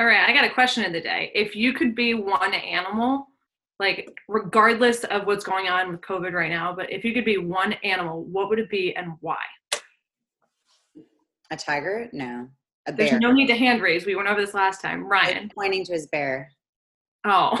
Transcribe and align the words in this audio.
All 0.00 0.06
right, 0.06 0.26
I 0.26 0.32
got 0.32 0.44
a 0.44 0.50
question 0.50 0.82
of 0.86 0.94
the 0.94 1.00
day. 1.02 1.30
If 1.34 1.54
you 1.54 1.74
could 1.74 1.94
be 1.94 2.14
one 2.14 2.54
animal, 2.54 3.26
like 3.78 4.18
regardless 4.28 5.04
of 5.04 5.26
what's 5.26 5.44
going 5.44 5.68
on 5.68 5.90
with 5.90 6.00
COVID 6.00 6.32
right 6.32 6.48
now, 6.48 6.74
but 6.74 6.90
if 6.90 7.04
you 7.04 7.12
could 7.12 7.26
be 7.26 7.36
one 7.36 7.74
animal, 7.84 8.24
what 8.24 8.48
would 8.48 8.58
it 8.58 8.70
be 8.70 8.96
and 8.96 9.12
why? 9.20 9.36
A 11.50 11.56
tiger? 11.58 12.08
No. 12.14 12.48
A 12.86 12.92
bear. 12.92 13.10
There's 13.10 13.20
no 13.20 13.30
need 13.30 13.48
to 13.48 13.54
hand 13.54 13.82
raise. 13.82 14.06
We 14.06 14.14
went 14.14 14.26
over 14.26 14.40
this 14.40 14.54
last 14.54 14.80
time. 14.80 15.00
I'm 15.00 15.06
Ryan. 15.06 15.50
pointing 15.54 15.84
to 15.84 15.92
his 15.92 16.06
bear. 16.06 16.50
Oh. 17.26 17.58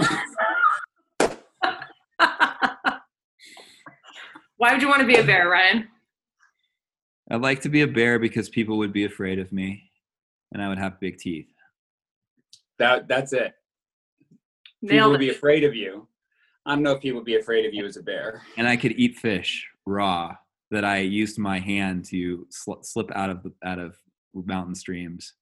Why 4.56 4.72
would 4.72 4.80
you 4.80 4.88
want 4.88 5.00
to 5.00 5.06
be 5.06 5.16
a 5.16 5.24
bear, 5.24 5.46
Ryan? 5.50 5.88
I'd 7.30 7.42
like 7.42 7.60
to 7.62 7.68
be 7.68 7.82
a 7.82 7.86
bear 7.86 8.18
because 8.18 8.48
people 8.48 8.78
would 8.78 8.94
be 8.94 9.04
afraid 9.04 9.38
of 9.38 9.52
me, 9.52 9.90
and 10.52 10.62
I 10.62 10.68
would 10.68 10.78
have 10.78 10.98
big 11.00 11.18
teeth. 11.18 11.49
That 12.80 13.06
that's 13.08 13.32
it. 13.34 13.52
People 14.80 14.96
Nailed 14.96 15.10
would 15.12 15.20
it. 15.22 15.26
be 15.26 15.30
afraid 15.30 15.64
of 15.64 15.74
you. 15.76 16.08
I 16.66 16.74
don't 16.74 16.82
know 16.82 16.92
if 16.92 17.02
people 17.02 17.18
would 17.20 17.26
be 17.26 17.36
afraid 17.36 17.66
of 17.66 17.74
you 17.74 17.84
as 17.84 17.96
a 17.98 18.02
bear. 18.02 18.42
and 18.56 18.66
I 18.66 18.76
could 18.76 18.92
eat 18.92 19.16
fish 19.18 19.68
raw 19.86 20.34
that 20.70 20.84
I 20.84 20.98
used 20.98 21.38
my 21.38 21.58
hand 21.58 22.04
to 22.06 22.46
sl- 22.50 22.80
slip 22.82 23.10
out 23.14 23.28
of 23.28 23.42
the, 23.42 23.52
out 23.64 23.78
of 23.78 23.96
mountain 24.34 24.74
streams. 24.74 25.34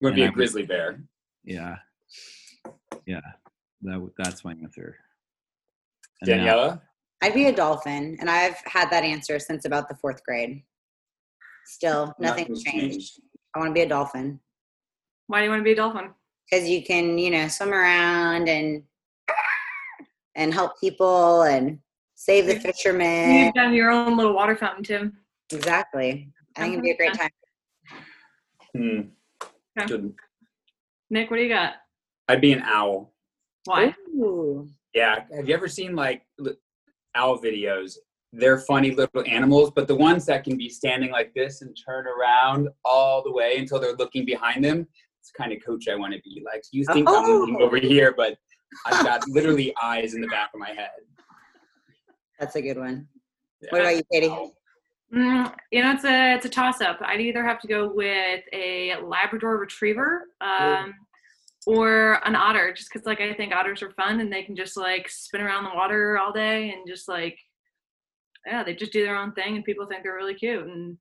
You 0.00 0.06
would 0.08 0.14
be 0.14 0.22
And 0.22 0.26
a 0.26 0.26
I 0.26 0.30
would- 0.30 0.34
grizzly 0.36 0.64
bear. 0.66 1.02
Yeah, 1.44 1.76
yeah, 3.06 3.20
that 3.82 4.10
that's 4.18 4.44
my 4.44 4.52
answer. 4.52 4.96
And 6.20 6.28
now- 6.30 6.36
Daniela, 6.36 6.80
I'd 7.22 7.34
be 7.34 7.46
a 7.46 7.52
dolphin, 7.54 8.16
and 8.20 8.28
I've 8.28 8.56
had 8.66 8.90
that 8.90 9.04
answer 9.04 9.38
since 9.38 9.64
about 9.64 9.88
the 9.88 9.94
fourth 9.96 10.22
grade. 10.24 10.62
Still, 11.64 12.14
nothing's 12.18 12.48
Nothing's 12.48 12.62
changed. 12.64 12.92
changed. 12.92 13.20
I 13.54 13.58
want 13.60 13.70
to 13.70 13.74
be 13.74 13.80
a 13.82 13.88
dolphin 13.88 14.40
Why 15.28 15.38
do 15.40 15.44
you 15.44 15.50
want 15.50 15.60
to 15.60 15.64
be 15.64 15.72
a 15.72 15.76
dolphin? 15.76 16.10
Because 16.48 16.68
you 16.68 16.82
can, 16.82 17.18
you 17.18 17.30
know, 17.30 17.48
swim 17.48 17.72
around 17.72 18.48
and 18.48 18.82
and 20.34 20.54
help 20.54 20.80
people 20.80 21.42
and 21.42 21.78
save 22.14 22.46
the 22.46 22.58
fishermen. 22.60 23.46
You've 23.46 23.54
done 23.54 23.74
your 23.74 23.90
own 23.90 24.16
little 24.16 24.34
water 24.34 24.56
fountain, 24.56 24.84
Tim. 24.84 25.16
Exactly. 25.52 26.30
I 26.56 26.62
think 26.62 26.74
it'd 26.74 26.84
be 26.84 26.90
a 26.92 26.96
great 26.96 27.14
time. 27.14 27.30
hmm. 28.74 29.00
Okay. 29.78 29.86
Good. 29.86 30.14
Nick, 31.10 31.30
what 31.30 31.36
do 31.38 31.42
you 31.42 31.48
got? 31.48 31.74
I'd 32.28 32.40
be 32.40 32.52
an 32.52 32.62
owl. 32.62 33.14
Why? 33.64 33.94
Ooh. 34.16 34.68
Yeah. 34.94 35.24
Have 35.34 35.48
you 35.48 35.54
ever 35.54 35.68
seen 35.68 35.94
like 35.94 36.22
owl 37.14 37.38
videos? 37.38 37.96
They're 38.32 38.58
funny 38.58 38.90
little 38.90 39.24
animals, 39.26 39.72
but 39.74 39.88
the 39.88 39.94
ones 39.94 40.26
that 40.26 40.44
can 40.44 40.56
be 40.58 40.68
standing 40.68 41.10
like 41.10 41.32
this 41.34 41.62
and 41.62 41.76
turn 41.86 42.06
around 42.06 42.68
all 42.84 43.22
the 43.22 43.32
way 43.32 43.56
until 43.56 43.80
they're 43.80 43.96
looking 43.96 44.26
behind 44.26 44.62
them, 44.62 44.80
it's 44.80 44.86
the 44.86 45.07
kind 45.36 45.52
of 45.52 45.64
coach 45.64 45.88
I 45.88 45.94
want 45.96 46.12
to 46.14 46.20
be. 46.22 46.42
Like 46.44 46.62
you 46.70 46.84
think 46.86 47.08
I'm 47.08 47.24
looking 47.24 47.56
Oh. 47.60 47.64
over 47.64 47.76
here, 47.76 48.14
but 48.16 48.36
I've 48.86 49.04
got 49.04 49.26
literally 49.28 49.74
eyes 49.82 50.14
in 50.14 50.20
the 50.20 50.28
back 50.28 50.50
of 50.54 50.60
my 50.60 50.70
head. 50.70 50.90
That's 52.38 52.54
a 52.56 52.62
good 52.62 52.78
one. 52.78 53.08
Yeah. 53.60 53.68
What 53.70 53.80
about 53.80 53.96
you, 53.96 54.02
Katie? 54.12 54.28
Mm, 55.12 55.54
you 55.72 55.82
know, 55.82 55.92
it's 55.92 56.04
a 56.04 56.34
it's 56.34 56.44
a 56.46 56.50
toss 56.50 56.80
up. 56.80 56.98
I'd 57.00 57.20
either 57.20 57.44
have 57.44 57.60
to 57.60 57.68
go 57.68 57.88
with 57.92 58.44
a 58.52 58.96
Labrador 59.02 59.56
Retriever 59.56 60.26
um, 60.40 60.94
or 61.66 62.20
an 62.26 62.36
otter, 62.36 62.72
just 62.74 62.92
because 62.92 63.06
like 63.06 63.20
I 63.20 63.32
think 63.32 63.54
otters 63.54 63.82
are 63.82 63.90
fun 63.92 64.20
and 64.20 64.30
they 64.32 64.42
can 64.42 64.54
just 64.54 64.76
like 64.76 65.08
spin 65.08 65.40
around 65.40 65.64
the 65.64 65.74
water 65.74 66.18
all 66.18 66.32
day 66.32 66.70
and 66.70 66.86
just 66.86 67.08
like 67.08 67.38
yeah, 68.46 68.62
they 68.62 68.74
just 68.74 68.92
do 68.92 69.02
their 69.02 69.16
own 69.16 69.32
thing 69.32 69.56
and 69.56 69.64
people 69.64 69.86
think 69.86 70.02
they're 70.02 70.14
really 70.14 70.34
cute 70.34 70.66
and 70.66 70.96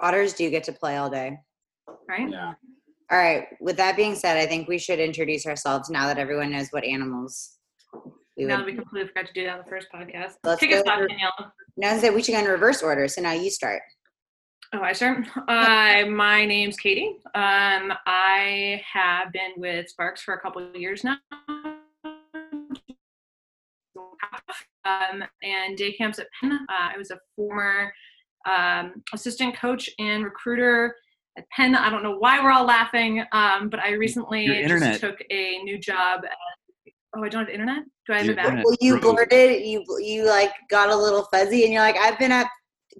Otters 0.00 0.32
do 0.32 0.48
get 0.50 0.64
to 0.64 0.72
play 0.72 0.96
all 0.96 1.10
day. 1.10 1.38
Right. 2.08 2.28
Yeah. 2.30 2.54
All 3.10 3.18
right. 3.18 3.46
With 3.60 3.76
that 3.78 3.96
being 3.96 4.14
said, 4.14 4.36
I 4.36 4.46
think 4.46 4.68
we 4.68 4.78
should 4.78 4.98
introduce 4.98 5.46
ourselves 5.46 5.88
now 5.88 6.06
that 6.06 6.18
everyone 6.18 6.50
knows 6.50 6.68
what 6.70 6.84
animals 6.84 7.58
we 8.36 8.44
now 8.44 8.56
would. 8.56 8.60
that 8.60 8.66
we 8.66 8.74
completely 8.74 9.08
forgot 9.08 9.26
to 9.26 9.32
do 9.32 9.44
that 9.44 9.52
on 9.52 9.58
the 9.64 9.70
first 9.70 9.88
podcast. 9.94 10.34
Let's 10.44 10.60
Kick 10.60 10.72
us 10.72 10.82
go 10.82 10.90
off, 10.90 11.08
Danielle. 11.08 11.52
Now 11.76 11.98
that 11.98 12.14
we 12.14 12.22
should 12.22 12.32
go 12.32 12.40
in 12.40 12.44
reverse 12.44 12.82
order. 12.82 13.08
So 13.08 13.22
now 13.22 13.32
you 13.32 13.50
start. 13.50 13.82
Oh, 14.74 14.82
I 14.82 14.92
start. 14.92 15.26
Uh, 15.48 16.04
my 16.10 16.44
name's 16.44 16.76
Katie. 16.76 17.16
Um, 17.34 17.92
I 18.06 18.82
have 18.92 19.32
been 19.32 19.52
with 19.56 19.88
Sparks 19.88 20.20
for 20.20 20.34
a 20.34 20.40
couple 20.40 20.62
of 20.62 20.76
years 20.76 21.04
now. 21.04 21.16
Um, 24.84 25.24
and 25.42 25.76
day 25.76 25.92
camps 25.92 26.18
at 26.18 26.26
Penn. 26.38 26.52
Uh, 26.52 26.90
I 26.94 26.98
was 26.98 27.10
a 27.10 27.18
former 27.34 27.92
um, 28.48 29.02
assistant 29.12 29.56
coach 29.56 29.88
and 29.98 30.24
recruiter 30.24 30.94
at 31.38 31.48
Penn. 31.50 31.74
I 31.74 31.88
don't 31.90 32.02
know 32.02 32.16
why 32.18 32.42
we're 32.42 32.50
all 32.50 32.66
laughing, 32.66 33.24
um, 33.32 33.68
but 33.70 33.80
I 33.80 33.92
recently 33.92 34.46
just 34.46 35.00
took 35.00 35.16
a 35.30 35.62
new 35.62 35.78
job. 35.78 36.20
At, 36.24 36.32
oh, 37.16 37.24
I 37.24 37.28
don't 37.28 37.44
have 37.44 37.48
internet. 37.48 37.84
Do 38.06 38.12
I 38.12 38.18
have 38.18 38.26
Your 38.26 38.32
it 38.32 38.36
back? 38.36 38.44
internet. 38.46 38.64
Well, 38.64 38.76
you 38.80 39.00
True. 39.00 39.12
boarded. 39.12 39.66
You 39.66 39.84
you 40.00 40.26
like 40.26 40.50
got 40.68 40.90
a 40.90 40.96
little 40.96 41.24
fuzzy, 41.32 41.64
and 41.64 41.72
you're 41.72 41.82
like, 41.82 41.96
I've 41.96 42.18
been 42.18 42.32
at 42.32 42.48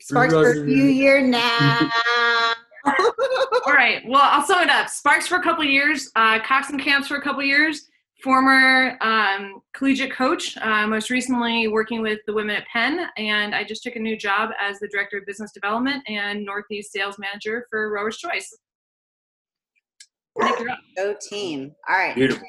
Sparks 0.00 0.32
for 0.32 0.50
a 0.50 0.54
few 0.54 0.84
years 0.84 1.28
now. 1.28 1.91
All 3.66 3.72
right. 3.75 4.03
Well, 4.06 4.22
I'll 4.22 4.47
sum 4.47 4.62
it 4.62 4.70
up. 4.70 4.88
Sparks 4.88 5.26
for 5.26 5.37
a 5.37 5.43
couple 5.43 5.65
years, 5.65 6.10
uh, 6.16 6.38
Cox 6.41 6.70
and 6.70 6.81
Camps 6.81 7.09
for 7.09 7.16
a 7.16 7.22
couple 7.22 7.43
years, 7.43 7.88
former 8.22 8.96
um, 9.00 9.60
collegiate 9.74 10.12
coach, 10.12 10.56
uh, 10.58 10.86
most 10.86 11.10
recently 11.10 11.68
working 11.68 12.02
with 12.02 12.18
the 12.26 12.32
women 12.32 12.56
at 12.56 12.66
Penn, 12.72 13.06
and 13.16 13.54
I 13.54 13.64
just 13.64 13.82
took 13.82 13.96
a 13.96 14.00
new 14.00 14.16
job 14.16 14.50
as 14.60 14.78
the 14.80 14.88
director 14.88 15.18
of 15.18 15.26
business 15.26 15.52
development 15.52 16.02
and 16.08 16.44
Northeast 16.44 16.92
sales 16.92 17.16
manager 17.18 17.66
for 17.70 17.90
Rower's 17.92 18.16
Choice. 18.18 18.56
Nick, 20.40 20.58
you're. 20.60 20.68
Go 20.96 21.16
team. 21.28 21.72
All 21.88 21.96
right. 21.96 22.14
Beautiful. 22.14 22.46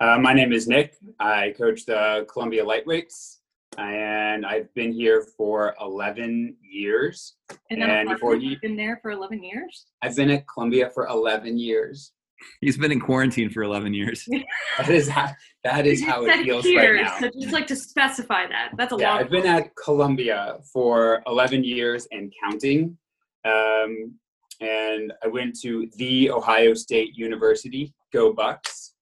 Uh, 0.00 0.18
my 0.18 0.32
name 0.32 0.52
is 0.52 0.66
Nick. 0.66 0.94
I 1.18 1.54
coach 1.58 1.84
the 1.84 2.26
Columbia 2.32 2.64
Lightweights, 2.64 3.38
and 3.78 4.46
I've 4.46 4.72
been 4.74 4.92
here 4.92 5.26
for 5.36 5.74
11 5.80 6.56
years. 6.62 7.34
And 7.70 7.80
then 7.82 7.90
And 7.90 8.08
before 8.08 8.34
you- 8.34 8.50
you've 8.50 8.60
been 8.60 8.76
there 8.76 8.98
for 9.02 9.10
11 9.10 9.42
years. 9.42 9.86
I've 10.02 10.16
been 10.16 10.30
at 10.30 10.46
Columbia 10.48 10.90
for 10.90 11.06
11 11.06 11.58
years. 11.58 12.12
He's 12.60 12.76
been 12.76 12.92
in 12.92 13.00
quarantine 13.00 13.50
for 13.50 13.62
11 13.62 13.94
years. 13.94 14.26
That 14.78 14.88
is 14.88 15.08
how, 15.08 15.28
that 15.64 15.86
is 15.86 16.02
how 16.02 16.24
it 16.24 16.42
feels 16.44 16.64
years, 16.64 17.00
right 17.00 17.04
now. 17.04 17.18
So 17.18 17.30
just 17.38 17.52
like 17.52 17.66
to 17.66 17.76
specify 17.76 18.46
that. 18.46 18.72
That's 18.78 18.92
a 18.92 18.96
Yeah, 18.98 19.10
long. 19.10 19.20
I've 19.20 19.30
been 19.30 19.46
at 19.46 19.70
Columbia 19.76 20.58
for 20.72 21.22
11 21.26 21.64
years 21.64 22.08
and 22.12 22.32
counting. 22.42 22.96
Um, 23.44 24.14
and 24.60 25.12
I 25.22 25.28
went 25.28 25.58
to 25.60 25.88
the 25.96 26.30
Ohio 26.30 26.72
State 26.74 27.14
University, 27.14 27.92
go 28.12 28.32
Bucks. 28.32 28.94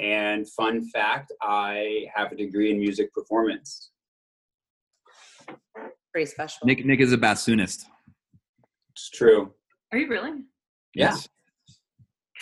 And 0.00 0.48
fun 0.50 0.88
fact, 0.90 1.32
I 1.42 2.06
have 2.14 2.32
a 2.32 2.36
degree 2.36 2.70
in 2.70 2.78
music 2.78 3.12
performance. 3.12 3.90
Pretty 6.12 6.30
special. 6.30 6.66
Nick 6.66 6.84
Nick 6.84 7.00
is 7.00 7.12
a 7.12 7.18
bassoonist. 7.18 7.84
It's 8.92 9.10
true. 9.10 9.52
Are 9.92 9.98
you 9.98 10.08
really? 10.08 10.30
Yeah. 10.94 11.10
Yes. 11.10 11.28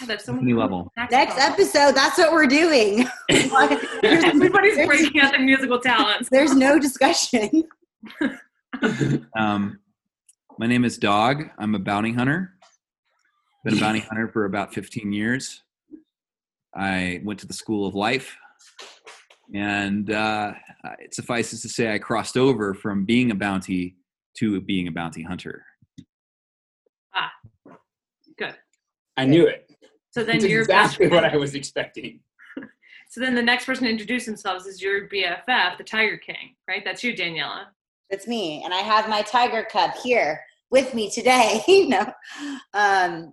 God, 0.00 0.08
that's 0.08 0.24
so 0.24 0.32
Symphony 0.32 0.52
much 0.52 0.62
level. 0.62 0.92
Next 1.10 1.38
episode, 1.38 1.94
that's 1.94 2.18
what 2.18 2.32
we're 2.32 2.46
doing. 2.46 3.06
Everybody's 3.30 4.86
breaking 4.86 5.20
out 5.20 5.32
their 5.32 5.40
musical 5.40 5.78
talents. 5.78 6.28
There's 6.32 6.54
no 6.54 6.78
discussion. 6.78 7.64
Um, 9.38 9.78
my 10.58 10.66
name 10.66 10.84
is 10.84 10.98
Dog. 10.98 11.44
I'm 11.58 11.74
a 11.74 11.78
bounty 11.78 12.12
hunter. 12.12 12.54
Been 13.64 13.76
a 13.76 13.80
bounty 13.80 14.00
hunter 14.10 14.28
for 14.28 14.46
about 14.46 14.74
15 14.74 15.12
years. 15.12 15.62
I 16.74 17.20
went 17.24 17.38
to 17.40 17.46
the 17.46 17.54
School 17.54 17.86
of 17.86 17.94
Life, 17.94 18.36
and 19.54 20.10
uh, 20.10 20.52
it 20.98 21.14
suffices 21.14 21.62
to 21.62 21.68
say 21.68 21.94
I 21.94 21.98
crossed 21.98 22.36
over 22.36 22.74
from 22.74 23.04
being 23.04 23.30
a 23.30 23.34
bounty 23.34 23.96
to 24.38 24.60
being 24.60 24.88
a 24.88 24.92
bounty 24.92 25.22
hunter. 25.22 25.64
Ah, 27.14 27.30
Good. 28.36 28.56
I 29.16 29.24
knew 29.24 29.46
it. 29.46 29.63
So 30.14 30.22
then 30.22 30.38
That's 30.38 30.48
your 30.48 30.60
exactly 30.60 31.08
best 31.08 31.12
what 31.12 31.24
I 31.24 31.36
was 31.44 31.56
expecting. 31.56 32.20
So 33.08 33.20
then 33.20 33.34
the 33.34 33.42
next 33.42 33.64
person 33.64 33.84
to 33.84 33.90
introduce 33.90 34.26
themselves 34.26 34.64
is 34.64 34.80
your 34.80 35.08
BFF, 35.08 35.76
the 35.76 35.82
Tiger 35.82 36.16
King, 36.16 36.54
right? 36.68 36.82
That's 36.84 37.02
you, 37.02 37.14
Daniela. 37.14 37.64
It's 38.10 38.28
me, 38.28 38.62
and 38.64 38.72
I 38.72 38.78
have 38.78 39.08
my 39.08 39.22
tiger 39.22 39.66
cub 39.68 39.90
here 40.04 40.40
with 40.70 40.94
me 40.94 41.10
today. 41.10 41.62
no, 41.68 42.12
um, 42.74 43.32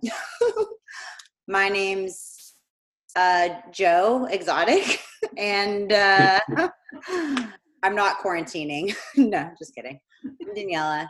my 1.48 1.68
name's 1.68 2.54
uh, 3.14 3.50
Joe 3.70 4.26
Exotic, 4.28 5.00
and 5.36 5.92
uh, 5.92 6.40
I'm 7.84 7.94
not 7.94 8.18
quarantining. 8.18 8.96
no, 9.16 9.52
just 9.56 9.72
kidding. 9.72 10.00
I'm 10.24 10.52
Daniela, 10.52 11.06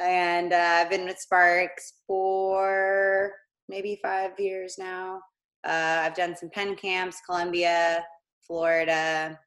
and 0.00 0.52
uh, 0.52 0.82
I've 0.82 0.90
been 0.90 1.04
with 1.04 1.18
Sparks 1.18 1.94
for 2.06 3.32
maybe 3.68 3.98
five 4.02 4.32
years 4.38 4.76
now. 4.78 5.20
Uh, 5.66 6.02
I've 6.04 6.14
done 6.14 6.36
some 6.36 6.50
Penn 6.50 6.76
camps, 6.76 7.20
Columbia, 7.26 8.04
Florida. 8.46 9.38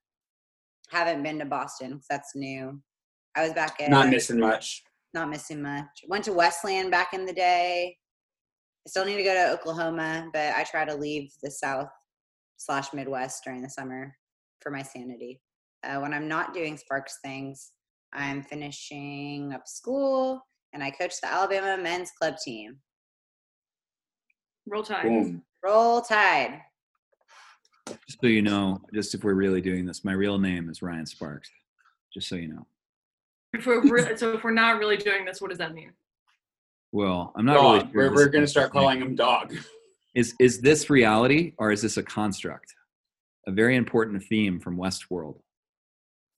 Haven't 0.90 1.24
been 1.24 1.40
to 1.40 1.46
Boston 1.46 1.92
because 1.92 2.08
that's 2.10 2.36
new. 2.36 2.82
I 3.36 3.44
was 3.44 3.54
back 3.54 3.80
at 3.80 3.90
Not 3.90 4.10
missing 4.10 4.40
much. 4.40 4.84
not 5.14 5.30
missing 5.30 5.62
much. 5.62 6.04
Went 6.08 6.26
to 6.26 6.34
Wesleyan 6.34 6.90
back 6.90 7.14
in 7.14 7.26
the 7.26 7.34
day. 7.34 7.96
I 8.86 8.90
still 8.90 9.06
need 9.06 9.18
to 9.18 9.24
go 9.24 9.34
to 9.34 9.52
Oklahoma, 9.52 10.30
but 10.34 10.54
I 10.56 10.64
try 10.64 10.84
to 10.86 10.96
leave 10.96 11.32
the 11.44 11.52
South 11.52 11.90
slash 12.58 12.94
Midwest 12.94 13.44
during 13.46 13.62
the 13.62 13.70
summer 13.70 14.16
for 14.62 14.72
my 14.72 14.82
sanity. 14.82 15.42
Uh, 15.84 16.00
when 16.00 16.14
I'm 16.14 16.28
not 16.28 16.54
doing 16.54 16.76
Sparks 16.76 17.20
things, 17.24 17.72
I'm 18.14 18.42
finishing 18.44 19.54
up 19.54 19.68
school 19.68 20.42
and 20.74 20.84
I 20.84 20.92
coach 20.92 21.22
the 21.22 21.32
Alabama 21.32 21.82
men's 21.82 22.12
club 22.12 22.36
team. 22.44 22.78
Roll 24.70 24.84
Tide. 24.84 25.04
Boom. 25.04 25.44
Roll 25.64 26.02
Tide. 26.02 26.62
Just 27.88 28.20
so 28.22 28.28
you 28.28 28.42
know, 28.42 28.82
just 28.94 29.16
if 29.16 29.24
we're 29.24 29.34
really 29.34 29.62
doing 29.62 29.86
this, 29.86 30.06
my 30.06 30.12
real 30.12 30.38
name 30.38 30.70
is 30.70 30.82
Ryan 30.82 31.06
Sparks. 31.06 31.50
Just 32.14 32.30
so 32.30 32.36
you 32.36 32.48
know. 32.48 32.68
If 33.54 33.66
we're 33.66 33.82
re- 33.82 34.16
so 34.16 34.34
if 34.34 34.44
we're 34.44 34.52
not 34.52 34.78
really 34.78 34.98
doing 34.98 35.26
this, 35.26 35.42
what 35.42 35.50
does 35.50 35.58
that 35.58 35.74
mean? 35.74 35.92
Well, 36.92 37.34
I'm 37.36 37.46
not 37.46 37.56
Dog. 37.56 37.64
really. 37.64 37.80
sure 37.80 37.92
We're, 37.94 38.16
we're 38.16 38.30
going 38.30 38.44
to 38.44 38.50
start 38.50 38.72
calling 38.72 39.02
him 39.02 39.16
dog. 39.16 39.56
Is 40.16 40.36
is 40.40 40.60
this 40.62 40.90
reality 40.90 41.54
or 41.58 41.72
is 41.72 41.82
this 41.82 41.98
a 41.98 42.04
construct? 42.04 42.74
A 43.48 43.52
very 43.52 43.76
important 43.76 44.24
theme 44.24 44.60
from 44.60 44.78
Westworld. 44.78 45.38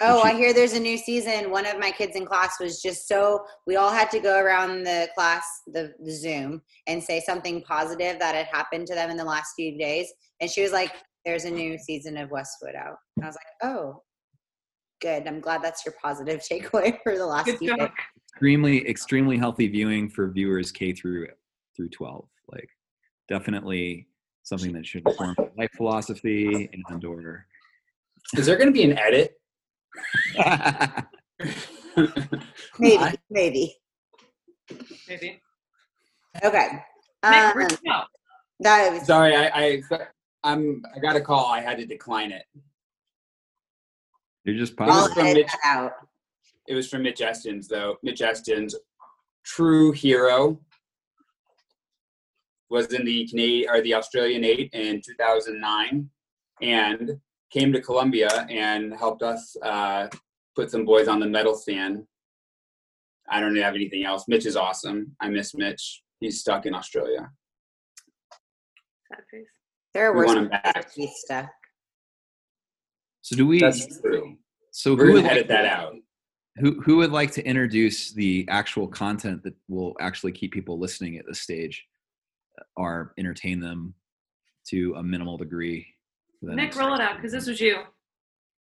Oh, 0.04 0.24
Did 0.24 0.34
I 0.34 0.36
hear 0.36 0.52
there's 0.52 0.74
a 0.74 0.80
new 0.80 0.98
season. 0.98 1.52
One 1.52 1.68
of 1.68 1.80
my 1.80 1.92
kids 1.92 2.16
in 2.16 2.26
class 2.26 2.60
was 2.60 2.82
just 2.82 3.08
so 3.08 3.46
we 3.68 3.76
all 3.76 3.92
had 3.92 4.10
to 4.12 4.20
go 4.20 4.40
around 4.40 4.84
the 4.84 5.08
class, 5.14 5.46
the, 5.68 5.94
the 6.04 6.12
Zoom, 6.12 6.62
and 6.88 7.04
say 7.04 7.20
something 7.20 7.62
positive 7.62 8.18
that 8.18 8.34
had 8.34 8.48
happened 8.48 8.88
to 8.88 8.96
them 8.96 9.12
in 9.12 9.18
the 9.18 9.24
last 9.24 9.54
few 9.56 9.78
days. 9.78 10.12
And 10.40 10.50
she 10.50 10.64
was 10.64 10.72
like, 10.72 10.92
"There's 11.24 11.46
a 11.46 11.52
new 11.52 11.78
season 11.78 12.18
of 12.18 12.30
Westworld 12.30 12.76
out." 12.76 12.98
And 13.16 13.26
I 13.26 13.28
was 13.28 13.36
like, 13.36 13.72
"Oh, 13.72 14.02
good. 15.02 15.28
I'm 15.28 15.40
glad 15.40 15.62
that's 15.62 15.86
your 15.86 15.94
positive 16.02 16.42
takeaway 16.52 16.98
for 17.04 17.16
the 17.16 17.26
last 17.26 17.46
Good 17.46 17.60
few 17.60 17.78
days." 17.78 17.90
Extremely, 18.34 18.90
extremely 18.90 19.38
healthy 19.38 19.68
viewing 19.68 20.10
for 20.10 20.32
viewers 20.32 20.72
K 20.72 20.94
through 20.94 21.28
through 21.76 21.90
12. 21.90 22.26
Like, 22.52 22.70
definitely 23.30 24.08
something 24.44 24.74
that 24.74 24.86
should 24.86 25.08
inform 25.08 25.36
life 25.58 25.70
philosophy 25.78 26.70
and 26.74 27.06
or. 27.06 27.46
Is 28.36 28.46
there 28.46 28.56
going 28.56 28.68
to 28.68 28.74
be 28.74 28.84
an 28.84 28.98
edit? 28.98 29.41
Maybe, 32.80 32.98
I- 32.98 33.16
maybe. 33.30 33.76
Maybe. 35.08 35.42
Okay. 36.44 36.68
Nick, 37.24 37.34
Um, 37.34 37.54
where'd 37.56 37.78
that 38.62 38.94
was 38.94 39.06
Sorry, 39.06 39.36
I, 39.36 39.48
I, 39.48 39.82
I'm, 40.44 40.82
I 40.96 41.00
got 41.00 41.16
a 41.16 41.22
call. 41.22 41.46
I 41.52 41.60
had 41.62 41.78
to 41.80 41.86
decline 41.86 42.32
it. 42.32 42.44
You're 44.44 44.56
just 44.58 44.74
I'll 44.80 44.88
positive. 44.88 45.14
from 45.16 45.34
Mitch. 45.34 45.52
out. 45.66 45.92
It 46.68 46.76
was 46.76 46.88
from 46.88 47.04
Mitch 47.04 47.20
Estens, 47.20 47.68
though. 47.68 47.98
Mitch 48.04 48.22
Estens, 48.22 48.74
true 49.44 49.92
hero, 49.92 50.60
was 52.70 52.88
in 52.94 53.04
the 53.04 53.28
Canadian 53.28 53.70
or 53.70 53.82
the 53.82 53.94
Australian 53.96 54.44
eight 54.46 54.70
in 54.74 55.02
2009, 55.02 56.10
and 56.62 57.20
came 57.52 57.74
to 57.74 57.82
Columbia 57.82 58.48
and 58.50 58.94
helped 58.94 59.24
us 59.24 59.56
uh, 59.64 60.08
put 60.56 60.72
some 60.72 60.86
boys 60.86 61.08
on 61.08 61.20
the 61.20 61.28
medal 61.28 61.54
stand. 61.54 62.04
I 63.30 63.40
don't 63.40 63.56
have 63.58 63.76
anything 63.76 64.04
else. 64.06 64.26
Mitch 64.28 64.46
is 64.46 64.56
awesome. 64.56 65.16
I 65.22 65.30
miss 65.30 65.54
Mitch. 65.56 66.02
He's 66.20 66.40
stuck 66.40 66.66
in 66.66 66.74
Australia. 66.74 67.30
There 69.94 70.08
are 70.08 70.14
We 70.14 70.20
worse 70.20 70.28
want 70.28 70.40
him 70.40 70.50
places 70.50 70.94
to 70.94 71.00
be 71.02 71.12
stuck. 71.16 71.50
So 73.22 73.36
do 73.36 73.46
we? 73.46 73.60
That's 73.60 74.00
true. 74.00 74.38
So 74.72 74.96
We're 74.96 75.08
who 75.08 75.12
gonna 75.14 75.24
would 75.24 75.32
edit 75.32 75.44
like, 75.44 75.48
that 75.50 75.66
out. 75.66 75.94
who 76.58 76.82
who 76.82 76.98
would 76.98 77.12
like 77.12 77.32
to 77.32 77.46
introduce 77.46 78.12
the 78.14 78.46
actual 78.50 78.88
content 78.88 79.44
that 79.44 79.54
will 79.68 79.96
actually 80.00 80.32
keep 80.32 80.54
people 80.54 80.80
listening 80.80 81.18
at 81.18 81.26
this 81.28 81.42
stage, 81.42 81.86
or 82.78 83.14
entertain 83.18 83.60
them 83.60 83.94
to 84.70 84.94
a 84.98 85.04
minimal 85.04 85.38
degree? 85.38 85.86
For 86.42 86.48
the 86.48 86.56
Nick, 86.56 86.76
roll 86.76 86.94
it 86.94 87.00
out 87.00 87.16
because 87.16 87.32
this 87.32 87.48
was 87.48 87.62
you. 87.62 87.78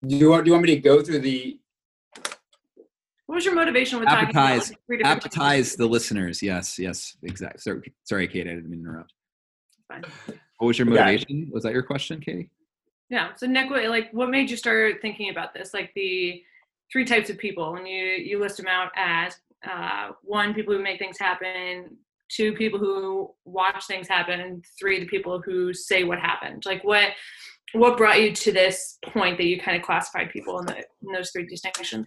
Do 0.06 0.16
you 0.16 0.30
want? 0.30 0.44
Do 0.44 0.50
you 0.50 0.52
want 0.52 0.66
me 0.66 0.74
to 0.76 0.80
go 0.80 1.02
through 1.02 1.18
the? 1.20 1.58
What 3.26 3.36
was 3.36 3.44
your 3.44 3.54
motivation 3.54 4.00
with 4.00 4.08
talking 4.08 4.30
about 4.30 4.60
Appetize- 4.60 4.68
like, 4.70 4.78
three 4.86 4.96
different 4.98 5.22
types 5.22 5.36
of 5.36 5.42
appetize 5.42 5.76
the 5.76 5.86
listeners. 5.86 6.42
Yes, 6.42 6.78
yes, 6.78 7.16
exactly. 7.22 7.60
Sorry, 7.60 7.92
sorry, 8.04 8.28
Kate, 8.28 8.46
I 8.46 8.54
didn't 8.54 8.70
mean 8.70 8.82
to 8.82 8.88
interrupt. 8.90 9.12
Fine. 9.88 10.04
What 10.58 10.66
was 10.66 10.78
your 10.78 10.88
Okay. 10.88 10.98
motivation? 10.98 11.48
Was 11.52 11.62
that 11.62 11.72
your 11.72 11.82
question, 11.82 12.20
Katie? 12.20 12.50
Yeah. 13.08 13.34
So 13.36 13.46
Nick, 13.46 13.70
what, 13.70 13.84
like, 13.88 14.12
what 14.12 14.30
made 14.30 14.50
you 14.50 14.56
start 14.56 15.00
thinking 15.00 15.30
about 15.30 15.54
this? 15.54 15.72
Like 15.72 15.92
the 15.94 16.42
three 16.92 17.04
types 17.04 17.30
of 17.30 17.38
people, 17.38 17.76
and 17.76 17.86
you 17.86 18.02
you 18.02 18.38
list 18.38 18.56
them 18.56 18.66
out 18.66 18.90
as 18.96 19.36
uh, 19.68 20.10
one, 20.22 20.52
people 20.54 20.74
who 20.74 20.82
make 20.82 20.98
things 20.98 21.18
happen. 21.18 21.96
Two, 22.28 22.52
people 22.54 22.78
who 22.78 23.32
watch 23.44 23.86
things 23.86 24.06
happen, 24.08 24.40
and 24.40 24.64
three, 24.78 25.00
the 25.00 25.06
people 25.06 25.40
who 25.40 25.72
say 25.74 26.04
what 26.04 26.18
happened. 26.20 26.64
Like, 26.64 26.82
what 26.84 27.10
what 27.72 27.96
brought 27.96 28.20
you 28.20 28.32
to 28.32 28.52
this 28.52 28.98
point 29.04 29.36
that 29.38 29.46
you 29.46 29.60
kind 29.60 29.76
of 29.76 29.82
classified 29.82 30.30
people 30.30 30.58
in, 30.60 30.66
the, 30.66 30.76
in 30.78 31.12
those 31.12 31.30
three 31.30 31.46
distinctions? 31.46 32.06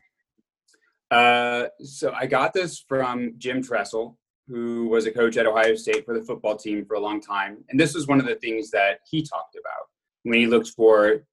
Uh, 1.12 1.66
so 1.84 2.12
I 2.14 2.26
got 2.26 2.54
this 2.54 2.84
from 2.88 3.34
Jim 3.38 3.62
Tressel, 3.62 4.18
who 4.48 4.88
was 4.88 5.06
a 5.06 5.12
coach 5.12 5.38
at 5.38 5.46
Ohio 5.46 5.76
State 5.76 6.06
for 6.06 6.18
the 6.18 6.26
football 6.26 6.58
team 6.58 6.86
for 6.86 6.96
a 6.96 7.00
long 7.00 7.22
time. 7.22 7.64
And 7.70 7.80
this 7.80 7.94
was 7.94 8.08
one 8.08 8.20
of 8.20 8.26
the 8.26 8.36
things 8.36 8.72
that 8.72 9.00
he 9.10 9.22
talked 9.22 9.56
about 9.56 9.88
when 10.24 10.40
he 10.40 10.48
looked 10.48 10.70
for 10.70 11.24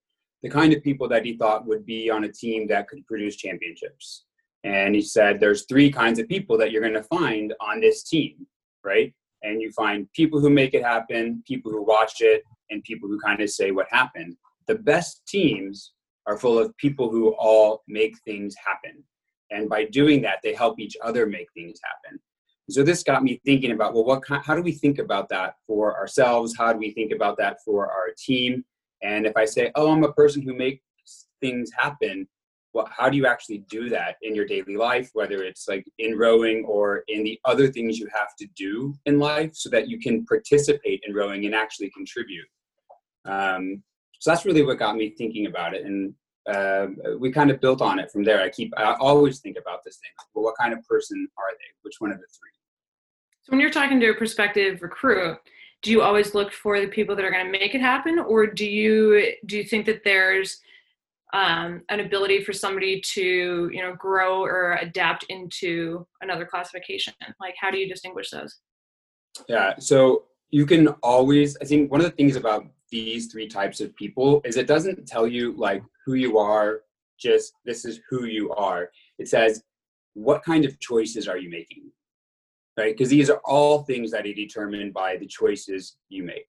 the 0.42 0.48
kind 0.48 0.72
of 0.72 0.82
people 0.82 1.08
that 1.08 1.24
he 1.24 1.36
thought 1.36 1.66
would 1.66 1.84
be 1.84 2.10
on 2.10 2.24
a 2.24 2.32
team 2.32 2.66
that 2.68 2.88
could 2.88 3.06
produce 3.06 3.36
championships. 3.36 4.24
And 4.64 4.94
he 4.94 5.02
said, 5.02 5.40
there's 5.40 5.64
three 5.64 5.90
kinds 5.90 6.18
of 6.18 6.28
people 6.28 6.56
that 6.58 6.70
you're 6.70 6.82
going 6.82 6.94
to 6.94 7.02
find 7.04 7.54
on 7.60 7.80
this 7.80 8.02
team, 8.02 8.46
right? 8.84 9.12
And 9.42 9.60
you 9.60 9.72
find 9.72 10.10
people 10.12 10.40
who 10.40 10.50
make 10.50 10.74
it 10.74 10.82
happen, 10.82 11.42
people 11.46 11.72
who 11.72 11.82
watch 11.82 12.20
it, 12.20 12.42
and 12.70 12.82
people 12.84 13.08
who 13.08 13.18
kind 13.20 13.40
of 13.40 13.50
say 13.50 13.70
what 13.70 13.86
happened. 13.90 14.36
The 14.66 14.76
best 14.76 15.26
teams 15.26 15.92
are 16.26 16.38
full 16.38 16.58
of 16.58 16.76
people 16.76 17.10
who 17.10 17.34
all 17.38 17.82
make 17.88 18.16
things 18.24 18.54
happen. 18.64 19.02
And 19.50 19.68
by 19.68 19.84
doing 19.84 20.22
that 20.22 20.38
they 20.42 20.54
help 20.54 20.78
each 20.78 20.96
other 21.02 21.26
make 21.26 21.48
things 21.54 21.80
happen. 21.82 22.20
So 22.68 22.84
this 22.84 23.02
got 23.02 23.24
me 23.24 23.40
thinking 23.44 23.72
about 23.72 23.94
well 23.94 24.04
what 24.04 24.22
how 24.28 24.54
do 24.54 24.62
we 24.62 24.72
think 24.72 24.98
about 24.98 25.28
that 25.30 25.54
for 25.66 25.98
ourselves? 25.98 26.54
How 26.56 26.72
do 26.72 26.78
we 26.78 26.92
think 26.92 27.12
about 27.12 27.36
that 27.38 27.58
for 27.64 27.90
our 27.90 28.10
team? 28.16 28.64
And 29.02 29.26
if 29.26 29.36
i 29.36 29.44
say 29.44 29.70
oh 29.74 29.90
i'm 29.92 30.04
a 30.04 30.12
person 30.12 30.42
who 30.42 30.54
makes 30.54 30.82
things 31.40 31.70
happen 31.76 32.28
well 32.72 32.88
how 32.96 33.08
do 33.08 33.16
you 33.16 33.26
actually 33.26 33.58
do 33.70 33.88
that 33.88 34.16
in 34.22 34.34
your 34.34 34.46
daily 34.46 34.76
life 34.76 35.10
whether 35.14 35.42
it's 35.42 35.68
like 35.68 35.84
in 35.98 36.16
rowing 36.16 36.64
or 36.66 37.02
in 37.08 37.24
the 37.24 37.38
other 37.44 37.68
things 37.68 37.98
you 37.98 38.08
have 38.14 38.36
to 38.38 38.46
do 38.56 38.94
in 39.06 39.18
life 39.18 39.50
so 39.54 39.70
that 39.70 39.88
you 39.88 39.98
can 39.98 40.24
participate 40.26 41.00
in 41.06 41.14
rowing 41.14 41.46
and 41.46 41.54
actually 41.54 41.90
contribute 41.90 42.46
um, 43.24 43.82
so 44.18 44.30
that's 44.30 44.44
really 44.44 44.62
what 44.62 44.78
got 44.78 44.96
me 44.96 45.10
thinking 45.10 45.46
about 45.46 45.74
it 45.74 45.84
and 45.84 46.14
uh, 46.48 46.86
we 47.18 47.30
kind 47.30 47.50
of 47.50 47.60
built 47.60 47.82
on 47.82 47.98
it 47.98 48.10
from 48.10 48.24
there. 48.24 48.40
I 48.40 48.48
keep, 48.48 48.72
I 48.76 48.94
always 48.94 49.40
think 49.40 49.56
about 49.60 49.84
this 49.84 49.96
thing. 49.96 50.10
Well, 50.34 50.44
what 50.44 50.56
kind 50.56 50.72
of 50.72 50.84
person 50.86 51.28
are 51.38 51.52
they? 51.52 51.74
Which 51.82 51.96
one 51.98 52.10
of 52.10 52.18
the 52.18 52.26
three? 52.26 52.50
So 53.42 53.50
when 53.50 53.60
you're 53.60 53.70
talking 53.70 54.00
to 54.00 54.10
a 54.10 54.14
prospective 54.14 54.82
recruit, 54.82 55.38
do 55.82 55.90
you 55.90 56.02
always 56.02 56.34
look 56.34 56.52
for 56.52 56.80
the 56.80 56.88
people 56.88 57.16
that 57.16 57.24
are 57.24 57.30
going 57.30 57.44
to 57.44 57.50
make 57.50 57.74
it 57.74 57.80
happen, 57.80 58.18
or 58.18 58.46
do 58.46 58.66
you 58.66 59.32
do 59.46 59.56
you 59.56 59.64
think 59.64 59.86
that 59.86 60.02
there's 60.04 60.60
um, 61.32 61.82
an 61.88 62.00
ability 62.00 62.44
for 62.44 62.52
somebody 62.52 63.00
to 63.12 63.70
you 63.72 63.80
know 63.80 63.94
grow 63.94 64.42
or 64.42 64.74
adapt 64.82 65.24
into 65.30 66.06
another 66.20 66.44
classification? 66.44 67.14
Like, 67.40 67.54
how 67.58 67.70
do 67.70 67.78
you 67.78 67.88
distinguish 67.88 68.30
those? 68.30 68.58
Yeah. 69.48 69.74
So 69.78 70.24
you 70.50 70.66
can 70.66 70.88
always, 71.02 71.56
I 71.62 71.64
think 71.64 71.90
one 71.90 72.00
of 72.00 72.06
the 72.06 72.12
things 72.12 72.36
about 72.36 72.66
these 72.90 73.26
three 73.30 73.48
types 73.48 73.80
of 73.80 73.94
people 73.96 74.40
is 74.44 74.56
it 74.56 74.66
doesn't 74.66 75.06
tell 75.06 75.26
you 75.26 75.54
like 75.56 75.82
who 76.04 76.14
you 76.14 76.38
are, 76.38 76.80
just 77.18 77.54
this 77.64 77.84
is 77.84 78.00
who 78.08 78.24
you 78.24 78.52
are. 78.52 78.90
It 79.18 79.28
says, 79.28 79.62
what 80.14 80.42
kind 80.42 80.64
of 80.64 80.78
choices 80.80 81.28
are 81.28 81.38
you 81.38 81.50
making? 81.50 81.90
Right? 82.76 82.96
Because 82.96 83.10
these 83.10 83.30
are 83.30 83.40
all 83.44 83.82
things 83.82 84.10
that 84.10 84.26
are 84.26 84.32
determined 84.32 84.94
by 84.94 85.16
the 85.16 85.26
choices 85.26 85.96
you 86.08 86.22
make. 86.24 86.46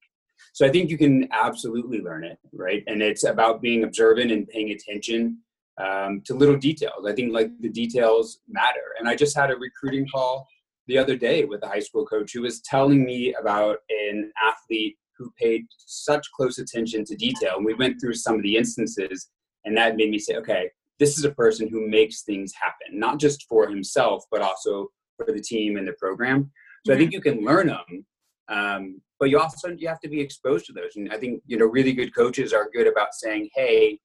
So 0.54 0.66
I 0.66 0.70
think 0.70 0.90
you 0.90 0.98
can 0.98 1.28
absolutely 1.32 2.02
learn 2.02 2.24
it, 2.24 2.38
right? 2.54 2.84
And 2.88 3.02
it's 3.02 3.24
about 3.24 3.62
being 3.62 3.84
observant 3.84 4.32
and 4.32 4.48
paying 4.48 4.72
attention 4.72 5.38
um, 5.78 6.22
to 6.26 6.34
little 6.34 6.58
details. 6.58 7.06
I 7.08 7.14
think 7.14 7.34
like 7.34 7.52
the 7.60 7.70
details 7.70 8.40
matter. 8.48 8.96
And 9.00 9.08
I 9.08 9.16
just 9.16 9.36
had 9.36 9.52
a 9.52 9.56
recruiting 9.56 10.08
call 10.08 10.48
the 10.88 10.98
other 10.98 11.16
day 11.16 11.46
with 11.46 11.64
a 11.64 11.68
high 11.68 11.80
school 11.80 12.06
coach 12.06 12.34
who 12.34 12.42
was 12.42 12.62
telling 12.62 13.06
me 13.06 13.34
about 13.40 13.78
an 13.90 14.32
athlete 14.44 14.98
who 15.22 15.32
paid 15.40 15.66
such 15.78 16.26
close 16.32 16.58
attention 16.58 17.06
to 17.06 17.16
detail. 17.16 17.58
And 17.58 17.66
we 17.66 17.76
went 17.76 18.02
through 18.02 18.16
some 18.16 18.36
of 18.36 18.44
the 18.44 18.58
instances, 18.58 19.30
and 19.66 19.78
that 19.78 19.96
made 19.96 20.10
me 20.10 20.18
say, 20.18 20.36
okay, 20.38 20.70
this 21.00 21.18
is 21.18 21.26
a 21.26 21.32
person 21.32 21.70
who 21.70 21.88
makes 21.88 22.24
things 22.24 22.52
happen, 22.60 23.00
not 23.00 23.20
just 23.20 23.46
for 23.48 23.68
himself, 23.68 24.24
but 24.32 24.42
also 24.42 24.88
for 25.18 25.32
the 25.32 25.42
team 25.42 25.78
and 25.78 25.88
the 25.88 25.94
program. 25.94 26.52
So 26.86 26.94
I 26.94 26.98
think 26.98 27.12
you 27.12 27.22
can 27.22 27.46
learn 27.46 27.68
them, 27.68 28.06
um, 28.50 29.02
but 29.20 29.30
you 29.30 29.40
also 29.40 29.70
you 29.70 29.88
have 29.88 30.00
to 30.00 30.10
be 30.10 30.20
exposed 30.20 30.66
to 30.66 30.74
those. 30.74 30.96
And 30.96 31.14
I 31.14 31.18
think 31.18 31.44
you 31.46 31.58
know 31.58 31.68
really 31.68 31.94
good 31.94 32.16
coaches 32.16 32.54
are 32.54 32.70
good 32.74 32.88
about 32.88 33.14
saying, 33.14 33.50
hey, 33.54 34.00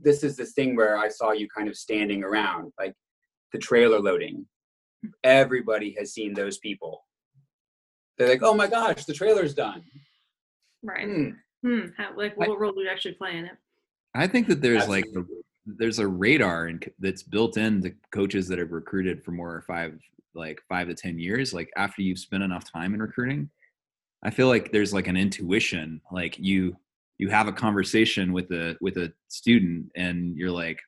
this 0.00 0.24
is 0.24 0.36
this 0.36 0.52
thing 0.52 0.74
where 0.74 0.96
I 0.96 1.08
saw 1.08 1.32
you 1.32 1.48
kind 1.54 1.68
of 1.68 1.76
standing 1.76 2.24
around, 2.24 2.72
like 2.78 2.94
the 3.52 3.58
trailer 3.58 4.00
loading. 4.00 4.46
Everybody 5.22 5.94
has 5.98 6.14
seen 6.14 6.32
those 6.32 6.58
people 6.58 7.02
they're 8.18 8.28
like, 8.28 8.42
"Oh 8.42 8.54
my 8.54 8.66
gosh, 8.66 9.04
the 9.04 9.14
trailer's 9.14 9.54
done." 9.54 9.82
Right. 10.82 11.06
Hmm. 11.06 11.28
Hmm. 11.64 11.86
How, 11.96 12.10
like, 12.16 12.36
what 12.36 12.58
role 12.58 12.72
do 12.72 12.80
you 12.80 12.88
actually 12.88 13.14
play 13.14 13.36
in 13.36 13.44
it? 13.44 13.56
I 14.14 14.26
think 14.26 14.48
that 14.48 14.60
there's 14.60 14.88
like 14.88 15.06
Absolutely. 15.06 15.36
there's 15.64 15.98
a 15.98 16.06
radar 16.06 16.66
and 16.66 16.84
that's 16.98 17.22
built 17.22 17.56
into 17.56 17.94
coaches 18.12 18.48
that 18.48 18.58
have 18.58 18.72
recruited 18.72 19.24
for 19.24 19.30
more 19.30 19.62
five 19.66 19.98
like 20.34 20.60
five 20.68 20.88
to 20.88 20.94
ten 20.94 21.18
years. 21.18 21.54
Like 21.54 21.70
after 21.76 22.02
you've 22.02 22.18
spent 22.18 22.42
enough 22.42 22.70
time 22.70 22.94
in 22.94 23.00
recruiting, 23.00 23.48
I 24.22 24.30
feel 24.30 24.48
like 24.48 24.72
there's 24.72 24.92
like 24.92 25.08
an 25.08 25.16
intuition. 25.16 26.00
Like 26.10 26.38
you 26.38 26.76
you 27.18 27.28
have 27.28 27.48
a 27.48 27.52
conversation 27.52 28.32
with 28.32 28.50
a 28.50 28.76
with 28.80 28.96
a 28.98 29.12
student 29.28 29.90
and 29.94 30.36
you're 30.36 30.50
like, 30.50 30.80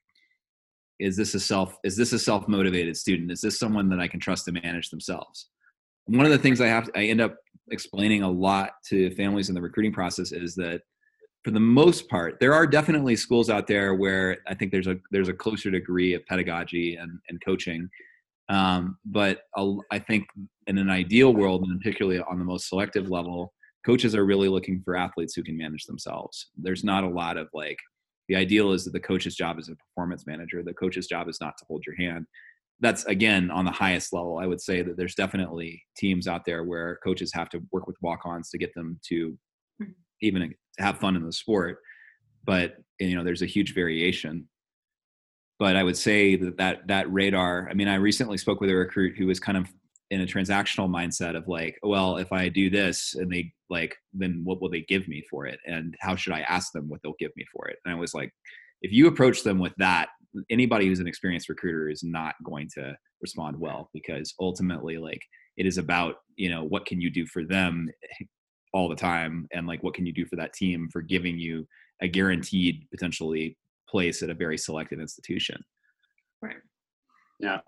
is 0.98 1.16
this 1.16 1.34
a 1.34 1.40
self 1.40 1.78
is 1.84 1.96
this 1.96 2.12
a 2.12 2.18
self 2.18 2.48
motivated 2.48 2.96
student? 2.96 3.30
Is 3.30 3.40
this 3.40 3.58
someone 3.58 3.88
that 3.90 4.00
I 4.00 4.08
can 4.08 4.20
trust 4.20 4.44
to 4.46 4.52
manage 4.52 4.90
themselves? 4.90 5.48
One 6.06 6.26
of 6.26 6.32
the 6.32 6.38
things 6.38 6.60
I 6.60 6.66
have 6.66 6.90
I 6.94 7.04
end 7.04 7.20
up 7.20 7.36
explaining 7.70 8.22
a 8.22 8.30
lot 8.30 8.72
to 8.88 9.10
families 9.14 9.48
in 9.48 9.54
the 9.54 9.62
recruiting 9.62 9.92
process 9.92 10.32
is 10.32 10.54
that 10.56 10.82
for 11.44 11.50
the 11.50 11.60
most 11.60 12.08
part, 12.08 12.40
there 12.40 12.54
are 12.54 12.66
definitely 12.66 13.16
schools 13.16 13.50
out 13.50 13.66
there 13.66 13.94
where 13.94 14.38
I 14.48 14.54
think 14.54 14.72
there's 14.72 14.86
a 14.86 14.96
there's 15.10 15.28
a 15.28 15.34
closer 15.34 15.70
degree 15.70 16.14
of 16.14 16.24
pedagogy 16.26 16.96
and, 16.96 17.18
and 17.28 17.42
coaching. 17.44 17.88
Um, 18.48 18.98
but 19.04 19.42
I'll, 19.56 19.80
I 19.90 19.98
think 19.98 20.26
in 20.66 20.78
an 20.78 20.90
ideal 20.90 21.34
world, 21.34 21.62
and 21.62 21.80
particularly 21.80 22.20
on 22.20 22.38
the 22.38 22.44
most 22.44 22.68
selective 22.68 23.10
level, 23.10 23.52
coaches 23.84 24.14
are 24.14 24.24
really 24.24 24.48
looking 24.48 24.82
for 24.84 24.96
athletes 24.96 25.34
who 25.34 25.42
can 25.42 25.56
manage 25.56 25.84
themselves. 25.84 26.48
There's 26.56 26.84
not 26.84 27.04
a 27.04 27.08
lot 27.08 27.36
of 27.36 27.48
like 27.52 27.78
the 28.28 28.36
ideal 28.36 28.72
is 28.72 28.84
that 28.84 28.92
the 28.92 29.00
coach's 29.00 29.36
job 29.36 29.58
is 29.58 29.68
a 29.68 29.76
performance 29.76 30.26
manager. 30.26 30.62
The 30.62 30.72
coach's 30.74 31.06
job 31.06 31.28
is 31.28 31.40
not 31.40 31.58
to 31.58 31.64
hold 31.66 31.84
your 31.86 31.96
hand. 31.96 32.26
That's 32.84 33.04
again 33.06 33.50
on 33.50 33.64
the 33.64 33.70
highest 33.70 34.12
level. 34.12 34.36
I 34.38 34.46
would 34.46 34.60
say 34.60 34.82
that 34.82 34.98
there's 34.98 35.14
definitely 35.14 35.82
teams 35.96 36.28
out 36.28 36.44
there 36.44 36.64
where 36.64 36.98
coaches 37.02 37.32
have 37.32 37.48
to 37.50 37.62
work 37.72 37.86
with 37.86 37.96
walk-ons 38.02 38.50
to 38.50 38.58
get 38.58 38.74
them 38.74 39.00
to 39.08 39.38
Mhm. 39.80 39.94
even 40.20 40.54
have 40.78 40.98
fun 41.00 41.16
in 41.16 41.24
the 41.24 41.32
sport. 41.32 41.78
But 42.44 42.76
you 43.00 43.14
know, 43.16 43.24
there's 43.24 43.40
a 43.42 43.46
huge 43.46 43.72
variation. 43.74 44.48
But 45.58 45.76
I 45.76 45.82
would 45.82 45.96
say 45.96 46.36
that 46.36 46.58
that, 46.58 46.86
that 46.88 47.10
radar. 47.12 47.68
I 47.70 47.74
mean, 47.74 47.88
I 47.88 47.94
recently 47.94 48.36
spoke 48.36 48.60
with 48.60 48.70
a 48.70 48.74
recruit 48.74 49.16
who 49.16 49.26
was 49.26 49.40
kind 49.40 49.56
of 49.56 49.66
in 50.10 50.20
a 50.20 50.26
transactional 50.26 50.88
mindset 50.90 51.36
of 51.36 51.48
like, 51.48 51.78
well, 51.82 52.18
if 52.18 52.32
I 52.32 52.50
do 52.50 52.68
this 52.68 53.14
and 53.14 53.32
they 53.32 53.52
like, 53.70 53.96
then 54.12 54.42
what 54.44 54.60
will 54.60 54.68
they 54.68 54.82
give 54.82 55.08
me 55.08 55.24
for 55.30 55.46
it? 55.46 55.58
And 55.66 55.96
how 56.00 56.16
should 56.16 56.34
I 56.34 56.40
ask 56.42 56.72
them 56.72 56.88
what 56.88 57.00
they'll 57.02 57.14
give 57.18 57.32
me 57.36 57.46
for 57.50 57.68
it? 57.68 57.78
And 57.84 57.94
I 57.94 57.98
was 57.98 58.12
like, 58.12 58.30
if 58.82 58.92
you 58.92 59.06
approach 59.06 59.42
them 59.42 59.58
with 59.58 59.72
that, 59.78 60.10
anybody 60.50 60.86
who's 60.86 61.00
an 61.00 61.06
experienced 61.06 61.48
recruiter 61.48 61.88
is 61.88 62.02
not 62.02 62.34
going 62.44 62.68
to 62.74 62.96
respond 63.20 63.58
well 63.58 63.90
because 63.92 64.34
ultimately, 64.40 64.98
like, 64.98 65.20
it 65.56 65.66
is 65.66 65.78
about, 65.78 66.16
you 66.36 66.50
know, 66.50 66.64
what 66.64 66.86
can 66.86 67.00
you 67.00 67.10
do 67.10 67.26
for 67.26 67.44
them 67.44 67.88
all 68.72 68.88
the 68.88 68.96
time? 68.96 69.46
And 69.52 69.66
like, 69.66 69.82
what 69.82 69.94
can 69.94 70.06
you 70.06 70.12
do 70.12 70.26
for 70.26 70.36
that 70.36 70.52
team 70.52 70.88
for 70.92 71.00
giving 71.00 71.38
you 71.38 71.66
a 72.02 72.08
guaranteed 72.08 72.86
potentially 72.90 73.56
place 73.88 74.22
at 74.22 74.30
a 74.30 74.34
very 74.34 74.58
selective 74.58 75.00
institution? 75.00 75.62
Right. 76.42 76.56
Yeah. 77.38 77.60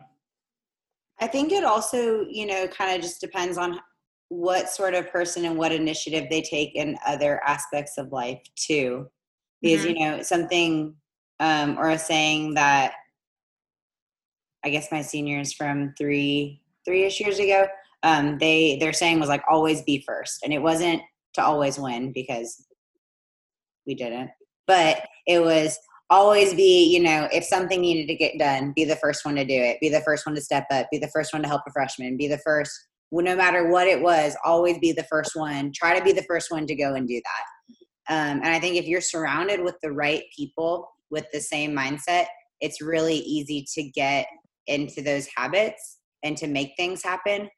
I 1.20 1.26
think 1.26 1.52
it 1.52 1.64
also, 1.64 2.26
you 2.28 2.46
know, 2.46 2.66
kind 2.68 2.94
of 2.94 3.00
just 3.00 3.20
depends 3.20 3.56
on 3.56 3.80
what 4.28 4.68
sort 4.68 4.94
of 4.94 5.11
person 5.11 5.44
and 5.44 5.56
what 5.56 5.73
initiative 5.73 6.26
they 6.28 6.42
take 6.42 6.75
in 6.75 6.99
other 7.06 7.40
aspects 7.44 7.96
of 7.96 8.12
life 8.12 8.42
too. 8.56 9.06
Because, 9.62 9.87
Mhm. 9.87 9.88
you 9.88 9.94
know, 9.94 10.23
something 10.23 10.96
um, 11.40 11.78
or 11.78 11.90
a 11.90 11.99
saying 11.99 12.55
that 12.55 12.93
I 14.64 14.71
guess 14.71 14.90
my 14.90 15.02
seniors 15.02 15.52
from 15.52 15.95
three 15.97 16.61
three 16.85 17.05
ish 17.05 17.21
years 17.21 17.38
ago, 17.38 17.66
um, 18.02 18.38
they 18.38 18.78
their 18.81 18.93
saying 18.93 19.21
was 19.21 19.28
like 19.28 19.43
always 19.50 19.83
be 19.83 20.05
first. 20.07 20.40
And 20.43 20.52
it 20.52 20.62
wasn't 20.62 21.02
to 21.35 21.45
always 21.45 21.78
win 21.78 22.12
because 22.12 22.66
we 23.87 23.95
didn't. 23.95 24.31
But 24.66 25.07
it 25.26 25.40
was 25.40 25.78
always 26.11 26.55
be, 26.55 26.85
you 26.93 27.00
know, 27.00 27.28
if 27.33 27.45
something 27.45 27.81
needed 27.81 28.07
to 28.09 28.14
get 28.14 28.38
done, 28.38 28.73
be 28.75 28.85
the 28.85 28.97
first 28.97 29.25
one 29.25 29.35
to 29.37 29.45
do 29.45 29.55
it, 29.55 29.78
be 29.81 29.88
the 29.88 30.00
first 30.00 30.26
one 30.26 30.35
to 30.35 30.40
step 30.40 30.66
up, 30.71 30.87
be 30.90 30.99
the 30.99 31.11
first 31.14 31.33
one 31.33 31.43
to 31.43 31.49
help 31.49 31.62
a 31.66 31.73
freshman, 31.73 32.16
be 32.16 32.28
the 32.28 32.38
first, 32.38 32.73
no 33.11 33.37
matter 33.37 33.69
what 33.69 33.87
it 33.87 34.00
was, 34.00 34.37
always 34.45 34.78
be 34.78 34.93
the 34.93 35.05
first 35.05 35.33
one. 35.35 35.73
Try 35.73 35.99
to 35.99 36.05
be 36.05 36.12
the 36.12 36.25
first 36.28 36.50
one 36.50 36.66
to 36.66 36.75
go 36.75 36.95
and 36.95 37.09
do 37.09 37.21
that. 37.21 37.45
Um, 38.09 38.38
and 38.38 38.49
I 38.49 38.61
think 38.61 38.76
if 38.76 38.87
you're 38.87 39.00
surrounded 39.00 39.61
with 39.62 39.75
the 39.83 39.90
right 39.90 40.23
people 40.37 40.88
with 41.10 41.26
the 41.32 41.40
same 41.40 41.75
mindset, 41.75 42.26
it's 42.60 42.80
really 42.80 43.16
easy 43.16 43.64
to 43.75 43.82
get 43.90 44.26
into 44.66 45.02
those 45.02 45.28
habits 45.36 45.98
and 46.22 46.36
to 46.38 46.46
make 46.46 46.72
things 46.76 47.02
happen. 47.02 47.48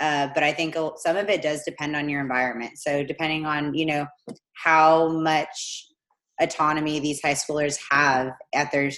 Uh, 0.00 0.28
but 0.32 0.44
I 0.44 0.52
think 0.52 0.76
some 0.96 1.16
of 1.16 1.28
it 1.28 1.42
does 1.42 1.62
depend 1.64 1.96
on 1.96 2.08
your 2.08 2.20
environment. 2.20 2.72
So 2.76 3.02
depending 3.02 3.46
on 3.46 3.74
you 3.74 3.86
know 3.86 4.06
how 4.54 5.08
much 5.08 5.86
autonomy 6.40 7.00
these 7.00 7.20
high 7.20 7.34
schoolers 7.34 7.78
have 7.90 8.30
at 8.54 8.70
their 8.70 8.90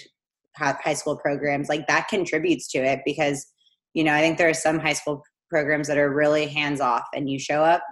high 0.55 0.93
school 0.93 1.17
programs, 1.17 1.69
like 1.69 1.87
that 1.87 2.07
contributes 2.07 2.67
to 2.71 2.79
it 2.79 2.99
because 3.03 3.45
you 3.93 4.03
know 4.03 4.13
I 4.13 4.21
think 4.21 4.37
there 4.37 4.49
are 4.49 4.53
some 4.53 4.79
high 4.79 4.93
school 4.93 5.23
programs 5.49 5.87
that 5.87 5.97
are 5.97 6.13
really 6.13 6.45
hands 6.45 6.79
off, 6.79 7.03
and 7.15 7.29
you 7.29 7.39
show 7.39 7.63
up 7.63 7.83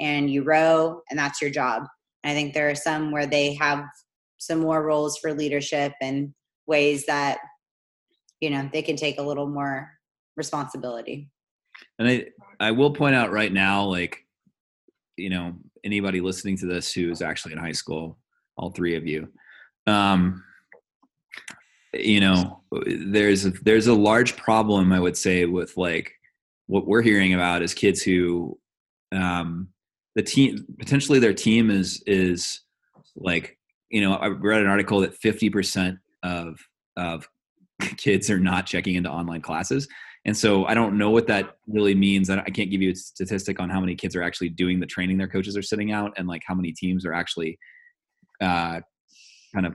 and 0.00 0.28
you 0.30 0.42
row, 0.42 1.00
and 1.08 1.18
that's 1.18 1.40
your 1.40 1.50
job. 1.50 1.84
And 2.24 2.32
I 2.32 2.34
think 2.34 2.52
there 2.52 2.68
are 2.68 2.74
some 2.74 3.12
where 3.12 3.26
they 3.26 3.54
have 3.54 3.84
some 4.40 4.58
more 4.58 4.82
roles 4.82 5.18
for 5.18 5.32
leadership 5.32 5.92
and 6.00 6.34
ways 6.66 7.06
that 7.06 7.38
you 8.40 8.50
know 8.50 8.68
they 8.72 8.82
can 8.82 8.96
take 8.96 9.18
a 9.18 9.22
little 9.22 9.46
more 9.46 9.90
responsibility. 10.36 11.28
And 11.98 12.08
I, 12.08 12.26
I 12.58 12.70
will 12.72 12.92
point 12.92 13.14
out 13.14 13.30
right 13.30 13.52
now, 13.52 13.84
like, 13.84 14.26
you 15.16 15.30
know, 15.30 15.54
anybody 15.84 16.20
listening 16.20 16.56
to 16.58 16.66
this 16.66 16.92
who 16.92 17.10
is 17.10 17.22
actually 17.22 17.52
in 17.52 17.58
high 17.58 17.72
school, 17.72 18.18
all 18.56 18.70
three 18.70 18.96
of 18.96 19.06
you, 19.06 19.28
um, 19.86 20.42
you 21.92 22.20
know, 22.20 22.62
there's 22.86 23.46
a, 23.46 23.50
there's 23.50 23.88
a 23.88 23.94
large 23.94 24.36
problem, 24.36 24.92
I 24.92 25.00
would 25.00 25.16
say, 25.16 25.44
with 25.44 25.76
like 25.76 26.12
what 26.66 26.86
we're 26.86 27.02
hearing 27.02 27.34
about 27.34 27.62
is 27.62 27.74
kids 27.74 28.02
who, 28.02 28.58
um, 29.12 29.68
the 30.14 30.22
team 30.22 30.66
potentially 30.78 31.18
their 31.18 31.34
team 31.34 31.70
is 31.70 32.02
is 32.06 32.60
like, 33.16 33.58
you 33.90 34.00
know, 34.00 34.14
I 34.14 34.28
read 34.28 34.62
an 34.62 34.68
article 34.68 35.00
that 35.00 35.20
50% 35.20 35.98
of 36.22 36.58
of 36.96 37.28
kids 37.96 38.30
are 38.30 38.38
not 38.38 38.66
checking 38.66 38.94
into 38.94 39.10
online 39.10 39.40
classes. 39.40 39.88
And 40.24 40.36
so 40.36 40.66
I 40.66 40.74
don't 40.74 40.98
know 40.98 41.10
what 41.10 41.26
that 41.28 41.56
really 41.66 41.94
means. 41.94 42.28
I, 42.28 42.42
can't 42.42 42.70
give 42.70 42.82
you 42.82 42.90
a 42.90 42.94
statistic 42.94 43.58
on 43.58 43.70
how 43.70 43.80
many 43.80 43.94
kids 43.94 44.14
are 44.14 44.22
actually 44.22 44.50
doing 44.50 44.78
the 44.78 44.86
training 44.86 45.16
their 45.16 45.28
coaches 45.28 45.56
are 45.56 45.62
sitting 45.62 45.92
out, 45.92 46.12
and 46.18 46.28
like 46.28 46.42
how 46.46 46.54
many 46.54 46.72
teams 46.72 47.06
are 47.06 47.14
actually 47.14 47.58
uh, 48.42 48.80
kind 49.54 49.66
of 49.66 49.74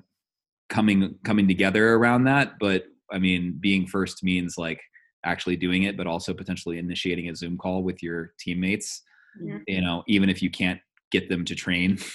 coming 0.70 1.16
coming 1.24 1.48
together 1.48 1.96
around 1.96 2.26
that. 2.26 2.54
But 2.60 2.84
I 3.12 3.18
mean, 3.18 3.58
being 3.60 3.88
first 3.88 4.24
means 4.24 4.56
like 4.56 4.82
actually 5.24 5.56
doing 5.56 5.84
it, 5.84 5.98
but 5.98 6.06
also 6.06 6.32
potentially 6.32 6.78
initiating 6.78 7.28
a 7.28 7.36
Zoom 7.36 7.58
call 7.58 7.82
with 7.82 8.04
your 8.04 8.34
teammates. 8.40 9.02
Yeah. 9.44 9.58
You 9.68 9.82
know, 9.82 10.04
even 10.08 10.30
if 10.30 10.44
you 10.44 10.52
can't 10.52 10.80
get 11.12 11.28
them 11.28 11.44
to 11.46 11.56
train. 11.56 11.98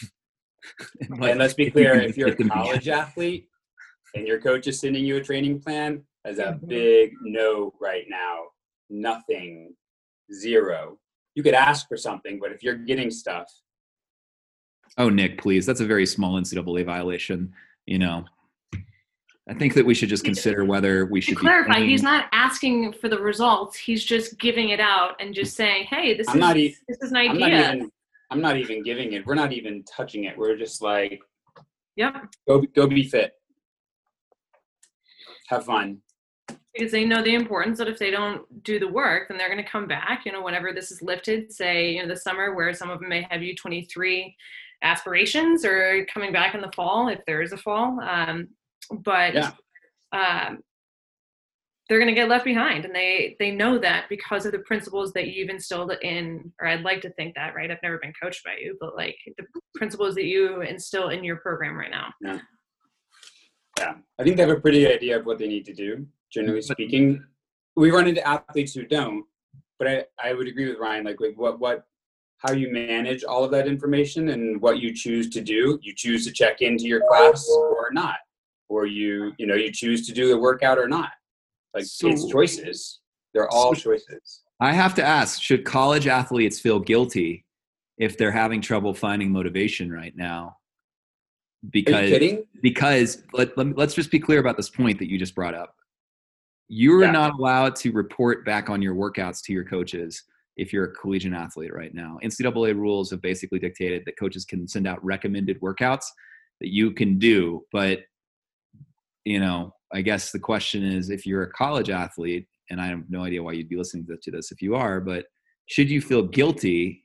But 1.19 1.31
and 1.31 1.39
let's 1.39 1.55
be 1.55 1.71
clear: 1.71 1.95
if 2.01 2.17
you're 2.17 2.29
a 2.29 2.31
get 2.31 2.39
them 2.39 2.49
together- 2.49 2.65
college 2.69 2.89
athlete 3.03 3.49
and 4.15 4.27
your 4.27 4.41
coach 4.41 4.67
is 4.67 4.81
sending 4.81 5.05
you 5.05 5.17
a 5.17 5.23
training 5.23 5.61
plan, 5.61 6.03
that's 6.25 6.39
a 6.39 6.59
Mhm. 6.63 6.69
big 6.69 7.13
no 7.23 7.73
right 7.81 8.05
now. 8.09 8.47
Nothing, 8.91 9.75
zero. 10.33 10.99
You 11.35 11.43
could 11.43 11.55
ask 11.55 11.87
for 11.89 11.97
something, 11.97 12.39
but 12.41 12.51
if 12.53 12.63
you're 12.63 12.75
getting 12.77 13.11
stuff, 13.11 13.51
Oh, 14.99 15.09
Nick, 15.09 15.41
please. 15.41 15.65
That's 15.67 15.81
a 15.81 15.87
very 15.87 16.05
small 16.05 16.35
NCAA 16.37 16.85
violation. 16.85 17.53
You 17.87 17.99
know, 18.01 18.25
I 19.49 19.55
think 19.55 19.75
that 19.75 19.87
we 19.87 19.95
should 19.95 20.09
just 20.09 20.25
consider 20.25 20.65
whether 20.65 21.07
we 21.07 21.21
To 21.21 21.27
should 21.27 21.37
be 21.37 21.41
clarify, 21.43 21.75
paying- 21.75 21.89
he's 21.89 22.03
not 22.03 22.27
asking 22.33 22.95
for 22.95 23.09
the 23.09 23.19
results. 23.19 23.79
He's 23.79 24.05
just 24.05 24.37
giving 24.41 24.71
it 24.71 24.81
out 24.81 25.15
and 25.21 25.33
just 25.33 25.57
saying, 25.57 25.85
"Hey, 25.85 26.15
this 26.17 26.29
I'm 26.29 26.37
is 26.37 26.41
not 26.41 26.57
e- 26.57 26.77
this 26.89 26.99
is 27.03 27.13
an 27.13 27.17
I'm 27.19 27.39
not 27.39 27.53
idea." 27.53 27.75
even. 27.75 27.93
I'm 28.31 28.41
not 28.41 28.57
even 28.57 28.83
giving 28.83 29.13
it. 29.15 29.27
We're 29.27 29.35
not 29.35 29.53
even 29.53 29.83
touching 29.85 30.25
it. 30.25 30.37
We're 30.39 30.57
just 30.57 30.83
like, 30.83 31.21
Yep, 31.97 32.15
go 32.49 32.61
go 32.75 32.87
be 32.87 33.03
fit, 33.05 33.33
have 35.49 35.65
fun. 35.67 35.99
because 36.73 36.93
they 36.93 37.05
know 37.05 37.23
the 37.23 37.35
importance 37.35 37.79
that 37.79 37.89
if 37.89 37.99
they 37.99 38.11
don't 38.11 38.43
do 38.63 38.79
the 38.79 38.87
work, 38.89 39.29
then 39.29 39.37
they're 39.37 39.51
going 39.53 39.63
to 39.63 39.69
come 39.71 39.87
back. 39.89 40.25
You 40.25 40.33
know, 40.33 40.43
whenever 40.43 40.73
this 40.73 40.91
is 40.93 41.03
lifted, 41.03 41.53
say 41.53 41.93
you 41.95 42.03
know 42.03 42.09
the 42.09 42.17
summer 42.17 42.55
where 42.55 42.73
some 42.73 42.91
of 42.91 43.01
them 43.01 43.09
may 43.09 43.27
have 43.29 43.41
U23 43.41 44.33
aspirations, 44.83 45.65
or 45.65 46.07
coming 46.13 46.33
back 46.33 46.55
in 46.55 46.61
the 46.61 46.73
fall 46.75 47.09
if 47.09 47.21
there 47.27 47.43
is 47.43 47.53
a 47.53 47.57
fall. 47.59 48.01
Um, 48.01 48.49
but 49.03 49.35
Yeah. 49.35 49.51
um, 50.13 50.61
they're 51.91 51.99
going 51.99 52.09
to 52.09 52.15
get 52.15 52.29
left 52.29 52.45
behind 52.45 52.85
and 52.85 52.95
they 52.95 53.37
they 53.39 53.51
know 53.51 53.77
that 53.77 54.07
because 54.09 54.47
of 54.47 54.53
the 54.53 54.61
principles 54.61 55.13
that 55.13 55.29
you've 55.29 55.51
instilled 55.51 55.93
in 56.03 56.51
or 56.61 56.69
i'd 56.69 56.85
like 56.85 57.01
to 57.01 57.11
think 57.15 57.35
that 57.35 57.53
right 57.55 57.71
i've 57.71 57.83
never 57.83 57.99
been 57.99 58.13
coached 58.23 58.45
by 58.45 58.55
you 58.63 58.77
but 58.81 58.95
like 58.95 59.17
the 59.37 59.45
principles 59.75 60.15
that 60.15 60.25
you 60.25 60.61
instill 60.63 61.09
in 61.09 61.25
your 61.25 61.37
program 61.37 61.77
right 61.77 61.91
now 61.91 62.09
Yeah, 63.79 63.95
I 64.19 64.25
think 64.25 64.37
they 64.37 64.43
have 64.43 64.57
a 64.57 64.61
pretty 64.61 64.87
idea 64.87 65.19
of 65.19 65.27
what 65.27 65.39
they 65.39 65.49
need 65.49 65.65
to 65.65 65.73
do. 65.73 66.07
Generally 66.33 66.63
speaking, 66.63 67.25
we 67.77 67.91
run 67.91 68.07
into 68.07 68.27
athletes 68.27 68.75
who 68.75 68.85
don't, 68.85 69.25
but 69.79 69.89
I, 69.89 70.05
I 70.23 70.35
would 70.35 70.49
agree 70.49 70.69
with 70.69 70.79
Ryan. 70.79 71.05
Like, 71.05 71.21
like 71.21 71.35
what 71.37 71.61
what 71.61 71.85
how 72.39 72.53
you 72.53 72.71
manage 72.71 73.25
all 73.25 73.45
of 73.45 73.51
that 73.53 73.67
information 73.67 74.31
and 74.31 74.61
what 74.61 74.81
you 74.81 74.95
choose 74.95 75.31
to 75.31 75.41
do. 75.41 75.79
You 75.83 75.95
choose 75.97 76.27
to 76.27 76.33
check 76.33 76.63
into 76.63 76.85
your 76.85 77.03
class 77.09 77.49
or 77.49 77.89
not, 77.93 78.17
or 78.69 78.87
you 78.87 79.33
you 79.39 79.47
know 79.47 79.55
you 79.55 79.73
choose 79.73 80.07
to 80.09 80.13
do 80.13 80.29
the 80.29 80.39
workout 80.39 80.79
or 80.79 80.89
not. 80.89 81.11
Like 81.75 81.85
So- 81.85 82.09
it's 82.09 82.29
choices. 82.29 83.01
They're 83.33 83.49
all 83.49 83.75
choices. 83.75 84.43
I 84.61 84.73
have 84.73 84.95
to 84.97 85.03
ask: 85.05 85.41
Should 85.41 85.65
college 85.65 86.07
athletes 86.07 86.59
feel 86.61 86.81
guilty 86.81 87.45
if 87.99 88.19
they're 88.19 88.33
having 88.33 88.61
trouble 88.61 88.93
finding 88.95 89.31
motivation 89.31 89.91
right 89.93 90.15
now? 90.17 90.57
Are 91.63 91.67
you 91.67 91.71
Because 91.71 92.11
kidding? 92.11 92.45
because 92.63 93.23
let, 93.33 93.57
let, 93.57 93.79
us 93.79 93.95
just 93.95 94.11
be 94.11 94.19
clear 94.19 94.39
about 94.41 94.57
this 94.57 94.71
point 94.71 94.99
that 94.99 95.09
you 95.11 95.19
just 95.19 95.35
brought 95.35 95.55
up. 95.55 95.77
You 96.69 96.95
are 96.99 97.03
Yeah. 97.05 97.11
not 97.13 97.35
allowed 97.39 97.77
to 97.77 97.91
report 97.93 98.45
back 98.45 98.69
on 98.71 98.81
your 98.83 98.95
workouts 98.95 99.43
to 99.45 99.53
your 99.53 99.65
coaches 99.65 100.23
if 100.57 100.73
you're 100.73 100.85
a 100.85 100.93
collegiate 100.95 101.33
athlete 101.35 101.73
right 101.73 101.95
now. 101.95 102.19
NCAA 102.23 102.75
rules 102.75 103.11
have 103.11 103.21
basically 103.23 103.59
dictated 103.59 104.05
that 104.07 104.19
coaches 104.19 104.45
can 104.45 104.67
send 104.67 104.87
out 104.87 105.03
recommended 105.05 105.61
workouts 105.61 106.07
that 106.61 106.69
you 106.69 106.93
can 106.93 107.19
do, 107.19 107.65
but 107.73 108.01
you 109.25 109.39
know, 109.41 109.75
I 109.93 110.03
guess 110.03 110.31
the 110.31 110.39
question 110.39 110.85
is 110.85 111.11
if 111.11 111.27
you're 111.27 111.43
a 111.43 111.51
college 111.53 111.91
athlete, 111.91 112.47
and 112.71 112.81
I 112.81 112.87
have 112.87 113.03
no 113.09 113.25
idea 113.25 113.43
why 113.43 113.53
you'd 113.53 113.69
be 113.69 113.77
listening 113.77 114.07
to 114.23 114.31
this 114.31 114.53
if 114.53 114.63
you 114.63 114.77
are, 114.77 115.01
but 115.01 115.27
should 115.67 115.91
you 115.91 116.01
feel 116.01 116.23
guilty 116.23 117.05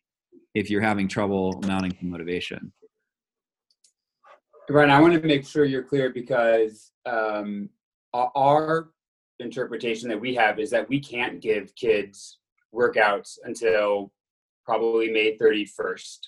if 0.53 0.69
you're 0.69 0.81
having 0.81 1.07
trouble 1.07 1.59
mounting 1.65 1.91
to 1.91 2.05
motivation? 2.05 2.71
Ryan, 4.69 4.89
I 4.91 5.01
want 5.01 5.13
to 5.13 5.27
make 5.27 5.47
sure 5.47 5.65
you're 5.65 5.83
clear 5.83 6.11
because 6.11 6.91
um, 7.05 7.69
our- 8.13 8.89
interpretation 9.39 10.07
that 10.07 10.17
we 10.19 10.33
have 10.33 10.59
is 10.59 10.69
that 10.69 10.87
we 10.87 10.97
can't 10.97 11.41
give 11.41 11.75
kids 11.75 12.39
workouts 12.73 13.37
until 13.43 14.09
probably 14.63 15.09
May 15.11 15.37
31st. 15.37 16.19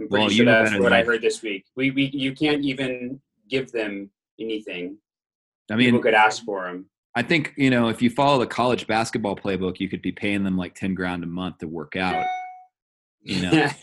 I'm 0.00 0.08
pretty 0.08 0.22
Well, 0.24 0.28
sure 0.30 0.44
that's 0.46 0.78
what 0.78 0.94
I 0.94 1.00
I. 1.00 1.04
heard 1.04 1.20
this 1.20 1.42
week. 1.42 1.66
We, 1.76 1.90
we 1.90 2.04
you 2.14 2.32
can't 2.34 2.64
even 2.64 3.20
give 3.48 3.70
them 3.72 4.08
anything. 4.42 4.98
I 5.70 5.76
mean, 5.76 5.88
People 5.88 6.00
could 6.00 6.14
ask 6.14 6.44
for 6.44 6.64
them. 6.66 6.86
I 7.14 7.22
think 7.22 7.52
you 7.56 7.70
know 7.70 7.88
if 7.88 8.00
you 8.02 8.10
follow 8.10 8.38
the 8.38 8.46
college 8.46 8.86
basketball 8.86 9.36
playbook, 9.36 9.80
you 9.80 9.88
could 9.88 10.02
be 10.02 10.12
paying 10.12 10.44
them 10.44 10.56
like 10.56 10.74
ten 10.74 10.94
grand 10.94 11.22
a 11.24 11.26
month 11.26 11.58
to 11.58 11.68
work 11.68 11.96
out. 11.96 12.26
You 13.22 13.42
know, 13.42 13.68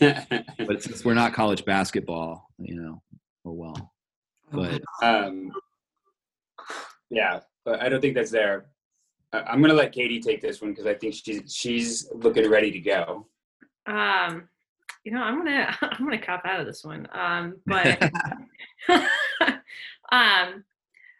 but 0.66 0.82
since 0.82 1.04
we're 1.04 1.14
not 1.14 1.32
college 1.32 1.64
basketball, 1.64 2.48
you 2.58 2.74
know, 2.80 3.02
oh 3.44 3.52
well. 3.52 3.92
But 4.52 4.82
um, 5.02 5.52
yeah, 7.08 7.40
but 7.64 7.80
I 7.80 7.88
don't 7.88 8.00
think 8.00 8.14
that's 8.14 8.32
there. 8.32 8.66
I- 9.32 9.42
I'm 9.42 9.60
gonna 9.62 9.74
let 9.74 9.92
Katie 9.92 10.20
take 10.20 10.40
this 10.40 10.60
one 10.60 10.72
because 10.72 10.86
I 10.86 10.94
think 10.94 11.14
she's 11.14 11.54
she's 11.54 12.10
looking 12.12 12.50
ready 12.50 12.70
to 12.72 12.80
go. 12.80 13.28
Um, 13.86 14.48
you 15.04 15.12
know, 15.12 15.22
I'm 15.22 15.38
gonna 15.38 15.76
I'm 15.82 16.04
gonna 16.04 16.20
cop 16.20 16.42
out 16.44 16.60
of 16.60 16.66
this 16.66 16.84
one. 16.84 17.06
Um, 17.12 17.56
but 17.64 18.10
um, 20.12 20.64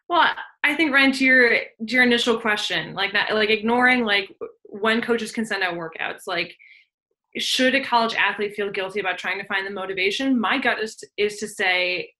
well, 0.08 0.26
I 0.64 0.74
think 0.74 0.92
Ren, 0.92 1.12
to 1.12 1.24
your 1.24 1.50
to 1.50 1.64
your 1.94 2.02
initial 2.02 2.40
question, 2.40 2.94
like 2.94 3.12
not 3.12 3.32
like 3.32 3.50
ignoring 3.50 4.04
like 4.04 4.36
when 4.64 5.00
coaches 5.00 5.32
can 5.32 5.46
send 5.46 5.62
out 5.62 5.74
workouts, 5.74 6.22
like 6.26 6.54
should 7.38 7.74
a 7.74 7.84
college 7.84 8.14
athlete 8.14 8.54
feel 8.54 8.70
guilty 8.70 9.00
about 9.00 9.18
trying 9.18 9.40
to 9.40 9.46
find 9.46 9.66
the 9.66 9.70
motivation? 9.70 10.38
My 10.38 10.58
gut 10.58 10.80
is 10.80 11.02
is 11.16 11.38
to 11.38 11.48
say 11.48 12.12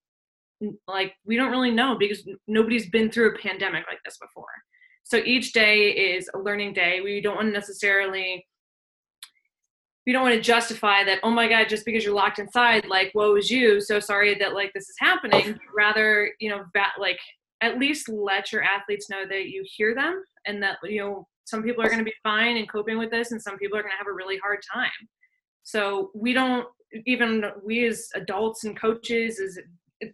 like 0.87 1.15
we 1.25 1.37
don't 1.37 1.51
really 1.51 1.71
know 1.71 1.97
because 1.99 2.27
nobody's 2.47 2.89
been 2.91 3.11
through 3.11 3.35
a 3.35 3.39
pandemic 3.39 3.85
like 3.89 3.99
this 4.05 4.19
before. 4.19 4.47
So 5.05 5.17
each 5.17 5.53
day 5.53 5.91
is 5.91 6.31
a 6.35 6.39
learning 6.39 6.75
day. 6.75 7.01
We 7.01 7.21
don't 7.21 7.35
want 7.37 7.49
to 7.49 7.53
necessarily 7.53 8.47
we 10.11 10.13
don't 10.13 10.25
want 10.25 10.35
to 10.35 10.41
justify 10.41 11.05
that 11.05 11.21
oh 11.23 11.31
my 11.31 11.47
god 11.47 11.69
just 11.69 11.85
because 11.85 12.03
you're 12.05 12.13
locked 12.13 12.41
inside 12.41 12.85
like 12.89 13.13
woe 13.15 13.37
is 13.37 13.49
you 13.49 13.81
so 13.81 14.01
sorry 14.01 14.35
that 14.35 14.55
like 14.55 14.73
this 14.75 14.89
is 14.89 14.97
happening. 14.99 15.57
Rather 15.73 16.33
you 16.41 16.51
know 16.51 16.65
that 16.75 16.95
like 16.99 17.21
at 17.61 17.79
least 17.79 18.09
let 18.09 18.51
your 18.51 18.65
athletes 18.65 19.09
know 19.09 19.23
that 19.29 19.51
you 19.51 19.65
hear 19.65 19.95
them 19.95 20.21
and 20.47 20.61
that 20.61 20.79
you 20.83 21.01
know 21.01 21.29
some 21.45 21.63
people 21.63 21.81
are 21.85 21.87
going 21.87 22.01
to 22.01 22.05
be 22.05 22.13
fine 22.25 22.57
and 22.57 22.69
coping 22.69 22.99
with 22.99 23.13
this 23.13 23.31
and 23.31 23.41
some 23.41 23.57
people 23.57 23.79
are 23.79 23.83
going 23.83 23.93
to 23.93 23.99
have 23.99 24.09
a 24.09 24.13
really 24.13 24.37
hard 24.39 24.59
time. 24.75 24.91
So 25.63 26.11
we 26.13 26.33
don't 26.33 26.67
even 27.07 27.45
we 27.65 27.87
as 27.87 28.09
adults 28.17 28.65
and 28.65 28.77
coaches 28.77 29.39
as 29.39 29.61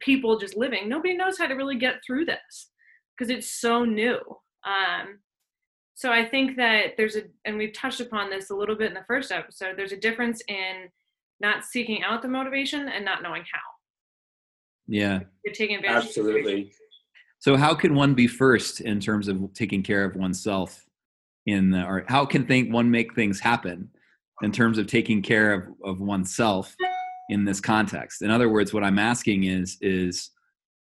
people 0.01 0.39
just 0.39 0.59
living 0.59 0.91
nobody 0.91 1.17
knows 1.17 1.39
how 1.39 1.47
to 1.47 1.55
really 1.55 1.79
get 1.79 1.95
through 2.07 2.27
this 2.27 2.69
because 3.17 3.31
it's 3.35 3.51
so 3.51 3.87
new. 3.87 4.21
Um, 4.63 5.21
so 5.97 6.13
I 6.13 6.25
think 6.27 6.57
that 6.59 6.97
there's 6.99 7.17
a, 7.17 7.23
and 7.47 7.57
we've 7.57 7.73
touched 7.73 8.01
upon 8.01 8.29
this 8.29 8.51
a 8.51 8.55
little 8.55 8.77
bit 8.77 8.89
in 8.89 8.95
the 8.95 9.05
first 9.09 9.33
episode, 9.33 9.77
there's 9.79 9.93
a 9.93 9.97
difference 9.97 10.43
in 10.47 10.91
not 11.41 11.65
seeking 11.65 12.03
out 12.03 12.21
the 12.21 12.29
motivation 12.29 12.89
and 12.89 13.03
not 13.03 13.23
knowing 13.23 13.43
how. 13.51 13.61
yeah. 14.87 15.21
You're 15.45 15.55
taking 15.55 15.77
advantage. 15.77 16.03
of. 16.03 16.09
Absolutely. 16.09 16.73
So 17.39 17.57
how 17.57 17.75
can 17.75 17.95
one 17.95 18.15
be 18.15 18.27
first 18.27 18.83
in 18.83 19.01
terms 19.01 19.27
of 19.27 19.53
taking 19.55 19.83
care 19.83 20.05
of 20.05 20.17
oneself 20.17 20.85
in 21.47 21.71
the, 21.71 21.83
or 21.83 22.05
how 22.09 22.27
can 22.27 22.47
think 22.47 22.73
one 22.73 22.91
make 22.91 23.15
things 23.15 23.41
happen 23.41 23.89
in 24.43 24.53
terms 24.53 24.77
of 24.77 24.87
taking 24.87 25.23
care 25.23 25.55
of, 25.55 25.63
of 25.83 26.01
oneself 26.01 26.77
in 27.31 27.45
this 27.47 27.61
context? 27.61 28.21
In 28.21 28.31
other 28.31 28.51
words, 28.51 28.75
what 28.75 28.85
I'm 28.85 28.99
asking 28.99 29.45
is 29.45 29.79
is 29.81 30.31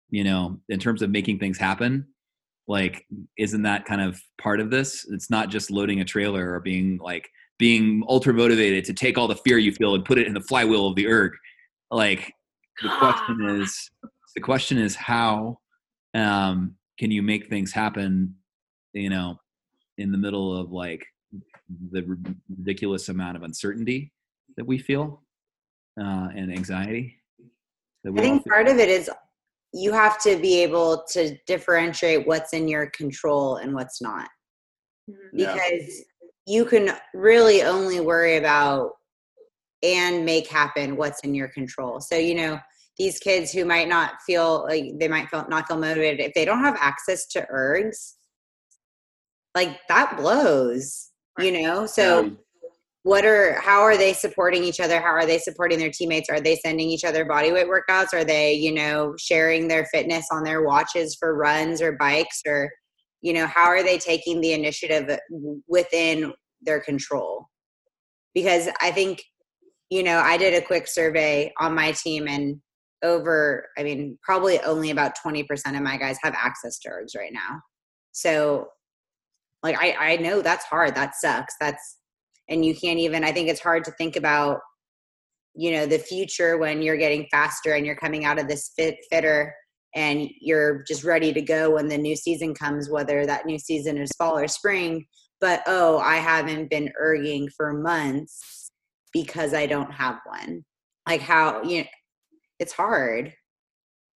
you 0.09 0.23
know, 0.23 0.59
in 0.69 0.79
terms 0.79 1.01
of 1.01 1.09
making 1.09 1.39
things 1.39 1.57
happen, 1.57 2.07
like 2.67 3.05
isn't 3.37 3.63
that 3.63 3.85
kind 3.85 4.01
of 4.01 4.21
part 4.41 4.59
of 4.59 4.71
this? 4.71 5.05
It's 5.11 5.29
not 5.29 5.49
just 5.49 5.71
loading 5.71 6.01
a 6.01 6.05
trailer 6.05 6.53
or 6.53 6.59
being 6.59 6.99
like 7.01 7.29
being 7.57 8.03
ultra 8.07 8.33
motivated 8.33 8.83
to 8.85 8.93
take 8.93 9.17
all 9.17 9.27
the 9.27 9.35
fear 9.35 9.57
you 9.57 9.71
feel 9.71 9.95
and 9.95 10.03
put 10.03 10.17
it 10.17 10.27
in 10.27 10.33
the 10.33 10.41
flywheel 10.41 10.87
of 10.87 10.95
the 10.95 11.07
erg. 11.07 11.33
Like 11.91 12.33
the 12.81 12.89
question 12.89 13.45
is 13.61 13.91
the 14.35 14.41
question 14.41 14.77
is 14.77 14.95
how 14.95 15.59
um, 16.13 16.75
can 16.99 17.11
you 17.11 17.21
make 17.21 17.47
things 17.49 17.71
happen 17.71 18.35
you 18.93 19.09
know 19.09 19.37
in 19.97 20.11
the 20.11 20.17
middle 20.17 20.55
of 20.55 20.71
like 20.71 21.05
the 21.91 22.03
ridiculous 22.49 23.09
amount 23.09 23.37
of 23.37 23.43
uncertainty 23.43 24.11
that 24.57 24.65
we 24.65 24.77
feel 24.77 25.21
uh, 25.99 26.29
and 26.35 26.51
anxiety 26.51 27.15
that 28.03 28.11
we 28.11 28.19
I 28.19 28.23
think 28.23 28.47
part 28.47 28.67
of 28.67 28.77
it 28.77 28.89
is 28.89 29.09
you 29.75 29.91
have 29.91 30.17
to 30.21 30.37
be 30.37 30.63
able 30.63 31.03
to 31.11 31.37
differentiate 31.45 32.25
what's 32.25 32.53
in 32.53 32.67
your 32.67 32.89
control 32.91 33.57
and 33.57 33.75
what's 33.75 34.01
not. 34.01 34.29
Mhm. 35.09 35.17
Yeah. 35.33 35.53
Because 35.53 36.03
you 36.47 36.63
can 36.63 36.95
really 37.13 37.61
only 37.61 37.99
worry 37.99 38.37
about 38.37 38.91
and 39.83 40.23
make 40.23 40.47
happen 40.47 40.95
what's 40.95 41.19
in 41.21 41.35
your 41.35 41.49
control. 41.49 41.99
So, 41.99 42.15
you 42.15 42.35
know, 42.35 42.59
these 42.97 43.19
kids 43.19 43.51
who 43.51 43.65
might 43.65 43.89
not 43.89 44.21
feel 44.25 44.63
like 44.63 44.97
they 44.97 45.09
might 45.09 45.29
feel 45.29 45.45
not 45.49 45.67
feel 45.67 45.77
motivated 45.77 46.21
if 46.21 46.33
they 46.33 46.45
don't 46.45 46.63
have 46.63 46.77
access 46.79 47.25
to 47.27 47.45
ergs, 47.53 48.13
like 49.53 49.79
that 49.89 50.15
blows, 50.15 51.11
you 51.39 51.51
know? 51.51 51.85
So 51.85 52.37
what 53.05 53.23
are 53.23 53.53
how 53.61 53.81
are 53.81 53.97
they 53.97 54.13
supporting 54.13 54.63
each 54.63 54.79
other? 54.79 54.99
How 54.99 55.11
are 55.11 55.27
they 55.27 55.37
supporting 55.37 55.77
their 55.77 55.91
teammates? 55.91 56.27
Are 56.27 56.41
they 56.41 56.55
sending 56.55 56.89
each 56.89 57.03
other 57.03 57.23
body 57.23 57.51
weight 57.51 57.67
workouts? 57.67 58.15
Are 58.15 58.23
they 58.23 58.53
you 58.53 58.73
know 58.73 59.13
sharing 59.19 59.67
their 59.67 59.85
fitness 59.85 60.25
on 60.31 60.43
their 60.43 60.63
watches 60.63 61.15
for 61.19 61.37
runs 61.37 61.83
or 61.83 61.91
bikes? 61.91 62.41
Or 62.47 62.71
you 63.21 63.31
know 63.31 63.45
how 63.45 63.65
are 63.65 63.83
they 63.83 63.99
taking 63.99 64.41
the 64.41 64.53
initiative 64.53 65.19
within 65.67 66.33
their 66.63 66.79
control? 66.79 67.45
Because 68.33 68.69
i 68.81 68.89
think 68.89 69.21
you 69.91 70.01
know 70.01 70.17
i 70.17 70.35
did 70.35 70.55
a 70.55 70.65
quick 70.65 70.87
survey 70.87 71.53
on 71.59 71.75
my 71.75 71.91
team 71.91 72.27
and 72.27 72.59
over 73.03 73.67
i 73.77 73.83
mean 73.83 74.17
probably 74.23 74.59
only 74.61 74.89
about 74.89 75.13
20% 75.23 75.45
of 75.75 75.83
my 75.83 75.97
guys 75.97 76.17
have 76.23 76.33
access 76.33 76.79
to 76.79 76.89
ergs 76.89 77.15
right 77.15 77.33
now. 77.33 77.61
So 78.13 78.69
like 79.61 79.77
i 79.79 80.13
i 80.13 80.17
know 80.17 80.41
that's 80.41 80.65
hard. 80.65 80.95
That 80.95 81.13
sucks. 81.13 81.53
That's 81.59 81.99
and 82.49 82.65
you 82.65 82.75
can't 82.75 82.99
even 82.99 83.23
i 83.23 83.31
think 83.31 83.49
it's 83.49 83.61
hard 83.61 83.83
to 83.83 83.91
think 83.91 84.15
about 84.15 84.59
you 85.55 85.71
know 85.71 85.85
the 85.85 85.99
future 85.99 86.57
when 86.57 86.81
you're 86.81 86.97
getting 86.97 87.27
faster 87.31 87.73
and 87.73 87.85
you're 87.85 87.95
coming 87.95 88.25
out 88.25 88.39
of 88.39 88.47
this 88.47 88.71
fit 88.77 88.97
fitter 89.09 89.53
and 89.95 90.29
you're 90.41 90.83
just 90.83 91.05
ready 91.05 91.31
to 91.31 91.41
go 91.41 91.71
when 91.71 91.87
the 91.87 91.97
new 91.97 92.15
season 92.15 92.53
comes 92.53 92.89
whether 92.89 93.25
that 93.25 93.45
new 93.45 93.57
season 93.57 93.97
is 93.97 94.11
fall 94.17 94.37
or 94.37 94.47
spring. 94.47 95.05
But 95.41 95.63
oh 95.65 95.97
i 95.99 96.17
haven't 96.17 96.69
been 96.69 96.91
erging 97.01 97.47
for 97.55 97.73
months 97.73 98.71
because 99.13 99.53
i 99.53 99.65
don't 99.65 99.91
have 99.91 100.19
one. 100.25 100.63
Like 101.07 101.21
how 101.21 101.63
you 101.63 101.79
know 101.79 101.87
it's 102.59 102.73
hard. 102.73 103.33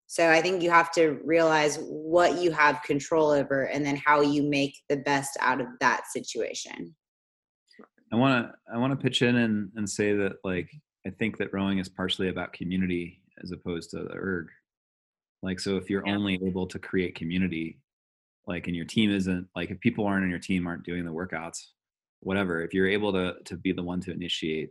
So 0.07 0.31
i 0.31 0.43
think 0.43 0.62
you 0.62 0.71
have 0.71 0.91
to 0.93 1.19
realize 1.25 1.79
what 1.83 2.41
you 2.41 2.51
have 2.51 2.83
control 2.83 3.31
over 3.31 3.64
and 3.64 3.85
then 3.85 4.01
how 4.05 4.21
you 4.21 4.43
make 4.43 4.75
the 4.88 4.97
best 4.97 5.37
out 5.41 5.61
of 5.61 5.69
that 5.81 6.03
situation 6.11 6.95
I 8.12 8.16
want 8.16 8.47
to 8.47 8.73
I 8.73 8.79
want 8.79 8.92
to 8.99 9.03
pitch 9.03 9.23
in 9.23 9.37
and, 9.37 9.71
and 9.77 9.88
say 9.88 10.14
that 10.16 10.37
like 10.44 10.71
I 11.07 11.11
think 11.11 11.38
that 11.38 11.53
rowing 11.53 11.79
is 11.79 11.88
partially 11.88 12.29
about 12.29 12.53
community 12.53 13.23
as 13.42 13.53
opposed 13.53 13.90
to 13.90 13.99
the 14.05 14.14
erg. 14.14 14.49
Like 15.42 15.61
so 15.61 15.77
if 15.77 15.88
you're 15.90 16.07
Yeah. 16.07 16.14
only 16.16 16.35
able 16.44 16.66
to 16.68 16.79
create 16.79 17.14
community, 17.14 17.81
like 18.47 18.66
and 18.66 18.77
your 18.77 18.87
team 18.87 19.11
isn't 19.11 19.49
like 19.55 19.71
if 19.71 19.81
people 19.81 20.07
aren't 20.07 20.25
on 20.25 20.31
your 20.31 20.38
team 20.38 20.66
aren't 20.66 20.85
doing 20.85 21.05
the 21.05 21.12
workouts, 21.12 21.59
whatever 22.21 22.62
if 22.62 22.75
you're 22.75 22.88
able 22.88 23.12
to 23.12 23.37
to 23.44 23.57
be 23.57 23.73
the 23.73 23.83
one 23.83 24.01
to 24.01 24.12
initiate 24.12 24.71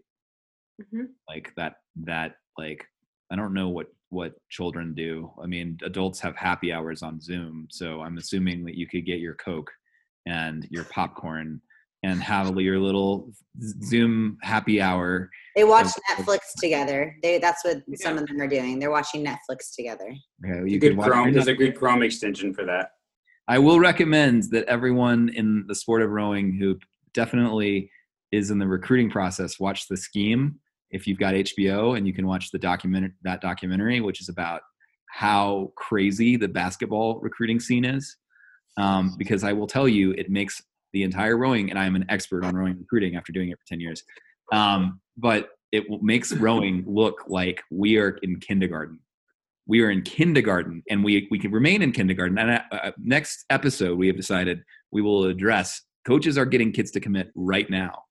Mhm. 0.81 1.07
like 1.27 1.53
that 1.55 1.77
that 2.05 2.35
like 2.57 2.85
i 3.31 3.35
don't 3.35 3.53
know 3.53 3.69
what 3.69 3.87
what 4.09 4.35
children 4.49 4.93
do 4.93 5.31
i 5.41 5.47
mean 5.47 5.77
adults 5.83 6.19
have 6.19 6.35
happy 6.35 6.71
hours 6.71 7.01
on 7.01 7.19
zoom 7.19 7.67
so 7.71 8.01
i'm 8.01 8.17
assuming 8.19 8.63
that 8.65 8.77
you 8.77 8.85
could 8.87 9.05
get 9.05 9.19
your 9.19 9.33
coke 9.35 9.71
and 10.27 10.67
your 10.69 10.83
popcorn 10.91 11.59
and 12.07 12.23
have 12.23 12.57
your 12.59 12.79
little 12.79 13.29
zoom 13.83 14.37
happy 14.41 14.79
hour 14.79 15.29
They 15.55 15.63
watch 15.63 15.87
Okay. 15.87 16.23
Netflix 16.23 16.39
together. 16.59 17.15
They 17.21 17.37
that's 17.39 17.63
what 17.65 17.77
some 17.95 18.17
of 18.17 18.27
them 18.27 18.39
are 18.39 18.47
doing. 18.47 18.79
They're 18.79 18.91
watching 18.91 19.25
Netflix 19.25 19.75
together. 19.75 20.09
okay 20.45 20.59
You 20.59 20.65
you 20.65 20.79
good 20.79 20.89
could 20.89 20.97
watch 20.97 21.09
Chrome. 21.09 21.25
your 21.25 21.33
There's 21.33 21.47
a 21.47 21.53
good 21.55 21.75
Chrome 21.75 22.01
extension 22.03 22.53
for 22.53 22.63
that. 22.65 22.91
I 23.47 23.59
will 23.59 23.79
recommend 23.79 24.43
that 24.51 24.65
everyone 24.65 25.29
in 25.29 25.65
the 25.67 25.75
sport 25.75 26.01
of 26.01 26.09
rowing 26.11 26.57
who 26.59 26.77
definitely 27.13 27.89
is 28.31 28.51
in 28.51 28.59
the 28.59 28.67
recruiting 28.67 29.09
process 29.09 29.59
watch 29.59 29.87
the 29.87 29.97
scheme 29.97 30.59
if 30.91 31.07
you've 31.07 31.19
got 31.25 31.33
HBO 31.33 31.97
and 31.97 32.05
you 32.07 32.13
can 32.13 32.27
watch 32.27 32.51
the 32.51 32.59
document 32.59 33.13
that 33.23 33.39
documentary 33.41 33.99
which 34.01 34.19
is 34.21 34.29
about 34.29 34.61
how 35.09 35.71
crazy 35.75 36.35
the 36.37 36.47
basketball 36.47 37.19
recruiting 37.21 37.59
scene 37.59 37.85
is 37.85 38.17
um, 38.77 39.15
because 39.17 39.43
I 39.43 39.53
will 39.53 39.65
tell 39.67 39.87
you 39.87 40.11
it 40.11 40.29
makes 40.29 40.61
the 40.93 41.03
entire 41.03 41.37
rowing 41.37 41.69
and 41.69 41.79
I'm 41.79 41.95
an 41.95 42.05
expert 42.09 42.43
on 42.43 42.55
rowing 42.55 42.77
recruiting 42.77 43.15
after 43.15 43.31
doing 43.31 43.49
it 43.49 43.57
for 43.59 43.65
10 43.67 43.79
years. 43.79 44.03
Um, 44.51 45.01
but 45.17 45.49
it 45.71 45.85
makes 46.01 46.31
rowing 46.33 46.83
look 46.87 47.23
like 47.27 47.61
we 47.71 47.97
are 47.97 48.17
in 48.21 48.39
kindergarten. 48.39 48.99
We 49.67 49.81
are 49.81 49.91
in 49.91 50.01
kindergarten 50.01 50.83
and 50.89 51.03
we 51.03 51.27
we 51.29 51.39
can 51.39 51.51
remain 51.51 51.81
in 51.81 51.91
kindergarten. 51.91 52.37
And 52.37 52.51
uh, 52.51 52.61
uh, 52.71 52.91
next 52.97 53.45
episode 53.49 53.97
we 53.97 54.07
have 54.07 54.15
decided 54.15 54.63
we 54.91 55.01
will 55.01 55.25
address 55.25 55.81
coaches 56.05 56.37
are 56.37 56.45
getting 56.45 56.71
kids 56.71 56.91
to 56.91 56.99
commit 56.99 57.31
right 57.35 57.69
now. 57.69 58.03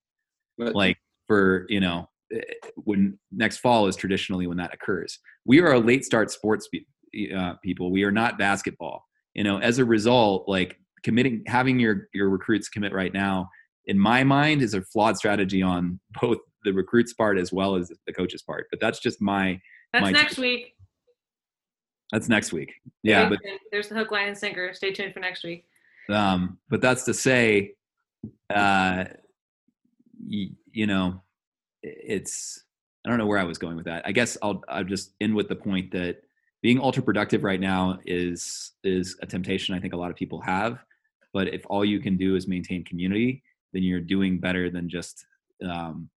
But- 0.59 0.75
like 0.75 0.99
for 1.27 1.67
you 1.69 1.81
know 1.81 2.09
eh, 2.33 2.41
when 2.77 3.19
next 3.33 3.59
fall 3.59 3.87
is 3.87 3.97
traditionally 3.97 4.47
when 4.47 4.59
that 4.59 4.75
occurs. 4.75 5.19
We 5.45 5.61
are 5.61 5.73
a 5.73 5.79
late 5.79 6.05
start 6.05 6.31
sports 6.31 6.69
uh, 7.35 7.55
people. 7.65 7.91
We 7.91 8.05
are 8.05 8.12
not 8.12 8.39
basketball. 8.39 9.05
You 9.35 9.45
know 9.45 9.59
as 9.59 9.79
a 9.79 9.85
result 9.85 10.49
like 10.49 10.79
committing 11.03 11.43
having 11.47 11.79
your 11.79 12.09
your 12.15 12.29
recruits 12.29 12.69
commit 12.69 12.93
right 12.93 13.13
now 13.13 13.49
in 13.87 13.99
my 13.99 14.25
mind 14.25 14.63
is 14.63 14.75
a 14.75 14.83
flawed 14.83 15.17
strategy 15.17 15.63
on 15.63 15.99
both 16.21 16.39
the 16.65 16.73
recruits 16.73 17.13
part 17.13 17.39
as 17.39 17.53
well 17.53 17.77
as 17.77 17.93
the 18.07 18.13
coaches 18.13 18.43
part 18.43 18.67
but 18.71 18.81
that's 18.81 18.99
just 18.99 19.21
my 19.23 19.61
That's 19.93 20.03
My 20.03 20.11
next 20.11 20.35
take. 20.37 20.43
week. 20.43 20.75
that's 22.13 22.29
next 22.29 22.53
week 22.53 22.73
yeah 23.03 23.27
Stay 23.27 23.37
but 23.37 23.39
there's 23.71 23.89
the 23.89 23.95
hook, 23.95 24.11
line, 24.11 24.29
and 24.29 24.37
sinker. 24.39 24.73
Stay 24.75 24.93
tuned 24.93 25.13
for 25.15 25.21
next 25.21 25.45
week. 25.45 25.65
um, 26.13 26.59
but 26.71 26.81
that's 26.81 27.05
to 27.05 27.15
say 27.15 27.75
uh, 28.55 29.05
you 30.29 30.87
know 30.87 31.21
it's 31.83 32.65
i 33.05 33.09
don't 33.09 33.19
know 33.19 33.27
where 33.27 33.39
i 33.39 33.45
was 33.45 33.59
going 33.59 33.77
with 33.77 33.85
that 33.85 34.03
i 34.07 34.13
guess 34.13 34.37
i'll 34.43 34.63
i'll 34.69 34.83
just 34.85 35.13
end 35.21 35.35
with 35.35 35.49
the 35.49 35.55
point 35.55 35.91
that 35.93 36.17
being 36.62 36.81
ultra 36.81 37.03
productive 37.03 37.45
right 37.45 37.61
now 37.61 37.99
is 38.07 38.73
is 38.85 39.16
a 39.23 39.27
temptation 39.27 39.75
i 39.75 39.81
think 39.81 39.92
a 39.95 39.97
lot 39.97 40.11
of 40.11 40.16
people 40.16 40.40
have 40.40 40.79
but 41.33 41.53
if 41.53 41.62
all 41.69 41.85
you 41.85 42.01
can 42.01 42.16
do 42.16 42.37
is 42.37 42.49
maintain 42.49 42.85
community 42.85 43.42
then 43.73 43.83
you're 43.83 44.01
doing 44.01 44.38
better 44.38 44.71
than 44.71 44.88
just 44.88 45.27
um, 45.69 46.09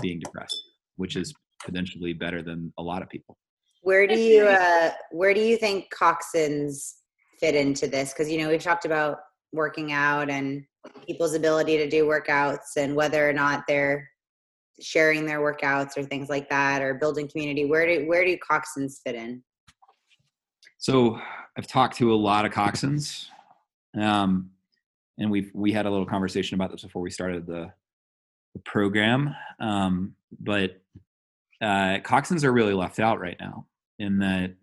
being 0.00 0.18
depressed 0.18 0.60
which 0.96 1.16
is 1.16 1.34
potentially 1.64 2.12
better 2.12 2.42
than 2.42 2.72
a 2.78 2.82
lot 2.82 3.02
of 3.02 3.08
people 3.08 3.36
Where 3.82 4.06
do 4.06 4.18
you 4.18 4.46
uh 4.46 4.90
where 5.10 5.34
do 5.34 5.40
you 5.40 5.56
think 5.56 5.92
coxswains 5.92 6.94
fit 7.42 7.54
into 7.56 7.88
this? 7.88 8.12
Because 8.12 8.30
you 8.30 8.38
know 8.38 8.48
we've 8.48 8.62
talked 8.62 8.86
about 8.86 9.18
working 9.52 9.92
out 9.92 10.30
and 10.30 10.64
people's 11.06 11.34
ability 11.34 11.76
to 11.76 11.90
do 11.90 12.06
workouts 12.06 12.76
and 12.76 12.94
whether 12.94 13.28
or 13.28 13.32
not 13.32 13.64
they're 13.68 14.08
sharing 14.80 15.26
their 15.26 15.40
workouts 15.40 15.96
or 15.96 16.04
things 16.04 16.30
like 16.30 16.48
that 16.48 16.80
or 16.80 16.94
building 16.94 17.28
community. 17.28 17.66
Where 17.66 17.86
do 17.86 18.06
where 18.08 18.24
do 18.24 18.36
coxswains 18.38 19.00
fit 19.04 19.16
in? 19.16 19.42
So 20.82 21.16
I've 21.56 21.68
talked 21.68 21.98
to 21.98 22.12
a 22.12 22.16
lot 22.16 22.44
of 22.44 22.50
coxswains, 22.50 23.26
um, 23.96 24.50
and 25.16 25.30
we've 25.30 25.48
we 25.54 25.70
had 25.70 25.86
a 25.86 25.90
little 25.90 26.04
conversation 26.04 26.56
about 26.56 26.72
this 26.72 26.82
before 26.82 27.02
we 27.02 27.10
started 27.10 27.46
the, 27.46 27.72
the 28.52 28.60
program. 28.64 29.32
Um, 29.60 30.16
but 30.40 30.82
uh, 31.60 32.02
coxswains 32.02 32.42
are 32.42 32.52
really 32.52 32.74
left 32.74 32.98
out 32.98 33.20
right 33.20 33.36
now 33.38 33.68
in 34.00 34.18
that 34.18 34.56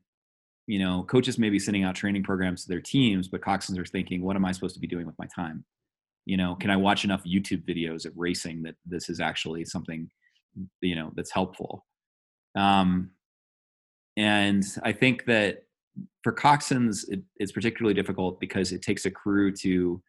you 0.68 0.80
know 0.80 1.04
coaches 1.04 1.40
may 1.40 1.50
be 1.50 1.58
sending 1.58 1.86
out 1.86 1.96
training 1.96 2.24
programs 2.24 2.64
to 2.64 2.68
their 2.68 2.82
teams, 2.82 3.30
but 3.30 3.40
coxswains 3.40 3.78
are 3.78 3.86
thinking, 3.86 4.22
what 4.22 4.36
am 4.36 4.44
I 4.44 4.52
supposed 4.52 4.76
to 4.76 4.82
be 4.82 4.88
doing 4.88 5.06
with 5.06 5.18
my 5.18 5.28
time? 5.34 5.64
You 6.26 6.36
know, 6.36 6.54
can 6.56 6.70
I 6.70 6.76
watch 6.76 7.06
enough 7.06 7.24
YouTube 7.24 7.64
videos 7.64 8.06
of 8.06 8.12
racing 8.18 8.64
that 8.64 8.76
this 8.86 9.08
is 9.10 9.22
actually 9.22 9.64
something 9.64 10.10
you 10.82 10.96
know 10.96 11.14
that's 11.16 11.32
helpful? 11.32 11.86
Um, 12.58 13.12
and 14.18 14.66
I 14.84 14.92
think 14.92 15.24
that 15.28 15.64
for 16.24 16.34
coxswains 16.34 17.08
it, 17.10 17.22
it's 17.38 17.52
particularly 17.52 17.94
difficult 17.94 18.40
because 18.40 18.72
it 18.72 18.82
takes 18.82 19.06
a 19.06 19.12
crew 19.12 19.52
to 19.52 20.02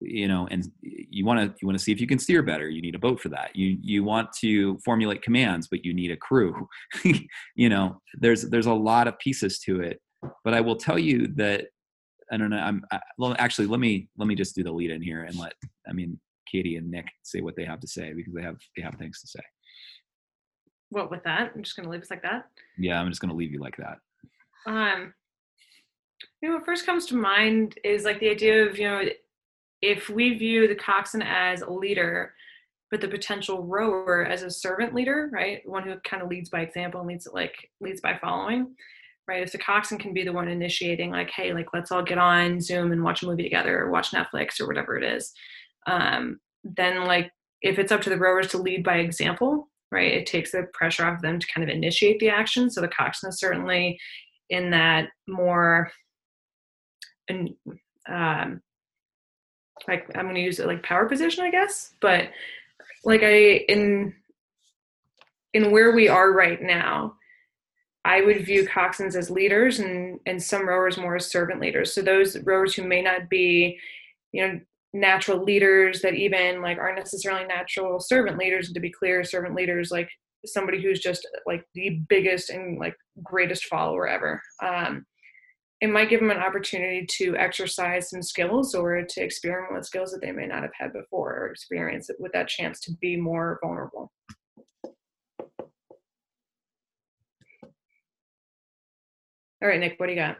you 0.00 0.26
know 0.26 0.48
and 0.50 0.70
you 0.82 1.24
want 1.24 1.38
to 1.38 1.54
you 1.60 1.66
want 1.66 1.78
to 1.78 1.84
see 1.84 1.92
if 1.92 2.00
you 2.00 2.06
can 2.06 2.18
steer 2.18 2.42
better. 2.42 2.68
You 2.68 2.82
need 2.82 2.94
a 2.94 2.98
boat 2.98 3.20
for 3.20 3.28
that. 3.28 3.54
You 3.54 3.78
you 3.80 4.02
want 4.04 4.32
to 4.40 4.78
formulate 4.84 5.22
commands 5.22 5.68
but 5.68 5.84
you 5.84 5.94
need 5.94 6.10
a 6.10 6.16
crew. 6.16 6.68
You 7.54 7.68
know 7.68 8.00
there's 8.18 8.42
there's 8.42 8.66
a 8.66 8.72
lot 8.74 9.06
of 9.06 9.18
pieces 9.18 9.58
to 9.60 9.80
it. 9.80 10.00
But 10.44 10.54
i 10.54 10.60
will 10.60 10.76
tell 10.76 10.98
you 10.98 11.28
that 11.36 11.66
i 12.32 12.36
don't 12.36 12.50
know 12.50 12.58
i'm 12.58 12.84
I, 12.92 13.00
well 13.18 13.34
actually 13.38 13.66
let 13.66 13.80
me 13.80 14.08
let 14.16 14.26
me 14.26 14.34
just 14.34 14.54
do 14.54 14.62
the 14.62 14.72
lead 14.72 14.90
in 14.90 15.02
here 15.02 15.24
and 15.24 15.36
let 15.36 15.52
i 15.88 15.92
mean 15.92 16.18
katie 16.50 16.76
and 16.76 16.90
nick 16.90 17.06
say 17.22 17.40
what 17.40 17.56
they 17.56 17.64
have 17.64 17.80
to 17.80 17.88
say 17.88 18.12
because 18.12 18.32
they 18.32 18.42
have 18.42 18.56
they 18.76 18.82
have 18.82 18.94
things 18.94 19.20
to 19.20 19.26
say. 19.26 19.40
What 20.90 21.10
with 21.10 21.24
that? 21.24 21.52
I'm 21.54 21.62
just 21.62 21.76
gonna 21.76 21.88
leave 21.90 22.02
us 22.02 22.10
like 22.10 22.22
that. 22.22 22.44
yeah 22.78 23.00
i'm 23.00 23.08
just 23.08 23.20
going 23.20 23.30
to 23.30 23.36
leave 23.36 23.52
you 23.52 23.60
like 23.60 23.76
that. 23.78 23.98
Um, 24.66 25.12
what 26.40 26.64
first 26.64 26.86
comes 26.86 27.06
to 27.06 27.16
mind 27.16 27.78
is 27.84 28.04
like 28.04 28.20
the 28.20 28.30
idea 28.30 28.64
of 28.64 28.78
you 28.78 28.88
know, 28.88 29.02
if 29.80 30.08
we 30.08 30.34
view 30.36 30.68
the 30.68 30.74
coxswain 30.74 31.22
as 31.22 31.62
a 31.62 31.70
leader, 31.70 32.34
but 32.90 33.00
the 33.00 33.08
potential 33.08 33.64
rower 33.64 34.24
as 34.24 34.42
a 34.42 34.50
servant 34.50 34.94
leader, 34.94 35.30
right? 35.32 35.66
One 35.66 35.82
who 35.82 35.96
kind 36.04 36.22
of 36.22 36.28
leads 36.28 36.50
by 36.50 36.60
example 36.60 37.00
and 37.00 37.08
leads 37.08 37.26
like 37.32 37.54
leads 37.80 38.00
by 38.00 38.18
following, 38.18 38.74
right? 39.26 39.42
If 39.42 39.52
the 39.52 39.58
coxswain 39.58 40.00
can 40.00 40.12
be 40.12 40.24
the 40.24 40.32
one 40.32 40.48
initiating, 40.48 41.10
like, 41.10 41.30
hey, 41.30 41.52
like 41.52 41.68
let's 41.72 41.90
all 41.90 42.02
get 42.02 42.18
on 42.18 42.60
Zoom 42.60 42.92
and 42.92 43.02
watch 43.02 43.22
a 43.22 43.26
movie 43.26 43.42
together, 43.42 43.80
or 43.80 43.90
watch 43.90 44.12
Netflix, 44.12 44.60
or 44.60 44.66
whatever 44.66 44.96
it 44.96 45.04
is, 45.04 45.32
um, 45.86 46.38
then 46.64 47.04
like 47.04 47.30
if 47.62 47.78
it's 47.78 47.92
up 47.92 48.02
to 48.02 48.10
the 48.10 48.18
rowers 48.18 48.48
to 48.48 48.58
lead 48.58 48.84
by 48.84 48.98
example, 48.98 49.68
right? 49.90 50.12
It 50.12 50.26
takes 50.26 50.52
the 50.52 50.68
pressure 50.72 51.06
off 51.06 51.22
them 51.22 51.38
to 51.38 51.46
kind 51.46 51.68
of 51.68 51.74
initiate 51.74 52.18
the 52.20 52.28
action. 52.28 52.70
So 52.70 52.80
the 52.80 52.88
coxswain 52.88 53.30
is 53.30 53.38
certainly 53.38 53.98
in 54.50 54.70
that 54.70 55.08
more 55.26 55.90
and 57.28 57.50
um 58.08 58.60
like 59.88 60.06
i'm 60.14 60.24
going 60.24 60.34
to 60.34 60.40
use 60.40 60.58
it 60.58 60.66
like 60.66 60.82
power 60.82 61.06
position 61.06 61.44
i 61.44 61.50
guess 61.50 61.94
but 62.00 62.28
like 63.04 63.22
i 63.22 63.64
in 63.68 64.14
in 65.54 65.70
where 65.70 65.92
we 65.92 66.08
are 66.08 66.32
right 66.32 66.62
now 66.62 67.14
i 68.04 68.20
would 68.20 68.44
view 68.44 68.66
coxswains 68.66 69.16
as 69.16 69.30
leaders 69.30 69.78
and 69.78 70.12
and 70.26 70.42
some 70.42 70.68
rowers 70.68 70.98
more 70.98 71.16
as 71.16 71.30
servant 71.30 71.60
leaders. 71.60 71.94
So 71.94 72.02
those 72.02 72.38
rowers 72.44 72.74
who 72.74 72.84
may 72.84 73.02
not 73.02 73.28
be 73.28 73.78
you 74.32 74.46
know 74.46 74.60
natural 74.94 75.42
leaders 75.42 76.02
that 76.02 76.14
even 76.14 76.60
like 76.60 76.78
aren't 76.78 76.98
necessarily 76.98 77.46
natural 77.46 77.98
servant 77.98 78.38
leaders 78.38 78.66
and 78.66 78.74
to 78.74 78.80
be 78.80 78.90
clear 78.90 79.24
servant 79.24 79.54
leaders 79.54 79.90
like 79.90 80.10
somebody 80.44 80.82
who's 80.82 81.00
just 81.00 81.26
like 81.46 81.64
the 81.74 82.00
biggest 82.08 82.50
and 82.50 82.78
like 82.78 82.94
greatest 83.22 83.66
follower 83.66 84.06
ever. 84.08 84.42
Um 84.62 85.06
it 85.82 85.90
might 85.90 86.08
give 86.08 86.20
them 86.20 86.30
an 86.30 86.38
opportunity 86.38 87.04
to 87.04 87.36
exercise 87.36 88.08
some 88.08 88.22
skills 88.22 88.72
or 88.72 89.02
to 89.02 89.20
experiment 89.20 89.74
with 89.74 89.84
skills 89.84 90.12
that 90.12 90.20
they 90.20 90.30
may 90.30 90.46
not 90.46 90.62
have 90.62 90.70
had 90.78 90.92
before 90.92 91.34
or 91.36 91.46
experience 91.48 92.08
it 92.08 92.14
with 92.20 92.30
that 92.30 92.46
chance 92.46 92.78
to 92.78 92.92
be 93.00 93.16
more 93.16 93.58
vulnerable. 93.60 94.12
All 99.60 99.68
right, 99.68 99.80
Nick, 99.80 99.98
what 99.98 100.06
do 100.06 100.12
you 100.12 100.20
got? 100.20 100.36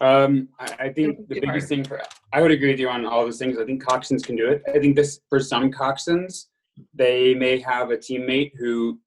Um, 0.00 0.48
I, 0.58 0.86
I 0.86 0.92
think 0.92 1.28
the 1.28 1.40
biggest 1.40 1.68
thing 1.68 1.84
for 1.84 2.02
I 2.32 2.42
would 2.42 2.50
agree 2.50 2.72
with 2.72 2.80
you 2.80 2.88
on 2.88 3.06
all 3.06 3.24
those 3.24 3.38
things. 3.38 3.56
I 3.56 3.64
think 3.64 3.84
coxswains 3.84 4.24
can 4.24 4.34
do 4.34 4.48
it. 4.48 4.64
I 4.66 4.80
think 4.80 4.96
this 4.96 5.20
for 5.28 5.38
some 5.38 5.70
coxswains, 5.70 6.46
they 6.92 7.34
may 7.34 7.60
have 7.60 7.92
a 7.92 7.96
teammate 7.96 8.50
who, 8.58 8.98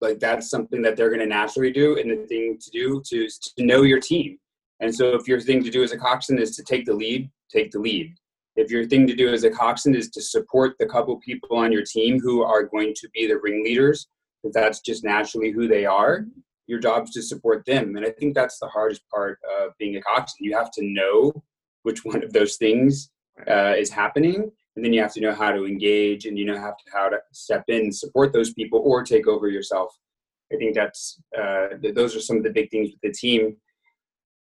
like, 0.00 0.18
that's 0.20 0.50
something 0.50 0.82
that 0.82 0.96
they're 0.96 1.08
going 1.08 1.20
to 1.20 1.26
naturally 1.26 1.72
do, 1.72 1.98
and 1.98 2.10
the 2.10 2.26
thing 2.26 2.58
to 2.60 2.70
do 2.70 3.02
to 3.08 3.28
to 3.56 3.64
know 3.64 3.82
your 3.82 4.00
team. 4.00 4.38
And 4.80 4.94
so, 4.94 5.14
if 5.14 5.26
your 5.26 5.40
thing 5.40 5.62
to 5.64 5.70
do 5.70 5.82
as 5.82 5.92
a 5.92 5.98
coxswain 5.98 6.38
is 6.38 6.54
to 6.56 6.62
take 6.62 6.86
the 6.86 6.94
lead, 6.94 7.30
take 7.52 7.70
the 7.70 7.80
lead. 7.80 8.14
If 8.56 8.70
your 8.70 8.86
thing 8.86 9.06
to 9.06 9.14
do 9.14 9.32
as 9.32 9.44
a 9.44 9.50
coxswain 9.50 9.94
is 9.94 10.10
to 10.10 10.22
support 10.22 10.74
the 10.78 10.86
couple 10.86 11.16
people 11.20 11.56
on 11.56 11.72
your 11.72 11.84
team 11.84 12.20
who 12.20 12.42
are 12.42 12.64
going 12.64 12.92
to 12.96 13.08
be 13.14 13.26
the 13.26 13.38
ringleaders, 13.38 14.08
if 14.42 14.52
that's 14.52 14.80
just 14.80 15.04
naturally 15.04 15.50
who 15.50 15.68
they 15.68 15.86
are, 15.86 16.26
your 16.66 16.78
job 16.78 17.04
is 17.04 17.10
to 17.10 17.22
support 17.22 17.64
them. 17.66 17.96
And 17.96 18.04
I 18.04 18.10
think 18.10 18.34
that's 18.34 18.58
the 18.58 18.68
hardest 18.68 19.02
part 19.08 19.38
of 19.60 19.72
being 19.78 19.96
a 19.96 20.02
coxswain. 20.02 20.48
You 20.48 20.56
have 20.56 20.70
to 20.72 20.84
know 20.84 21.32
which 21.82 22.04
one 22.04 22.22
of 22.22 22.32
those 22.32 22.56
things 22.56 23.10
uh, 23.48 23.74
is 23.76 23.90
happening, 23.90 24.50
and 24.78 24.84
then 24.84 24.92
you 24.92 25.02
have 25.02 25.12
to 25.12 25.20
know 25.20 25.34
how 25.34 25.50
to 25.50 25.66
engage 25.66 26.24
and 26.26 26.38
you 26.38 26.44
know 26.44 26.56
have 26.56 26.76
to 26.76 26.84
how 26.92 27.08
to 27.08 27.18
step 27.32 27.64
in 27.66 27.90
support 27.90 28.32
those 28.32 28.52
people 28.52 28.80
or 28.84 29.02
take 29.02 29.26
over 29.26 29.48
yourself. 29.48 29.92
I 30.52 30.56
think 30.56 30.76
that's 30.76 31.20
uh, 31.36 31.70
those 31.96 32.14
are 32.14 32.20
some 32.20 32.36
of 32.36 32.44
the 32.44 32.50
big 32.50 32.70
things 32.70 32.90
with 32.90 33.00
the 33.02 33.10
team. 33.10 33.56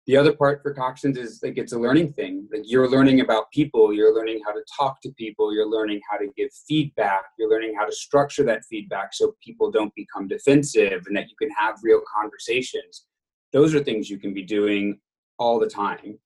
The 0.07 0.17
other 0.17 0.33
part 0.33 0.63
for 0.63 0.73
coxswains 0.73 1.19
is 1.19 1.41
like 1.43 1.59
it's 1.59 1.73
a 1.73 1.79
learning 1.79 2.13
thing. 2.13 2.49
Like 2.53 2.63
you're 2.67 2.89
learning 2.89 3.21
about 3.21 3.51
people 3.51 3.93
you're 3.93 4.15
learning 4.15 4.41
how 4.47 4.53
to 4.53 4.63
talk 4.79 5.01
to 5.03 5.11
people 5.19 5.53
you're 5.53 5.69
learning 5.69 6.01
how 6.09 6.19
to 6.19 6.29
give 6.37 6.51
feedback 6.69 7.25
you're 7.37 7.51
learning 7.51 7.75
how 7.77 7.85
to 7.85 7.93
structure 7.93 8.45
that 8.45 8.63
feedback 8.71 9.15
so 9.15 9.35
people 9.43 9.73
don't 9.73 9.93
become 9.97 10.29
defensive 10.29 11.03
and 11.09 11.17
that 11.17 11.29
you 11.29 11.35
can 11.37 11.51
have 11.59 11.81
real 11.83 12.01
conversations. 12.17 13.07
Those 13.53 13.75
are 13.75 13.83
things 13.83 14.09
you 14.09 14.21
can 14.21 14.33
be 14.33 14.45
doing 14.45 15.01
all 15.41 15.59
the 15.59 15.69
time 15.69 16.17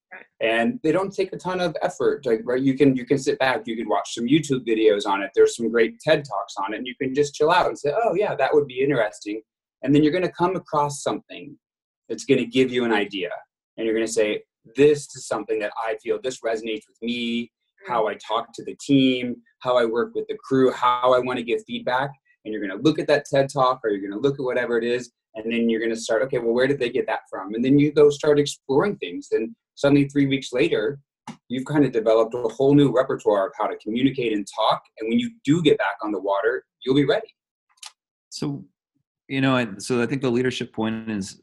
and 0.40 0.78
they 0.82 0.92
don't 0.92 1.14
take 1.14 1.32
a 1.32 1.36
ton 1.36 1.60
of 1.60 1.76
effort 1.82 2.24
like 2.26 2.40
right 2.44 2.62
you 2.62 2.76
can 2.76 2.94
you 2.94 3.06
can 3.06 3.18
sit 3.18 3.38
back 3.38 3.62
you 3.66 3.76
can 3.76 3.88
watch 3.88 4.14
some 4.14 4.26
youtube 4.26 4.66
videos 4.66 5.06
on 5.06 5.22
it 5.22 5.30
there's 5.34 5.56
some 5.56 5.70
great 5.70 5.98
ted 6.00 6.24
talks 6.24 6.54
on 6.58 6.74
it 6.74 6.78
and 6.78 6.86
you 6.86 6.94
can 7.00 7.14
just 7.14 7.34
chill 7.34 7.50
out 7.50 7.66
and 7.66 7.78
say 7.78 7.92
oh 8.04 8.14
yeah 8.14 8.34
that 8.34 8.52
would 8.52 8.66
be 8.66 8.80
interesting. 8.82 9.40
And 9.82 9.94
then 9.94 10.02
you're 10.02 10.12
going 10.12 10.24
to 10.24 10.32
come 10.32 10.56
across 10.56 11.02
something 11.02 11.56
that's 12.08 12.24
going 12.24 12.38
to 12.38 12.46
give 12.46 12.72
you 12.72 12.84
an 12.84 12.92
idea 12.92 13.30
and 13.76 13.84
you're 13.84 13.94
going 13.94 14.06
to 14.06 14.12
say 14.12 14.42
this 14.74 15.14
is 15.14 15.28
something 15.28 15.58
that 15.60 15.72
i 15.84 15.96
feel 16.02 16.18
this 16.22 16.40
resonates 16.40 16.82
with 16.88 17.00
me 17.02 17.50
how 17.86 18.08
i 18.08 18.14
talk 18.14 18.52
to 18.54 18.64
the 18.64 18.76
team 18.80 19.36
how 19.60 19.76
i 19.76 19.84
work 19.84 20.14
with 20.14 20.26
the 20.28 20.36
crew 20.42 20.72
how 20.72 21.14
i 21.14 21.18
want 21.18 21.38
to 21.38 21.44
give 21.44 21.60
feedback. 21.66 22.10
And 22.44 22.52
you're 22.52 22.64
going 22.64 22.76
to 22.76 22.82
look 22.82 22.98
at 22.98 23.08
that 23.08 23.26
ted 23.32 23.48
talk 23.52 23.80
or 23.84 23.90
you're 23.90 24.00
going 24.00 24.20
to 24.20 24.26
look 24.26 24.38
at 24.38 24.44
whatever 24.44 24.78
it 24.78 24.84
is 24.84 25.12
and 25.34 25.52
then 25.52 25.68
you're 25.68 25.80
going 25.80 25.94
to 25.94 26.00
start 26.00 26.22
okay 26.22 26.38
well 26.38 26.54
where 26.54 26.66
did 26.66 26.78
they 26.78 26.90
get 26.90 27.06
that 27.06 27.20
from? 27.30 27.54
And 27.54 27.64
then 27.64 27.78
you 27.78 27.92
go 27.92 28.08
start 28.10 28.38
exploring 28.38 28.96
things 28.96 29.28
and 29.32 29.54
suddenly 29.76 30.08
three 30.08 30.26
weeks 30.26 30.52
later 30.52 30.98
you've 31.48 31.64
kind 31.64 31.84
of 31.84 31.92
developed 31.92 32.34
a 32.34 32.42
whole 32.48 32.74
new 32.74 32.92
repertoire 32.92 33.46
of 33.46 33.52
how 33.58 33.66
to 33.66 33.76
communicate 33.78 34.32
and 34.32 34.46
talk 34.54 34.82
and 34.98 35.08
when 35.08 35.18
you 35.18 35.30
do 35.44 35.62
get 35.62 35.78
back 35.78 35.96
on 36.02 36.10
the 36.10 36.20
water 36.20 36.64
you'll 36.84 36.94
be 36.94 37.06
ready. 37.06 37.28
So 38.30 38.64
you 39.28 39.40
know 39.40 39.74
so 39.78 40.00
i 40.02 40.06
think 40.06 40.22
the 40.22 40.30
leadership 40.30 40.72
point 40.72 41.10
is 41.10 41.40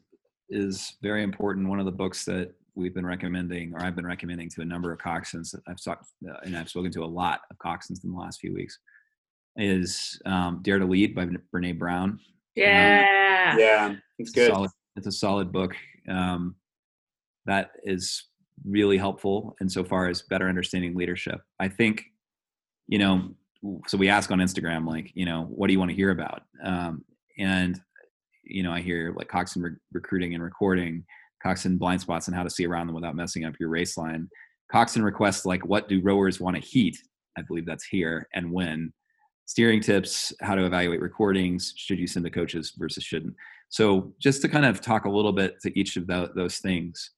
is 0.50 0.96
very 1.02 1.22
important. 1.22 1.68
One 1.68 1.80
of 1.80 1.86
the 1.86 1.92
books 1.92 2.24
that 2.26 2.52
we've 2.76 2.94
been 2.94 3.06
recommending 3.06 3.72
or 3.72 3.82
i've 3.82 3.94
been 3.94 4.06
recommending 4.06 4.48
to 4.50 4.60
a 4.60 4.64
number 4.64 4.92
of 4.92 4.98
coxswains 4.98 5.54
i've 5.68 5.80
talked 5.80 6.06
uh, 6.28 6.38
and 6.42 6.56
i've 6.56 6.68
spoken 6.68 6.90
to 6.90 7.04
a 7.04 7.06
lot 7.06 7.42
of 7.52 7.58
coxswains 7.58 8.02
in 8.02 8.10
the 8.10 8.18
last 8.18 8.40
few 8.40 8.52
weeks 8.52 8.80
is 9.56 10.20
um, 10.26 10.60
dare 10.62 10.78
to 10.78 10.84
lead 10.84 11.14
by 11.14 11.26
brene 11.54 11.78
brown. 11.78 12.18
Yeah. 12.54 13.50
Um, 13.52 13.58
yeah 13.58 13.94
it's 14.18 14.30
good. 14.30 14.50
Solid, 14.52 14.70
it's 14.96 15.06
a 15.06 15.12
solid 15.12 15.52
book. 15.52 15.76
Um, 16.08 16.56
that 17.46 17.70
is 17.84 18.24
really 18.64 18.96
helpful 18.96 19.56
insofar 19.60 20.08
as 20.08 20.22
better 20.22 20.48
understanding 20.48 20.94
leadership. 20.94 21.40
I 21.60 21.68
think, 21.68 22.04
you 22.86 22.98
know, 22.98 23.30
so 23.86 23.96
we 23.96 24.08
ask 24.08 24.30
on 24.30 24.38
Instagram, 24.38 24.86
like, 24.86 25.10
you 25.14 25.24
know, 25.24 25.46
what 25.50 25.66
do 25.66 25.72
you 25.72 25.78
want 25.78 25.90
to 25.90 25.96
hear 25.96 26.10
about? 26.10 26.42
Um, 26.62 27.04
and, 27.38 27.80
you 28.44 28.62
know, 28.62 28.72
I 28.72 28.80
hear 28.80 29.14
like 29.16 29.28
Coxswain 29.28 29.64
re- 29.64 29.76
recruiting 29.92 30.34
and 30.34 30.42
recording, 30.42 31.04
Coxswain 31.42 31.78
blind 31.78 32.00
spots 32.00 32.28
and 32.28 32.36
how 32.36 32.42
to 32.42 32.50
see 32.50 32.66
around 32.66 32.86
them 32.86 32.94
without 32.94 33.16
messing 33.16 33.44
up 33.44 33.54
your 33.58 33.70
race 33.70 33.96
line. 33.96 34.28
Coxswain 34.70 35.04
requests 35.04 35.46
like, 35.46 35.64
what 35.66 35.88
do 35.88 36.00
rowers 36.02 36.40
want 36.40 36.56
to 36.56 36.62
heat? 36.62 36.96
I 37.36 37.42
believe 37.42 37.66
that's 37.66 37.84
here 37.84 38.28
and 38.34 38.52
when. 38.52 38.92
Steering 39.46 39.80
tips, 39.80 40.32
how 40.40 40.54
to 40.54 40.64
evaluate 40.64 41.02
recordings, 41.02 41.74
should 41.76 41.98
you 41.98 42.06
send 42.06 42.24
to 42.24 42.30
coaches 42.30 42.72
versus 42.78 43.04
shouldn't. 43.04 43.34
So 43.68 44.14
just 44.20 44.40
to 44.42 44.48
kind 44.48 44.64
of 44.64 44.80
talk 44.80 45.04
a 45.04 45.10
little 45.10 45.32
bit 45.32 45.60
to 45.62 45.78
each 45.78 45.96
of 45.96 46.06
the, 46.06 46.30
those 46.34 46.58
things. 46.58 47.10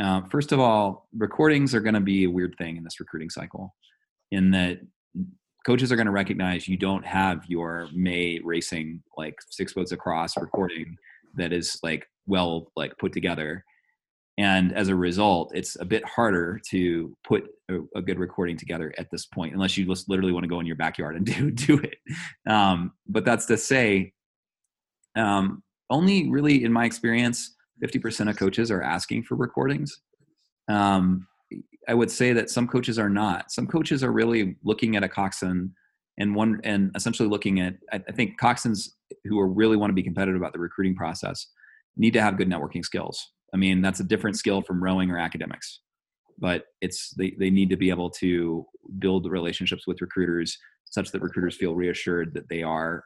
Uh, 0.00 0.22
first 0.30 0.52
of 0.52 0.60
all, 0.60 1.08
recordings 1.16 1.74
are 1.74 1.80
going 1.80 1.94
to 1.94 2.00
be 2.00 2.24
a 2.24 2.30
weird 2.30 2.54
thing 2.58 2.76
in 2.76 2.84
this 2.84 3.00
recruiting 3.00 3.30
cycle, 3.30 3.74
in 4.30 4.50
that 4.50 4.78
coaches 5.64 5.90
are 5.90 5.96
going 5.96 6.06
to 6.06 6.12
recognize 6.12 6.68
you 6.68 6.76
don't 6.76 7.04
have 7.04 7.44
your 7.48 7.88
May 7.94 8.40
racing 8.44 9.02
like 9.16 9.34
six 9.50 9.72
boats 9.72 9.92
across 9.92 10.36
recording 10.36 10.96
that 11.36 11.52
is 11.52 11.78
like 11.82 12.06
well 12.26 12.70
like 12.76 12.96
put 12.98 13.12
together, 13.12 13.64
and 14.38 14.74
as 14.74 14.88
a 14.88 14.94
result, 14.94 15.52
it's 15.54 15.76
a 15.80 15.84
bit 15.84 16.04
harder 16.04 16.60
to 16.68 17.16
put 17.26 17.44
a, 17.70 17.78
a 17.96 18.02
good 18.02 18.18
recording 18.18 18.56
together 18.58 18.92
at 18.98 19.10
this 19.10 19.24
point, 19.24 19.54
unless 19.54 19.78
you 19.78 19.86
just 19.86 20.10
literally 20.10 20.32
want 20.32 20.44
to 20.44 20.48
go 20.48 20.60
in 20.60 20.66
your 20.66 20.76
backyard 20.76 21.16
and 21.16 21.24
do 21.34 21.50
do 21.50 21.78
it. 21.78 21.96
Um, 22.46 22.92
but 23.06 23.24
that's 23.24 23.46
to 23.46 23.56
say, 23.56 24.12
um, 25.16 25.62
only 25.88 26.28
really 26.28 26.64
in 26.64 26.72
my 26.72 26.84
experience 26.84 27.55
50% 27.82 28.30
of 28.30 28.36
coaches 28.36 28.70
are 28.70 28.82
asking 28.82 29.24
for 29.24 29.36
recordings. 29.36 30.00
Um, 30.68 31.26
I 31.88 31.94
would 31.94 32.10
say 32.10 32.32
that 32.32 32.50
some 32.50 32.66
coaches 32.66 32.98
are 32.98 33.08
not. 33.08 33.52
Some 33.52 33.66
coaches 33.66 34.02
are 34.02 34.12
really 34.12 34.56
looking 34.64 34.96
at 34.96 35.04
a 35.04 35.08
coxswain 35.08 35.72
and 36.18 36.34
one 36.34 36.60
and 36.64 36.90
essentially 36.96 37.28
looking 37.28 37.60
at. 37.60 37.74
I, 37.92 38.02
I 38.08 38.12
think 38.12 38.40
coxswains 38.40 38.88
who 39.24 39.38
are 39.38 39.48
really 39.48 39.76
want 39.76 39.90
to 39.90 39.94
be 39.94 40.02
competitive 40.02 40.40
about 40.40 40.52
the 40.52 40.58
recruiting 40.58 40.96
process 40.96 41.46
need 41.96 42.12
to 42.14 42.22
have 42.22 42.36
good 42.36 42.48
networking 42.48 42.84
skills. 42.84 43.32
I 43.54 43.56
mean, 43.56 43.80
that's 43.80 44.00
a 44.00 44.04
different 44.04 44.36
skill 44.36 44.62
from 44.62 44.82
rowing 44.82 45.10
or 45.10 45.18
academics, 45.18 45.80
but 46.38 46.64
it's 46.80 47.14
they 47.16 47.34
they 47.38 47.50
need 47.50 47.70
to 47.70 47.76
be 47.76 47.90
able 47.90 48.10
to 48.10 48.66
build 48.98 49.30
relationships 49.30 49.86
with 49.86 50.00
recruiters 50.00 50.58
such 50.84 51.12
that 51.12 51.22
recruiters 51.22 51.56
feel 51.56 51.74
reassured 51.74 52.34
that 52.34 52.48
they 52.48 52.62
are 52.62 53.04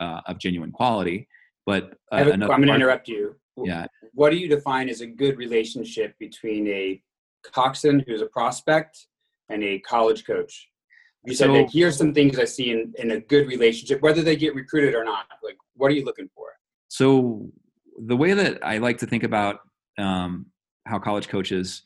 uh, 0.00 0.20
of 0.26 0.38
genuine 0.38 0.72
quality. 0.72 1.26
But 1.66 1.94
uh, 2.12 2.16
I'm 2.32 2.40
going 2.40 2.66
to 2.66 2.74
interrupt 2.74 3.08
you 3.08 3.36
yeah. 3.66 3.86
What 4.14 4.30
do 4.30 4.36
you 4.36 4.48
define 4.48 4.88
as 4.88 5.00
a 5.00 5.06
good 5.06 5.38
relationship 5.38 6.14
between 6.18 6.66
a 6.68 7.02
coxswain 7.52 8.04
who's 8.06 8.22
a 8.22 8.26
prospect 8.26 9.06
and 9.48 9.62
a 9.62 9.78
college 9.80 10.24
coach? 10.24 10.68
You 11.24 11.34
said, 11.34 11.48
so, 11.48 11.66
here's 11.70 11.98
some 11.98 12.14
things 12.14 12.38
I 12.38 12.44
see 12.44 12.70
in, 12.70 12.94
in 12.98 13.10
a 13.10 13.20
good 13.20 13.46
relationship, 13.46 14.00
whether 14.00 14.22
they 14.22 14.36
get 14.36 14.54
recruited 14.54 14.94
or 14.94 15.04
not. 15.04 15.26
Like, 15.42 15.58
what 15.74 15.90
are 15.90 15.94
you 15.94 16.04
looking 16.04 16.30
for? 16.34 16.46
So, 16.88 17.50
the 17.98 18.16
way 18.16 18.32
that 18.32 18.64
I 18.64 18.78
like 18.78 18.98
to 18.98 19.06
think 19.06 19.22
about 19.22 19.60
um, 19.98 20.46
how 20.86 20.98
college 20.98 21.28
coaches 21.28 21.82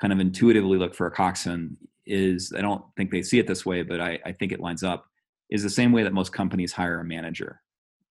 kind 0.00 0.12
of 0.12 0.20
intuitively 0.20 0.78
look 0.78 0.94
for 0.94 1.06
a 1.06 1.10
coxswain 1.10 1.76
is 2.06 2.52
I 2.56 2.62
don't 2.62 2.82
think 2.96 3.10
they 3.10 3.22
see 3.22 3.38
it 3.38 3.46
this 3.46 3.66
way, 3.66 3.82
but 3.82 4.00
I, 4.00 4.18
I 4.24 4.32
think 4.32 4.52
it 4.52 4.60
lines 4.60 4.82
up 4.82 5.06
is 5.50 5.62
the 5.62 5.70
same 5.70 5.92
way 5.92 6.02
that 6.02 6.14
most 6.14 6.32
companies 6.32 6.72
hire 6.72 7.00
a 7.00 7.04
manager 7.04 7.60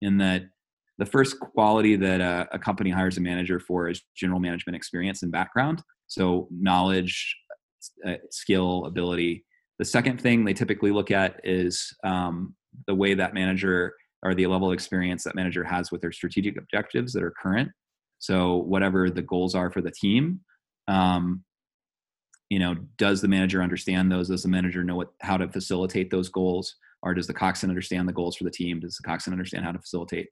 in 0.02 0.18
that 0.20 0.44
the 1.02 1.06
first 1.08 1.40
quality 1.40 1.96
that 1.96 2.22
a, 2.22 2.48
a, 2.52 2.60
company 2.60 2.92
hires 2.92 3.18
a 3.18 3.22
manager 3.22 3.60
for 3.60 3.90
is 3.90 4.04
general 4.16 4.40
management 4.40 4.76
experience 4.76 5.24
and 5.24 5.32
background. 5.32 5.82
So 6.06 6.48
knowledge, 6.52 7.36
uh, 8.08 8.18
skill, 8.30 8.86
ability. 8.86 9.44
The 9.80 9.86
second 9.86 10.22
thing 10.22 10.46
they 10.46 10.54
typically 10.54 10.92
look 10.92 11.10
at 11.10 11.42
is 11.44 11.92
um, 12.04 12.54
the 12.86 12.94
way 12.94 13.16
that 13.16 13.34
manager 13.34 13.96
or 14.22 14.36
the 14.36 14.46
level 14.46 14.68
of 14.68 14.76
experience 14.76 15.24
that 15.24 15.34
manager 15.34 15.64
has 15.64 15.92
with 15.92 16.02
their 16.02 16.12
strategic 16.12 16.56
objectives 16.56 17.14
that 17.14 17.24
are 17.24 17.34
current. 17.42 17.72
So 18.20 18.58
whatever 18.58 19.10
the 19.10 19.24
goals 19.24 19.56
are 19.56 19.72
for 19.72 19.82
the 19.82 19.90
team, 19.90 20.42
um, 20.88 21.44
you 22.52 22.60
know, 22.60 22.76
does 23.00 23.22
the 23.22 23.28
manager 23.28 23.64
understand 23.64 24.12
those? 24.12 24.28
Does 24.28 24.44
the 24.44 24.50
manager 24.50 24.84
know 24.84 24.98
what 24.98 25.14
how 25.22 25.38
to 25.38 25.48
facilitate 25.48 26.12
those 26.12 26.30
goals? 26.30 26.76
Or 27.02 27.16
does 27.16 27.26
the 27.26 27.34
coxswain 27.34 27.72
understand 27.72 28.08
the 28.08 28.14
goals 28.14 28.36
for 28.36 28.44
the 28.44 28.52
team? 28.52 28.80
Does 28.80 28.98
the 28.98 29.08
coxswain 29.08 29.34
understand 29.34 29.66
how 29.66 29.72
to 29.72 29.80
facilitate 29.80 30.28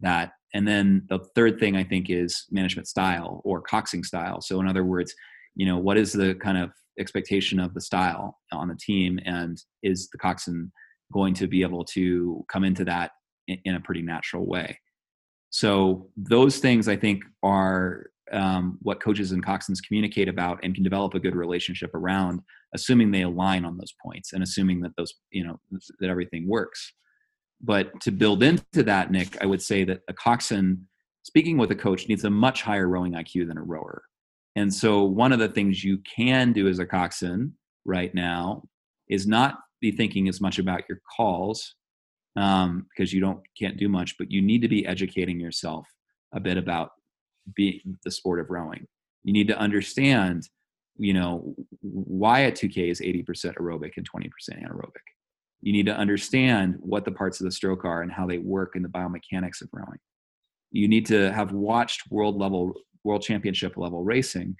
that. 0.00 0.32
And 0.54 0.66
then 0.66 1.04
the 1.08 1.20
third 1.34 1.58
thing 1.58 1.76
I 1.76 1.84
think 1.84 2.10
is 2.10 2.44
management 2.50 2.88
style 2.88 3.40
or 3.44 3.62
coxing 3.62 4.04
style. 4.04 4.40
So 4.40 4.60
in 4.60 4.68
other 4.68 4.84
words, 4.84 5.14
you 5.54 5.66
know, 5.66 5.78
what 5.78 5.96
is 5.96 6.12
the 6.12 6.34
kind 6.34 6.58
of 6.58 6.70
expectation 6.98 7.58
of 7.58 7.74
the 7.74 7.80
style 7.80 8.38
on 8.52 8.68
the 8.68 8.76
team, 8.76 9.18
and 9.24 9.58
is 9.82 10.08
the 10.10 10.18
coxswain 10.18 10.70
going 11.12 11.34
to 11.34 11.46
be 11.46 11.62
able 11.62 11.84
to 11.84 12.44
come 12.48 12.64
into 12.64 12.84
that 12.84 13.12
in, 13.48 13.74
a 13.74 13.80
pretty 13.80 14.02
natural 14.02 14.46
way? 14.46 14.78
So 15.50 16.08
those 16.16 16.58
things 16.58 16.88
I 16.88 16.96
think 16.96 17.22
are 17.42 18.06
um, 18.32 18.78
what 18.80 19.02
coaches 19.02 19.32
and 19.32 19.44
coxswains 19.44 19.82
communicate 19.86 20.28
about 20.28 20.58
and 20.62 20.74
can 20.74 20.82
develop 20.82 21.14
a 21.14 21.20
good 21.20 21.36
relationship 21.36 21.94
around, 21.94 22.40
assuming 22.74 23.10
they 23.10 23.22
align 23.22 23.64
on 23.66 23.76
those 23.76 23.92
points 24.02 24.32
and 24.32 24.42
assuming 24.42 24.80
that 24.80 24.92
those 24.96 25.12
you 25.30 25.44
know 25.44 25.60
that 26.00 26.08
everything 26.08 26.48
works. 26.48 26.92
But 27.62 28.00
to 28.00 28.10
build 28.10 28.42
into 28.42 28.82
that, 28.82 29.10
Nick, 29.10 29.40
I 29.40 29.46
would 29.46 29.62
say 29.62 29.84
that 29.84 30.00
a 30.08 30.12
coxswain, 30.12 30.86
speaking 31.22 31.58
with 31.58 31.70
a 31.70 31.76
coach, 31.76 32.08
needs 32.08 32.24
a 32.24 32.30
much 32.30 32.62
higher 32.62 32.88
rowing 32.88 33.12
IQ 33.12 33.46
than 33.48 33.58
a 33.58 33.62
rower. 33.62 34.02
And 34.56 34.72
so, 34.72 35.04
one 35.04 35.32
of 35.32 35.38
the 35.38 35.48
things 35.48 35.84
you 35.84 35.98
can 35.98 36.52
do 36.52 36.68
as 36.68 36.78
a 36.78 36.86
coxswain 36.86 37.52
right 37.84 38.14
now 38.14 38.64
is 39.08 39.26
not 39.26 39.58
be 39.80 39.92
thinking 39.92 40.28
as 40.28 40.40
much 40.40 40.58
about 40.58 40.82
your 40.88 41.00
calls 41.16 41.74
um, 42.36 42.86
because 42.90 43.12
you 43.12 43.20
don't 43.20 43.40
can't 43.58 43.76
do 43.76 43.88
much, 43.88 44.16
but 44.18 44.30
you 44.30 44.42
need 44.42 44.62
to 44.62 44.68
be 44.68 44.86
educating 44.86 45.38
yourself 45.38 45.86
a 46.34 46.40
bit 46.40 46.56
about 46.56 46.90
being 47.54 47.98
the 48.04 48.10
sport 48.10 48.40
of 48.40 48.50
rowing. 48.50 48.86
You 49.24 49.32
need 49.32 49.48
to 49.48 49.58
understand, 49.58 50.48
you 50.96 51.14
know, 51.14 51.54
why 51.80 52.40
a 52.40 52.52
2K 52.52 52.90
is 52.90 53.00
80% 53.00 53.54
aerobic 53.54 53.92
and 53.96 54.08
20% 54.10 54.28
anaerobic 54.50 55.06
you 55.62 55.72
need 55.72 55.86
to 55.86 55.96
understand 55.96 56.76
what 56.80 57.04
the 57.04 57.12
parts 57.12 57.40
of 57.40 57.44
the 57.44 57.52
stroke 57.52 57.84
are 57.84 58.02
and 58.02 58.12
how 58.12 58.26
they 58.26 58.38
work 58.38 58.76
in 58.76 58.82
the 58.82 58.88
biomechanics 58.88 59.62
of 59.62 59.68
rowing. 59.72 59.98
You 60.72 60.88
need 60.88 61.06
to 61.06 61.32
have 61.32 61.52
watched 61.52 62.10
world 62.10 62.36
level, 62.36 62.74
world 63.04 63.22
championship 63.22 63.76
level 63.76 64.02
racing 64.02 64.56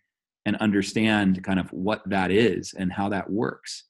and 0.46 0.56
understand 0.56 1.42
kind 1.42 1.58
of 1.58 1.68
what 1.72 2.02
that 2.06 2.30
is 2.30 2.72
and 2.78 2.92
how 2.92 3.08
that 3.08 3.28
works. 3.28 3.84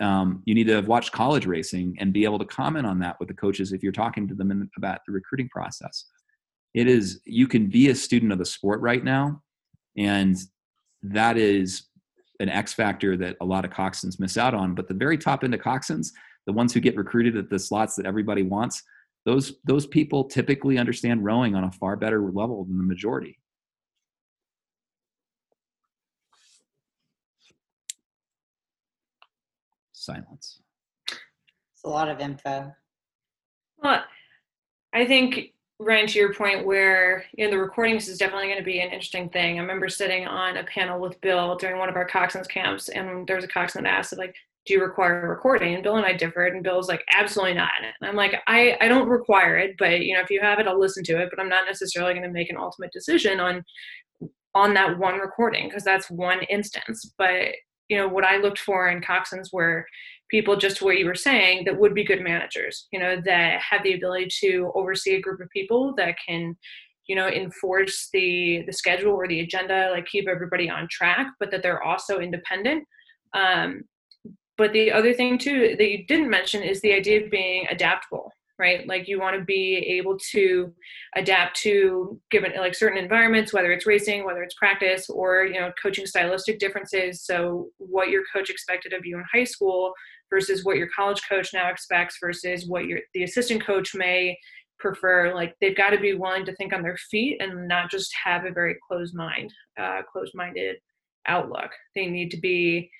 um, 0.00 0.42
you 0.44 0.54
need 0.54 0.66
to 0.66 0.74
have 0.74 0.88
watched 0.88 1.12
college 1.12 1.46
racing 1.46 1.96
and 2.00 2.12
be 2.12 2.24
able 2.24 2.38
to 2.38 2.44
comment 2.44 2.86
on 2.86 2.98
that 3.00 3.18
with 3.18 3.28
the 3.28 3.34
coaches 3.34 3.72
if 3.72 3.82
you're 3.82 3.92
talking 3.92 4.26
to 4.28 4.34
them 4.34 4.50
in, 4.50 4.70
about 4.76 5.00
the 5.06 5.12
recruiting 5.12 5.48
process. 5.48 6.06
It 6.74 6.86
is 6.86 7.20
you 7.24 7.46
can 7.46 7.66
be 7.66 7.90
a 7.90 7.94
student 7.94 8.32
of 8.32 8.38
the 8.38 8.46
sport 8.46 8.80
right 8.80 9.04
now, 9.04 9.42
and 9.96 10.36
that 11.02 11.36
is 11.36 11.84
an 12.40 12.48
X 12.48 12.72
factor 12.72 13.16
that 13.18 13.36
a 13.40 13.44
lot 13.44 13.64
of 13.64 13.70
coxswains 13.70 14.18
miss 14.18 14.38
out 14.38 14.54
on. 14.54 14.74
But 14.74 14.88
the 14.88 14.94
very 14.94 15.18
top 15.18 15.44
end 15.44 15.54
of 15.54 15.60
coxswains, 15.60 16.08
the 16.46 16.52
ones 16.52 16.72
who 16.72 16.80
get 16.80 16.96
recruited 16.96 17.36
at 17.36 17.50
the 17.50 17.58
slots 17.58 17.96
that 17.96 18.06
everybody 18.06 18.42
wants, 18.42 18.82
those 19.24 19.54
those 19.64 19.86
people 19.86 20.24
typically 20.24 20.78
understand 20.78 21.24
rowing 21.24 21.54
on 21.54 21.64
a 21.64 21.72
far 21.72 21.96
better 21.96 22.20
level 22.20 22.64
than 22.64 22.78
the 22.78 22.84
majority. 22.84 23.38
Silence. 29.92 30.60
It's 31.08 31.84
a 31.84 31.88
lot 31.88 32.08
of 32.08 32.18
info. 32.20 32.74
Well, 33.78 34.02
I 34.92 35.06
think 35.06 35.54
Ryan, 35.78 36.06
to 36.08 36.18
your 36.18 36.34
point, 36.34 36.66
where 36.66 37.24
you 37.36 37.44
know 37.44 37.50
the 37.50 37.58
recordings 37.58 38.08
is 38.08 38.18
definitely 38.18 38.48
going 38.48 38.58
to 38.58 38.64
be 38.64 38.80
an 38.80 38.90
interesting 38.90 39.28
thing. 39.28 39.58
I 39.58 39.62
remember 39.62 39.88
sitting 39.88 40.26
on 40.26 40.56
a 40.56 40.64
panel 40.64 41.00
with 41.00 41.20
Bill 41.20 41.56
during 41.56 41.78
one 41.78 41.88
of 41.88 41.96
our 41.96 42.08
coxswains 42.08 42.48
camps, 42.48 42.88
and 42.88 43.26
there 43.26 43.36
was 43.36 43.44
a 43.44 43.48
coxswain 43.48 43.84
that 43.84 43.92
asked, 43.92 44.16
like, 44.18 44.34
"Do 44.66 44.74
you 44.74 44.82
require 44.82 45.24
a 45.24 45.28
recording?" 45.28 45.74
And 45.74 45.82
Bill 45.82 45.96
and 45.96 46.06
I 46.06 46.12
differed, 46.12 46.54
and 46.54 46.62
Bill's 46.62 46.88
like, 46.88 47.04
"Absolutely 47.16 47.54
not." 47.54 47.72
And 47.82 48.08
I'm 48.08 48.16
like, 48.16 48.34
"I 48.46 48.76
I 48.80 48.88
don't 48.88 49.08
require 49.08 49.56
it, 49.58 49.76
but 49.78 50.00
you 50.00 50.14
know, 50.14 50.20
if 50.20 50.30
you 50.30 50.40
have 50.40 50.58
it, 50.58 50.66
I'll 50.66 50.80
listen 50.80 51.04
to 51.04 51.20
it, 51.20 51.30
but 51.30 51.40
I'm 51.40 51.48
not 51.48 51.66
necessarily 51.66 52.14
going 52.14 52.26
to 52.26 52.32
make 52.32 52.50
an 52.50 52.56
ultimate 52.56 52.92
decision 52.92 53.40
on 53.40 53.64
on 54.54 54.74
that 54.74 54.98
one 54.98 55.18
recording 55.18 55.68
because 55.68 55.84
that's 55.84 56.10
one 56.10 56.42
instance." 56.44 57.14
But 57.18 57.54
you 57.88 57.96
know, 57.98 58.08
what 58.08 58.24
I 58.24 58.38
looked 58.38 58.60
for 58.60 58.88
in 58.88 59.02
coxswains 59.02 59.52
were 59.52 59.86
people 60.32 60.56
just 60.56 60.80
what 60.80 60.98
you 60.98 61.04
were 61.04 61.14
saying 61.14 61.64
that 61.64 61.78
would 61.78 61.94
be 61.94 62.02
good 62.02 62.22
managers 62.22 62.88
you 62.90 62.98
know 62.98 63.20
that 63.22 63.60
have 63.60 63.82
the 63.84 63.92
ability 63.92 64.26
to 64.40 64.72
oversee 64.74 65.14
a 65.14 65.20
group 65.20 65.40
of 65.40 65.48
people 65.50 65.94
that 65.94 66.16
can 66.26 66.56
you 67.06 67.14
know 67.14 67.28
enforce 67.28 68.08
the 68.12 68.62
the 68.66 68.72
schedule 68.72 69.12
or 69.12 69.28
the 69.28 69.40
agenda 69.40 69.90
like 69.92 70.06
keep 70.06 70.26
everybody 70.26 70.70
on 70.70 70.88
track 70.90 71.26
but 71.38 71.50
that 71.50 71.62
they're 71.62 71.82
also 71.82 72.18
independent 72.18 72.82
um, 73.34 73.82
but 74.58 74.72
the 74.72 74.92
other 74.92 75.14
thing 75.14 75.38
too 75.38 75.74
that 75.78 75.90
you 75.90 76.06
didn't 76.06 76.30
mention 76.30 76.62
is 76.62 76.80
the 76.80 76.92
idea 76.92 77.24
of 77.24 77.30
being 77.30 77.66
adaptable 77.70 78.32
right? 78.58 78.86
Like 78.86 79.08
you 79.08 79.18
want 79.18 79.36
to 79.36 79.44
be 79.44 79.76
able 79.98 80.16
to 80.30 80.72
adapt 81.16 81.56
to 81.62 82.20
given 82.30 82.52
like 82.56 82.74
certain 82.74 83.02
environments 83.02 83.52
whether 83.52 83.72
it's 83.72 83.86
racing 83.86 84.24
whether 84.24 84.42
it's 84.42 84.54
practice 84.54 85.10
or 85.10 85.44
you 85.44 85.60
know 85.60 85.72
coaching 85.82 86.06
stylistic 86.06 86.60
differences. 86.60 87.22
So 87.24 87.70
what 87.78 88.10
your 88.10 88.22
coach 88.32 88.50
expected 88.50 88.92
of 88.92 89.04
you 89.04 89.18
in 89.18 89.24
high 89.32 89.44
school 89.44 89.92
versus 90.30 90.64
what 90.64 90.76
your 90.76 90.88
college 90.94 91.22
coach 91.28 91.52
now 91.52 91.70
expects 91.70 92.18
versus 92.20 92.66
what 92.66 92.86
your 92.86 93.00
the 93.14 93.24
assistant 93.24 93.64
coach 93.64 93.94
may 93.94 94.38
prefer 94.78 95.34
like 95.34 95.54
they've 95.60 95.76
got 95.76 95.90
to 95.90 95.98
be 95.98 96.14
willing 96.14 96.44
to 96.44 96.54
think 96.56 96.72
on 96.72 96.82
their 96.82 96.96
feet 97.10 97.40
and 97.40 97.68
not 97.68 97.90
just 97.90 98.12
have 98.24 98.44
a 98.44 98.50
very 98.50 98.76
closed 98.86 99.14
mind 99.14 99.52
uh, 99.80 100.02
closed 100.10 100.34
minded 100.34 100.76
outlook. 101.26 101.70
They 101.94 102.06
need 102.06 102.30
to 102.30 102.40
be 102.40 102.90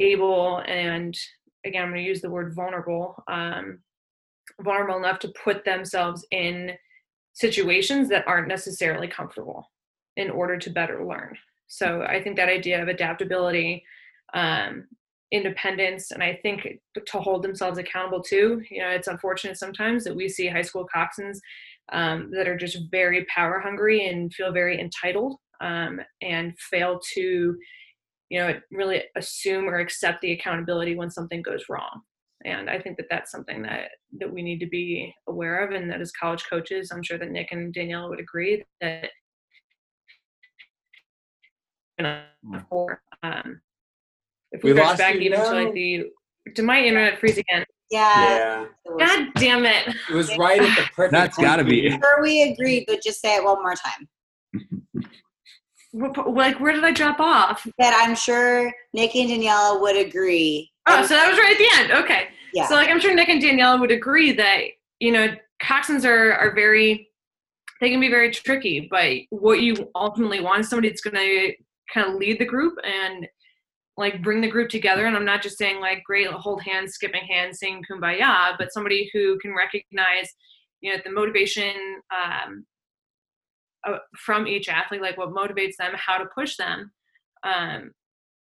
able 0.00 0.58
and 0.66 1.16
again 1.64 1.82
i'm 1.82 1.90
going 1.90 2.02
to 2.02 2.08
use 2.08 2.20
the 2.20 2.30
word 2.30 2.54
vulnerable 2.54 3.22
um, 3.28 3.78
vulnerable 4.62 4.96
enough 4.96 5.18
to 5.18 5.32
put 5.44 5.64
themselves 5.64 6.24
in 6.30 6.72
situations 7.32 8.08
that 8.08 8.26
aren't 8.26 8.48
necessarily 8.48 9.08
comfortable 9.08 9.70
in 10.16 10.30
order 10.30 10.56
to 10.58 10.70
better 10.70 11.04
learn 11.04 11.36
so 11.66 12.02
i 12.02 12.22
think 12.22 12.36
that 12.36 12.48
idea 12.48 12.80
of 12.80 12.88
adaptability 12.88 13.84
um, 14.34 14.84
independence 15.32 16.12
and 16.12 16.22
I 16.22 16.38
think 16.42 16.66
to 16.94 17.18
hold 17.18 17.42
themselves 17.42 17.78
accountable 17.78 18.22
too. 18.22 18.62
You 18.70 18.82
know, 18.82 18.90
it's 18.90 19.08
unfortunate 19.08 19.58
sometimes 19.58 20.04
that 20.04 20.14
we 20.14 20.28
see 20.28 20.46
high 20.46 20.62
school 20.62 20.86
coxswains 20.94 21.38
um, 21.92 22.30
that 22.32 22.48
are 22.48 22.56
just 22.56 22.78
very 22.90 23.26
power 23.26 23.58
hungry 23.58 24.08
and 24.08 24.32
feel 24.32 24.52
very 24.52 24.80
entitled 24.80 25.36
um, 25.60 26.00
and 26.22 26.56
fail 26.58 27.00
to, 27.14 27.56
you 28.30 28.40
know, 28.40 28.48
it 28.48 28.62
really 28.70 29.02
assume 29.16 29.68
or 29.68 29.78
accept 29.78 30.20
the 30.20 30.32
accountability 30.32 30.96
when 30.96 31.10
something 31.10 31.42
goes 31.42 31.64
wrong. 31.68 32.02
And 32.44 32.68
I 32.68 32.78
think 32.78 32.96
that 32.98 33.06
that's 33.10 33.30
something 33.30 33.62
that 33.62 33.90
that 34.18 34.32
we 34.32 34.42
need 34.42 34.60
to 34.60 34.68
be 34.68 35.12
aware 35.28 35.64
of, 35.64 35.72
and 35.72 35.90
that 35.90 36.00
as 36.00 36.12
college 36.12 36.44
coaches, 36.48 36.90
I'm 36.92 37.02
sure 37.02 37.18
that 37.18 37.30
Nick 37.30 37.48
and 37.50 37.72
Danielle 37.72 38.08
would 38.10 38.20
agree 38.20 38.64
that. 38.80 39.08
For 42.68 43.00
um, 43.22 43.62
if 44.52 44.62
we, 44.62 44.74
We 44.74 44.80
lost 44.80 44.98
back 44.98 45.14
you 45.14 45.20
even 45.22 45.40
to 45.40 45.50
like 45.50 45.72
the 45.72 46.04
did 46.54 46.64
my 46.64 46.80
internet 46.80 47.18
freeze 47.18 47.38
again? 47.38 47.64
Yeah. 47.90 48.66
Yeah, 48.98 49.06
God 49.06 49.28
damn 49.36 49.64
it. 49.64 49.88
it 50.10 50.14
was 50.14 50.36
right 50.36 50.60
at 50.60 50.76
the 50.76 50.82
perfect. 50.94 51.12
That's 51.12 51.38
gotta 51.38 51.64
be- 51.64 51.76
you. 51.76 51.90
Sure, 51.90 52.22
we 52.22 52.42
agreed, 52.42 52.84
but 52.86 53.02
just 53.02 53.20
say 53.20 53.36
it 53.36 53.44
one 53.44 53.62
more 53.62 53.74
time. 53.74 54.08
Like 55.96 56.60
where 56.60 56.72
did 56.72 56.84
I 56.84 56.92
drop 56.92 57.20
off? 57.20 57.66
That 57.78 57.98
I'm 58.06 58.14
sure 58.14 58.72
Nick 58.92 59.14
and 59.16 59.30
Daniela 59.30 59.80
would 59.80 59.96
agree. 59.96 60.70
Oh, 60.86 61.02
so 61.02 61.14
that 61.14 61.28
was 61.28 61.38
right 61.38 61.52
at 61.52 61.58
the 61.58 61.68
end. 61.74 62.04
Okay. 62.04 62.28
yeah. 62.52 62.68
So 62.68 62.74
like 62.74 62.90
I'm 62.90 63.00
sure 63.00 63.14
Nick 63.14 63.28
and 63.28 63.42
Daniela 63.42 63.80
would 63.80 63.90
agree 63.90 64.32
that, 64.32 64.60
you 65.00 65.12
know, 65.12 65.28
coxswains 65.62 66.04
are 66.04 66.32
are 66.34 66.54
very 66.54 67.08
they 67.80 67.90
can 67.90 68.00
be 68.00 68.08
very 68.08 68.30
tricky, 68.30 68.88
but 68.90 69.12
what 69.30 69.60
you 69.60 69.90
ultimately 69.94 70.40
want 70.40 70.60
is 70.60 70.68
somebody 70.68 70.88
that's 70.88 71.00
gonna 71.00 71.48
kind 71.92 72.08
of 72.08 72.14
lead 72.14 72.38
the 72.38 72.44
group 72.44 72.74
and 72.84 73.26
like 73.96 74.22
bring 74.22 74.40
the 74.40 74.50
group 74.50 74.68
together. 74.68 75.06
And 75.06 75.16
I'm 75.16 75.24
not 75.24 75.42
just 75.42 75.58
saying 75.58 75.80
like 75.80 76.04
great 76.04 76.26
hold 76.26 76.62
hands, 76.62 76.92
skipping 76.92 77.24
hands, 77.24 77.58
singing 77.58 77.82
kumbaya, 77.90 78.54
but 78.58 78.72
somebody 78.72 79.10
who 79.12 79.38
can 79.38 79.54
recognize, 79.54 80.28
you 80.80 80.92
know, 80.92 81.00
the 81.04 81.12
motivation 81.12 81.72
um, 82.10 82.66
uh, 83.86 83.98
from 84.16 84.46
each 84.46 84.68
athlete, 84.68 85.02
like 85.02 85.16
what 85.16 85.30
motivates 85.30 85.76
them, 85.78 85.92
how 85.94 86.18
to 86.18 86.26
push 86.34 86.56
them. 86.56 86.90
Um, 87.42 87.92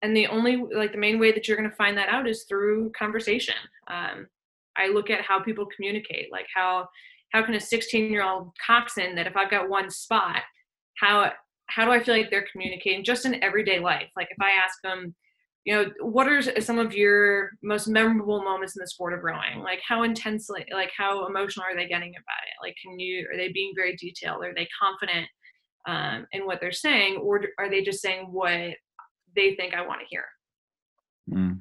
and 0.02 0.16
the 0.16 0.28
only 0.28 0.58
like 0.58 0.92
the 0.92 0.98
main 0.98 1.20
way 1.20 1.32
that 1.32 1.48
you're 1.48 1.58
going 1.58 1.70
to 1.70 1.76
find 1.76 1.98
that 1.98 2.10
out 2.10 2.28
is 2.28 2.44
through 2.44 2.92
conversation. 2.98 3.56
Um, 3.88 4.28
I 4.76 4.90
look 4.90 5.10
at 5.10 5.22
how 5.22 5.42
people 5.42 5.68
communicate, 5.76 6.32
like 6.32 6.46
how 6.54 6.88
how 7.34 7.44
can 7.44 7.56
a 7.56 7.60
16 7.60 8.12
year 8.12 8.24
old 8.24 8.52
coxswain 8.66 9.16
that 9.16 9.28
if 9.28 9.36
I've 9.36 9.52
got 9.52 9.70
one 9.70 9.90
spot, 9.90 10.42
how 10.98 11.32
how 11.68 11.86
do 11.86 11.92
I 11.92 12.02
feel 12.02 12.16
like 12.16 12.30
they're 12.30 12.48
communicating 12.52 13.04
just 13.04 13.26
in 13.26 13.44
everyday 13.44 13.80
life? 13.80 14.10
Like 14.16 14.30
if 14.32 14.38
I 14.42 14.52
ask 14.52 14.82
them, 14.84 15.16
you 15.68 15.74
know, 15.76 15.92
what 16.00 16.30
are 16.30 16.42
some 16.62 16.80
of 16.80 16.96
your 16.96 17.52
most 17.62 17.90
memorable 17.90 18.42
moments 18.42 18.78
in 18.78 18.80
the 18.80 18.88
sport 18.88 19.14
of 19.14 19.22
rowing? 19.22 19.60
Like 19.60 19.82
how 19.86 20.04
intensely, 20.04 20.66
like 20.72 20.92
how 20.98 21.28
emotional 21.28 21.66
are 21.66 21.76
they 21.76 21.90
getting 21.90 22.12
about 22.12 22.46
it? 22.46 22.66
Like 22.66 22.78
can 22.82 22.98
you 22.98 23.28
are 23.30 23.36
they 23.36 23.52
being 23.52 23.74
very 23.76 23.94
detailed? 23.98 24.46
Are 24.46 24.54
they 24.56 24.66
confident 24.82 25.28
um, 25.86 26.26
in 26.32 26.46
what 26.46 26.62
they're 26.62 26.72
saying, 26.72 27.18
or 27.18 27.42
are 27.60 27.70
they 27.70 27.82
just 27.82 28.02
saying 28.02 28.30
what 28.32 28.76
they 29.36 29.56
think 29.58 29.74
I 29.74 29.86
want 29.86 30.00
to 30.00 30.08
hear? 30.10 30.24
Mm. 31.30 31.60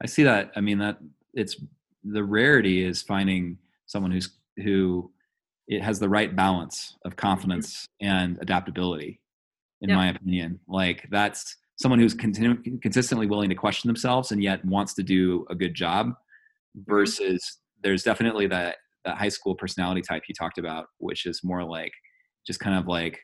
I 0.00 0.06
see 0.06 0.22
that. 0.22 0.52
I 0.54 0.60
mean, 0.60 0.78
that 0.78 0.98
it's 1.34 1.56
the 2.04 2.22
rarity 2.22 2.84
is 2.84 3.02
finding 3.02 3.58
someone 3.86 4.12
who's 4.12 4.36
who 4.62 5.10
it 5.66 5.82
has 5.82 5.98
the 5.98 6.08
right 6.08 6.36
balance 6.36 6.96
of 7.04 7.16
confidence 7.16 7.86
and 8.00 8.38
adaptability. 8.40 9.20
In 9.80 9.88
Yeah. 9.88 9.96
my 9.96 10.10
opinion, 10.10 10.60
like 10.68 11.08
that's 11.10 11.56
someone 11.78 11.98
who's 11.98 12.14
continu- 12.14 12.80
consistently 12.82 13.26
willing 13.26 13.48
to 13.48 13.54
question 13.54 13.88
themselves 13.88 14.32
and 14.32 14.42
yet 14.42 14.64
wants 14.64 14.94
to 14.94 15.02
do 15.02 15.46
a 15.48 15.54
good 15.54 15.74
job. 15.74 16.08
Mm-hmm. 16.08 16.92
Versus, 16.92 17.58
there's 17.82 18.02
definitely 18.02 18.46
that 18.48 18.76
that 19.04 19.16
high 19.16 19.28
school 19.28 19.54
personality 19.54 20.02
type 20.02 20.22
you 20.28 20.34
talked 20.34 20.58
about, 20.58 20.86
which 20.98 21.24
is 21.24 21.40
more 21.44 21.64
like 21.64 21.92
just 22.46 22.60
kind 22.60 22.76
of 22.76 22.86
like 22.86 23.20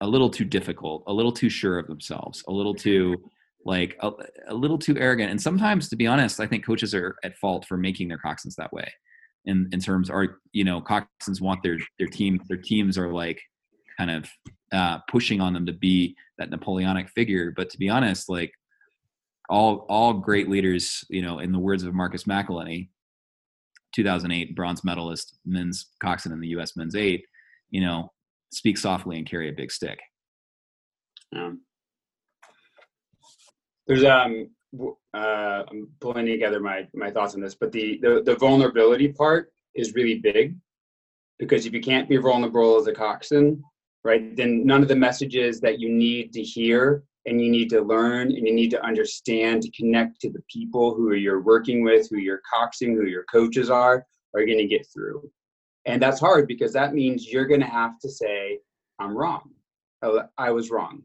a 0.00 0.06
little 0.06 0.28
too 0.28 0.44
difficult, 0.44 1.04
a 1.06 1.12
little 1.12 1.32
too 1.32 1.48
sure 1.48 1.78
of 1.78 1.86
themselves, 1.86 2.42
a 2.48 2.52
little 2.52 2.74
too 2.74 3.12
mm-hmm. 3.12 3.26
like 3.64 3.96
a, 4.00 4.10
a 4.48 4.54
little 4.54 4.78
too 4.78 4.96
arrogant. 4.98 5.30
And 5.30 5.40
sometimes, 5.40 5.88
to 5.88 5.96
be 5.96 6.06
honest, 6.06 6.40
I 6.40 6.46
think 6.46 6.66
coaches 6.66 6.94
are 6.94 7.16
at 7.24 7.38
fault 7.38 7.64
for 7.66 7.76
making 7.76 8.08
their 8.08 8.18
coxswains 8.18 8.56
that 8.56 8.72
way. 8.72 8.92
In 9.44 9.68
in 9.72 9.80
terms, 9.80 10.10
are 10.10 10.38
you 10.52 10.64
know, 10.64 10.80
coxswains 10.80 11.40
want 11.40 11.62
their 11.62 11.78
their 11.98 12.08
team 12.08 12.40
their 12.48 12.58
teams 12.58 12.98
are 12.98 13.12
like 13.12 13.40
kind 13.96 14.10
of 14.10 14.28
uh, 14.76 14.98
pushing 15.08 15.40
on 15.40 15.54
them 15.54 15.66
to 15.66 15.72
be 15.72 16.16
that 16.38 16.50
Napoleonic 16.50 17.08
figure. 17.08 17.52
But 17.56 17.70
to 17.70 17.78
be 17.78 17.88
honest, 17.88 18.28
like 18.28 18.52
all 19.48 19.86
all 19.88 20.12
great 20.12 20.48
leaders, 20.48 21.04
you 21.08 21.22
know, 21.22 21.38
in 21.38 21.52
the 21.52 21.58
words 21.58 21.82
of 21.82 21.94
Marcus 21.94 22.24
McElhenney, 22.24 22.88
2008 23.94 24.54
bronze 24.54 24.84
medalist 24.84 25.38
men's 25.44 25.86
coxswain 26.00 26.34
in 26.34 26.40
the 26.40 26.48
U.S. 26.48 26.76
men's 26.76 26.94
eight, 26.94 27.24
you 27.70 27.80
know, 27.80 28.12
speak 28.52 28.76
softly 28.76 29.16
and 29.16 29.28
carry 29.28 29.48
a 29.48 29.52
big 29.52 29.72
stick. 29.72 29.98
Um, 31.34 31.62
there's 33.86 34.04
um 34.04 34.50
uh, 35.14 35.62
I'm 35.70 35.88
pulling 36.00 36.26
together 36.26 36.60
my 36.60 36.86
my 36.94 37.10
thoughts 37.10 37.34
on 37.34 37.40
this, 37.40 37.54
but 37.54 37.72
the, 37.72 37.98
the 38.02 38.22
the 38.24 38.36
vulnerability 38.36 39.08
part 39.08 39.52
is 39.74 39.94
really 39.94 40.18
big 40.18 40.56
because 41.38 41.66
if 41.66 41.72
you 41.72 41.80
can't 41.80 42.08
be 42.08 42.16
vulnerable 42.16 42.78
as 42.78 42.86
a 42.86 42.92
coxswain, 42.92 43.62
right, 44.06 44.36
then 44.36 44.64
none 44.64 44.82
of 44.82 44.88
the 44.88 44.96
messages 44.96 45.60
that 45.60 45.80
you 45.80 45.88
need 45.88 46.32
to 46.32 46.42
hear 46.42 47.02
and 47.26 47.40
you 47.40 47.50
need 47.50 47.68
to 47.70 47.80
learn 47.80 48.28
and 48.28 48.46
you 48.46 48.54
need 48.54 48.70
to 48.70 48.84
understand 48.84 49.62
to 49.62 49.70
connect 49.72 50.20
to 50.20 50.30
the 50.30 50.42
people 50.48 50.94
who 50.94 51.12
you're 51.14 51.42
working 51.42 51.82
with, 51.82 52.08
who 52.08 52.18
you're 52.18 52.42
coxing, 52.54 52.94
who 52.94 53.06
your 53.06 53.24
coaches 53.24 53.68
are, 53.68 54.06
are 54.34 54.46
going 54.46 54.58
to 54.58 54.66
get 54.66 54.86
through. 54.92 55.28
And 55.86 56.00
that's 56.00 56.20
hard 56.20 56.46
because 56.46 56.72
that 56.72 56.94
means 56.94 57.26
you're 57.26 57.46
going 57.46 57.60
to 57.60 57.66
have 57.66 57.98
to 58.00 58.08
say, 58.08 58.60
I'm 58.98 59.16
wrong. 59.16 59.50
Oh, 60.02 60.22
I 60.38 60.50
was 60.50 60.70
wrong. 60.70 61.02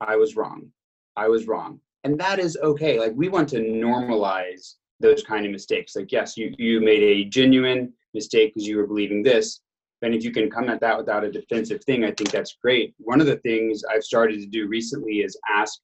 I 0.00 0.16
was 0.16 0.36
wrong. 0.36 0.70
I 1.16 1.28
was 1.28 1.46
wrong. 1.46 1.80
And 2.04 2.18
that 2.20 2.38
is 2.38 2.56
okay. 2.62 3.00
Like 3.00 3.12
we 3.16 3.28
want 3.28 3.48
to 3.50 3.58
normalize 3.58 4.74
those 5.00 5.22
kind 5.24 5.44
of 5.44 5.52
mistakes. 5.52 5.96
Like, 5.96 6.12
yes, 6.12 6.36
you, 6.36 6.54
you 6.58 6.80
made 6.80 7.02
a 7.02 7.24
genuine 7.24 7.92
mistake 8.14 8.54
because 8.54 8.68
you 8.68 8.76
were 8.76 8.86
believing 8.86 9.22
this. 9.22 9.60
And 10.02 10.14
if 10.14 10.22
you 10.24 10.30
can 10.30 10.50
come 10.50 10.68
at 10.68 10.80
that 10.80 10.98
without 10.98 11.24
a 11.24 11.32
defensive 11.32 11.82
thing, 11.84 12.04
I 12.04 12.12
think 12.12 12.30
that's 12.30 12.56
great. 12.62 12.94
One 12.98 13.20
of 13.20 13.26
the 13.26 13.38
things 13.38 13.82
I've 13.84 14.04
started 14.04 14.40
to 14.40 14.46
do 14.46 14.68
recently 14.68 15.20
is 15.20 15.38
ask 15.48 15.80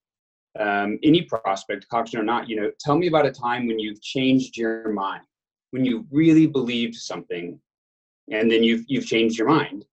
um, 0.59 0.99
any 1.03 1.23
prospect, 1.23 1.89
coxswain 1.89 2.23
or 2.23 2.25
not, 2.25 2.49
you 2.49 2.57
know, 2.57 2.71
tell 2.79 2.97
me 2.97 3.07
about 3.07 3.27
a 3.27 3.33
time 3.33 3.67
when 3.67 3.79
you've 3.79 4.03
changed 4.03 4.57
your 4.57 4.93
mind, 4.93 5.23
when 5.71 5.85
you 5.85 6.07
really 6.11 6.47
believed 6.47 6.95
something, 6.95 7.59
and 8.31 8.51
then 8.51 8.63
you've 8.63 8.85
you've 8.87 9.07
changed 9.07 9.39
your 9.39 9.49
mind. 9.49 9.85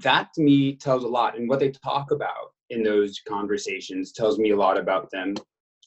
That 0.00 0.32
to 0.34 0.42
me 0.42 0.76
tells 0.76 1.04
a 1.04 1.08
lot, 1.08 1.36
and 1.36 1.48
what 1.48 1.60
they 1.60 1.70
talk 1.70 2.10
about 2.10 2.52
in 2.70 2.82
those 2.82 3.20
conversations 3.28 4.12
tells 4.12 4.38
me 4.38 4.50
a 4.50 4.56
lot 4.56 4.78
about 4.78 5.10
them. 5.10 5.34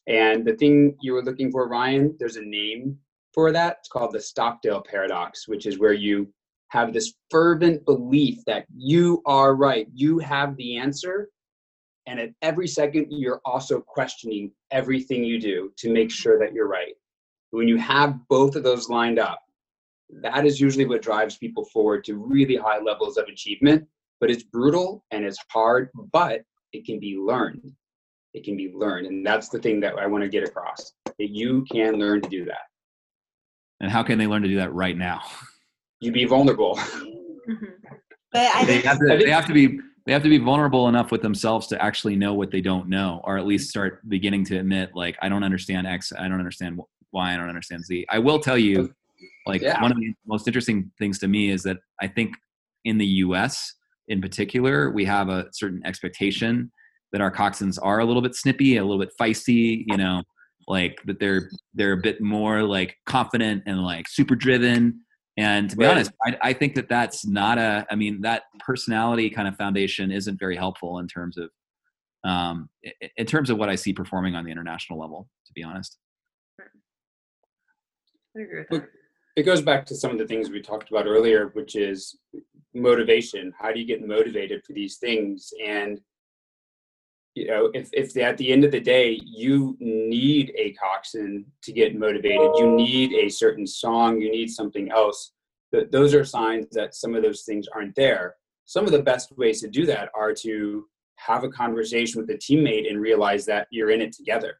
And 0.07 0.45
the 0.45 0.55
thing 0.55 0.95
you 1.01 1.13
were 1.13 1.23
looking 1.23 1.51
for, 1.51 1.67
Ryan, 1.67 2.15
there's 2.19 2.37
a 2.37 2.41
name 2.41 2.97
for 3.33 3.51
that. 3.51 3.77
It's 3.79 3.89
called 3.89 4.13
the 4.13 4.21
Stockdale 4.21 4.81
paradox, 4.81 5.47
which 5.47 5.65
is 5.65 5.79
where 5.79 5.93
you 5.93 6.31
have 6.69 6.93
this 6.93 7.13
fervent 7.29 7.85
belief 7.85 8.39
that 8.45 8.65
you 8.75 9.21
are 9.25 9.55
right, 9.55 9.87
you 9.93 10.19
have 10.19 10.55
the 10.57 10.77
answer. 10.77 11.29
And 12.07 12.19
at 12.19 12.29
every 12.41 12.67
second, 12.67 13.07
you're 13.09 13.41
also 13.45 13.81
questioning 13.81 14.51
everything 14.71 15.23
you 15.23 15.39
do 15.39 15.71
to 15.77 15.91
make 15.91 16.09
sure 16.11 16.39
that 16.39 16.53
you're 16.53 16.67
right. 16.67 16.93
When 17.51 17.67
you 17.67 17.77
have 17.77 18.19
both 18.29 18.55
of 18.55 18.63
those 18.63 18.89
lined 18.89 19.19
up, 19.19 19.39
that 20.21 20.45
is 20.45 20.59
usually 20.59 20.85
what 20.85 21.01
drives 21.01 21.37
people 21.37 21.65
forward 21.65 22.03
to 22.05 22.15
really 22.15 22.55
high 22.55 22.79
levels 22.79 23.17
of 23.17 23.25
achievement. 23.25 23.87
But 24.19 24.31
it's 24.31 24.43
brutal 24.43 25.05
and 25.11 25.23
it's 25.23 25.37
hard, 25.51 25.89
but 26.11 26.41
it 26.73 26.85
can 26.85 26.99
be 26.99 27.15
learned. 27.15 27.61
It 28.33 28.43
can 28.43 28.57
be 28.57 28.71
learned. 28.73 29.07
And 29.07 29.25
that's 29.25 29.49
the 29.49 29.59
thing 29.59 29.79
that 29.81 29.97
I 29.97 30.05
want 30.07 30.23
to 30.23 30.29
get 30.29 30.43
across 30.43 30.93
that 31.05 31.29
you 31.29 31.65
can 31.71 31.95
learn 31.95 32.21
to 32.21 32.29
do 32.29 32.45
that. 32.45 32.67
And 33.79 33.91
how 33.91 34.03
can 34.03 34.17
they 34.17 34.27
learn 34.27 34.41
to 34.41 34.47
do 34.47 34.57
that 34.57 34.73
right 34.73 34.97
now? 34.97 35.21
You 35.99 36.11
be 36.11 36.25
vulnerable. 36.25 36.75
Mm-hmm. 36.75 37.65
But 38.31 38.55
I 38.55 38.65
they 38.65 38.81
have 38.81 38.99
to 38.99 39.17
they 39.17 39.29
have 39.29 39.45
to 39.47 39.53
be 39.53 39.79
they 40.05 40.13
have 40.13 40.23
to 40.23 40.29
be 40.29 40.37
vulnerable 40.37 40.87
enough 40.87 41.11
with 41.11 41.21
themselves 41.21 41.67
to 41.67 41.81
actually 41.81 42.15
know 42.15 42.33
what 42.33 42.51
they 42.51 42.61
don't 42.61 42.89
know 42.89 43.21
or 43.25 43.37
at 43.37 43.45
least 43.45 43.69
start 43.69 44.07
beginning 44.09 44.43
to 44.45 44.57
admit 44.57 44.89
like 44.95 45.15
i 45.21 45.29
don't 45.29 45.43
understand 45.43 45.85
x 45.85 46.11
i 46.17 46.27
don't 46.27 46.39
understand 46.39 46.77
why 46.77 46.85
y 47.11 47.33
i 47.33 47.37
don't 47.37 47.47
understand 47.49 47.85
z 47.85 48.07
i 48.09 48.17
will 48.17 48.39
tell 48.39 48.57
you 48.57 48.91
like 49.45 49.61
Yeah. 49.61 49.79
one 49.81 49.91
of 49.91 49.99
the 49.99 50.13
most 50.25 50.47
interesting 50.47 50.91
things 50.97 51.19
to 51.19 51.27
me 51.27 51.51
is 51.51 51.61
that 51.63 51.77
i 52.01 52.07
think 52.07 52.33
in 52.85 52.97
the 52.97 53.05
us 53.05 53.75
in 54.07 54.19
particular 54.19 54.89
we 54.89 55.05
have 55.05 55.29
a 55.29 55.45
certain 55.51 55.81
expectation 55.85 56.71
that 57.11 57.21
our 57.21 57.31
coxswains 57.31 57.77
are 57.81 57.99
a 57.99 58.05
little 58.05 58.21
bit 58.23 58.33
snippy 58.33 58.77
a 58.77 58.83
little 58.83 58.99
bit 58.99 59.11
feisty 59.19 59.83
you 59.85 59.97
know 59.97 60.23
like 60.67 60.99
that 61.05 61.19
they're 61.19 61.51
they're 61.75 61.93
a 61.93 61.97
bit 61.97 62.19
more 62.19 62.63
like 62.63 62.95
confident 63.05 63.61
and 63.67 63.83
like 63.83 64.07
super 64.07 64.35
driven 64.35 64.99
and 65.39 65.69
to 65.69 65.77
be 65.77 65.85
Right. 65.85 65.91
honest, 65.91 66.11
I, 66.25 66.37
I 66.41 66.53
think 66.53 66.75
that 66.75 66.89
that's 66.89 67.25
not 67.25 67.57
a. 67.57 67.87
I 67.89 67.95
mean, 67.95 68.21
that 68.21 68.43
personality 68.59 69.29
kind 69.29 69.47
of 69.47 69.55
foundation 69.55 70.11
isn't 70.11 70.37
very 70.37 70.57
helpful 70.57 70.99
in 70.99 71.07
terms 71.07 71.37
of, 71.37 71.49
um, 72.29 72.69
in 73.15 73.25
terms 73.25 73.49
of 73.49 73.57
what 73.57 73.69
I 73.69 73.75
see 73.75 73.93
performing 73.93 74.35
on 74.35 74.43
the 74.43 74.51
international 74.51 74.99
level. 74.99 75.29
To 75.47 75.53
be 75.53 75.63
honest, 75.63 75.97
I 76.59 78.41
agree 78.41 78.59
with 78.59 78.81
that. 78.81 78.89
it 79.37 79.43
goes 79.43 79.61
back 79.61 79.85
to 79.85 79.95
some 79.95 80.11
of 80.11 80.17
the 80.17 80.27
things 80.27 80.49
we 80.49 80.61
talked 80.61 80.89
about 80.89 81.07
earlier, 81.07 81.51
which 81.53 81.77
is 81.77 82.17
motivation. 82.73 83.53
How 83.57 83.71
do 83.71 83.79
you 83.79 83.85
get 83.85 84.05
motivated 84.05 84.65
for 84.65 84.73
these 84.73 84.97
things? 84.97 85.53
And 85.65 86.01
you 87.35 87.47
know, 87.47 87.69
if 87.73 87.89
if 87.93 88.15
at 88.17 88.37
the 88.37 88.51
end 88.51 88.63
of 88.63 88.71
the 88.71 88.79
day 88.79 89.19
you 89.23 89.77
need 89.79 90.53
a 90.57 90.73
coxswain 90.73 91.45
to 91.63 91.71
get 91.71 91.97
motivated, 91.97 92.51
you 92.55 92.71
need 92.71 93.13
a 93.13 93.29
certain 93.29 93.67
song, 93.67 94.19
you 94.19 94.31
need 94.31 94.49
something 94.49 94.91
else. 94.91 95.31
Th- 95.73 95.89
those 95.91 96.13
are 96.13 96.25
signs 96.25 96.67
that 96.71 96.95
some 96.95 97.15
of 97.15 97.23
those 97.23 97.43
things 97.43 97.67
aren't 97.73 97.95
there. 97.95 98.35
Some 98.65 98.85
of 98.85 98.91
the 98.91 99.03
best 99.03 99.37
ways 99.37 99.61
to 99.61 99.67
do 99.69 99.85
that 99.85 100.09
are 100.15 100.33
to 100.35 100.85
have 101.17 101.43
a 101.43 101.49
conversation 101.49 102.19
with 102.19 102.29
a 102.31 102.37
teammate 102.37 102.89
and 102.89 102.99
realize 102.99 103.45
that 103.45 103.67
you're 103.71 103.91
in 103.91 104.01
it 104.01 104.13
together. 104.13 104.59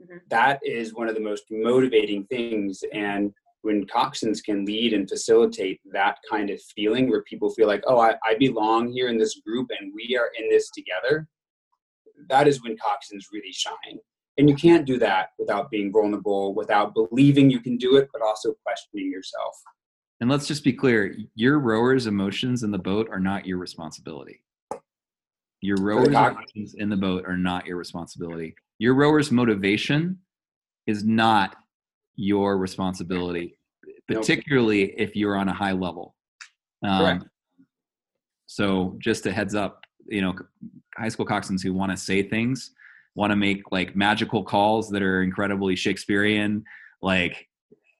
Mhm. 0.00 0.20
That 0.28 0.60
is 0.64 0.94
one 0.94 1.08
of 1.08 1.14
the 1.14 1.20
most 1.20 1.44
motivating 1.50 2.24
things. 2.26 2.82
And 2.92 3.32
when 3.62 3.86
coxswains 3.86 4.42
can 4.42 4.64
lead 4.64 4.92
and 4.92 5.08
facilitate 5.08 5.80
that 5.92 6.18
kind 6.28 6.50
of 6.50 6.60
feeling 6.74 7.08
where 7.08 7.22
people 7.22 7.50
feel 7.50 7.66
like, 7.66 7.82
oh, 7.86 7.98
I, 7.98 8.14
I 8.24 8.34
belong 8.38 8.92
here 8.92 9.08
in 9.08 9.18
this 9.18 9.40
group 9.40 9.68
and 9.78 9.92
we 9.94 10.16
are 10.16 10.30
in 10.38 10.48
this 10.48 10.70
together, 10.70 11.28
that 12.28 12.48
is 12.48 12.62
when 12.62 12.76
coxswains 12.76 13.26
really 13.32 13.52
shine. 13.52 13.98
And 14.36 14.48
you 14.48 14.54
can't 14.54 14.86
do 14.86 14.98
that 15.00 15.30
without 15.38 15.68
being 15.70 15.92
vulnerable, 15.92 16.54
without 16.54 16.94
believing 16.94 17.50
you 17.50 17.58
can 17.60 17.76
do 17.76 17.96
it, 17.96 18.08
but 18.12 18.22
also 18.22 18.54
questioning 18.64 19.10
yourself. 19.10 19.56
and 20.20 20.30
let's 20.30 20.46
just 20.46 20.62
be 20.64 20.72
clear: 20.72 21.16
your 21.34 21.58
rowers' 21.58 22.06
emotions 22.06 22.62
in 22.62 22.70
the 22.70 22.78
boat 22.78 23.08
are 23.10 23.20
not 23.20 23.46
your 23.46 23.58
responsibility. 23.58 24.42
Your 25.60 25.76
rowers' 25.80 26.08
emotions 26.08 26.74
in 26.74 26.88
the 26.88 26.96
boat 26.96 27.24
are 27.26 27.36
not 27.36 27.66
your 27.66 27.76
responsibility. 27.76 28.54
Your 28.78 28.94
rowers' 28.94 29.32
motivation 29.32 30.18
is 30.86 31.04
not 31.04 31.56
your 32.14 32.58
responsibility, 32.58 33.58
Nope. 33.84 34.20
particularly 34.20 34.92
if 34.96 35.16
you're 35.16 35.36
on 35.36 35.48
a 35.48 35.52
high 35.52 35.72
level. 35.72 36.14
Um, 36.84 36.98
Correct. 37.00 37.24
So 38.46 38.96
just 38.98 39.26
a 39.26 39.32
heads 39.32 39.54
up, 39.54 39.84
you 40.08 40.22
know, 40.22 40.34
high 40.96 41.08
school 41.08 41.26
coxswains 41.26 41.62
who 41.62 41.72
want 41.72 41.90
to 41.90 41.96
say 41.96 42.22
things, 42.22 42.72
want 43.14 43.30
to 43.30 43.36
make 43.36 43.62
like 43.70 43.96
magical 43.96 44.42
calls 44.42 44.88
that 44.90 45.02
are 45.02 45.22
incredibly 45.22 45.76
Shakespearean, 45.76 46.64
like 47.02 47.46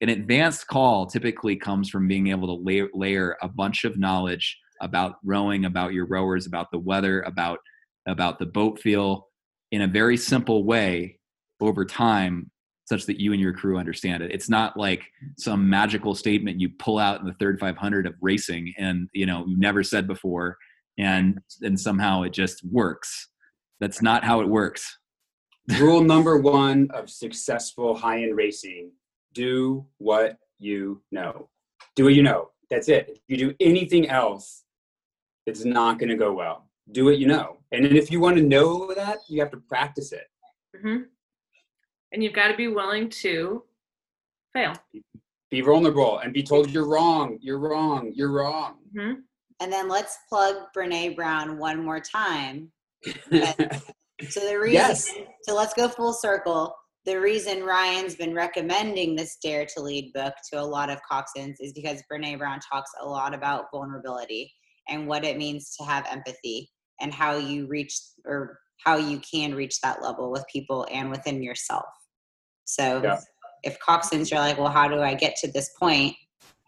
an 0.01 0.09
advanced 0.09 0.67
call 0.67 1.07
typically 1.07 1.57
comes 1.57 1.91
from 1.91 2.07
being 2.07 2.29
able 2.29 2.47
to 2.49 2.63
layer, 2.63 2.89
layer 2.95 3.37
a 3.43 3.49
bunch 3.49 3.85
of 3.85 3.99
knowledge 3.99 4.59
about 4.81 5.17
rowing, 5.25 5.65
about 5.65 5.93
your 5.93 6.07
rowers, 6.07 6.47
about 6.47 6.71
the 6.71 6.79
weather, 6.79 7.23
about 7.23 7.59
about 8.07 8.39
the 8.39 8.47
boat 8.47 8.81
feel 8.81 9.29
in 9.71 9.83
a 9.83 9.87
very 9.87 10.17
simple 10.17 10.65
way 10.65 11.19
over 11.61 11.85
time 11.85 12.51
such 12.87 13.05
that 13.05 13.21
you 13.21 13.33
and 13.33 13.41
your 13.41 13.53
crew 13.53 13.77
understand 13.77 14.23
it. 14.23 14.31
It's 14.33 14.49
not 14.49 14.79
like 14.79 15.05
some 15.37 15.69
magical 15.69 16.15
statement 16.15 16.59
you 16.59 16.71
pull 16.79 16.99
out 16.99 17.21
in 17.21 17.27
the 17.27 17.35
third 17.35 17.61
500 17.61 18.07
of 18.07 18.15
racing 18.23 18.73
and 18.79 19.09
you 19.13 19.27
know 19.27 19.45
you've 19.47 19.59
never 19.59 19.83
said 19.83 20.07
before 20.07 20.57
and 20.99 21.39
and 21.63 21.79
somehow 21.79 22.23
it 22.23 22.33
just 22.33 22.65
works. 22.65 23.29
That's 23.81 24.03
not 24.03 24.25
how 24.25 24.41
it 24.41 24.49
works. 24.49 24.99
Rule 25.79 26.03
number 26.15 26.39
one 26.39 26.89
of 26.93 27.09
successful 27.09 27.97
high 27.97 28.23
end 28.23 28.37
racing 28.37 28.91
do 29.35 29.87
what 29.99 30.39
you 30.59 31.01
know. 31.13 31.49
Do 31.95 32.05
what 32.05 32.15
you 32.15 32.23
know. 32.23 32.51
That's 32.71 32.89
it. 32.89 33.09
If 33.09 33.21
you 33.29 33.37
do 33.37 33.55
anything 33.61 34.09
else, 34.09 34.65
it's 35.47 35.65
not 35.65 35.99
going 35.99 36.09
to 36.09 36.17
go 36.17 36.33
well. 36.33 36.69
Do 36.93 37.05
what 37.05 37.19
you 37.19 37.27
know. 37.27 37.59
And 37.73 37.85
then 37.85 37.97
if 37.97 38.11
you 38.11 38.21
want 38.21 38.37
to 38.37 38.43
know 38.43 38.93
that, 38.95 39.19
you 39.29 39.41
have 39.41 39.51
to 39.53 39.59
practice 39.59 40.13
it. 40.13 40.27
hmm 40.81 41.03
And 42.13 42.23
you've 42.23 42.33
got 42.33 42.49
to 42.49 42.57
be 42.57 42.69
willing 42.69 43.09
to 43.11 43.63
fail. 44.53 44.75
Be 45.51 45.61
vulnerable 45.61 46.19
and 46.19 46.33
be 46.33 46.43
told 46.43 46.71
you're 46.71 46.87
wrong, 46.87 47.39
you're 47.41 47.59
wrong, 47.59 48.13
you're 48.15 48.33
wrong. 48.33 48.79
hmm 48.95 49.13
and 49.61 49.73
then 49.73 49.89
let's 49.89 50.19
plug 50.29 50.57
Brene 50.77 51.17
Brown 51.17 51.59
one 51.59 51.85
more 51.85 52.01
time. 52.01 52.73
So 54.31 54.41
the 54.41 54.59
reason, 54.59 54.73
yes. 54.75 55.15
so 55.43 55.55
let's 55.55 55.75
go 55.75 55.89
full 55.89 56.13
circle. 56.13 56.75
The 57.07 57.21
reason 57.21 57.63
Ryan's 57.63 58.17
been 58.17 58.35
recommending 58.35 59.15
this 59.15 59.39
Dare 59.43 59.65
to 59.77 59.81
Lead 59.81 60.13
book 60.13 60.35
to 60.51 60.61
a 60.61 60.63
lot 60.65 60.91
of 60.91 60.99
coxswains 61.11 61.55
is 61.61 61.73
because 61.73 62.03
Brene 62.13 62.37
Brown 62.37 62.59
talks 62.61 62.91
a 63.01 63.07
lot 63.09 63.33
about 63.33 63.67
vulnerability 63.73 64.53
and 64.89 65.07
what 65.07 65.25
it 65.25 65.39
means 65.39 65.77
to 65.77 65.85
have 65.85 66.05
empathy 66.11 66.71
and 67.01 67.15
how 67.15 67.37
you 67.37 67.67
reach 67.69 67.97
or 68.25 68.59
how 68.85 68.97
you 68.97 69.21
can 69.21 69.55
reach 69.55 69.81
that 69.83 70.03
level 70.03 70.33
with 70.33 70.45
people 70.53 70.87
and 70.91 71.11
within 71.11 71.43
yourself. 71.43 71.87
So 72.65 73.01
Yeah. 73.03 73.21
if 73.63 73.79
coxswains 73.79 74.33
are 74.33 74.41
like, 74.41 74.59
well, 74.59 74.69
how 74.69 74.89
do 74.89 75.01
I 75.01 75.15
get 75.15 75.37
to 75.37 75.53
this 75.53 75.71
point 75.79 76.17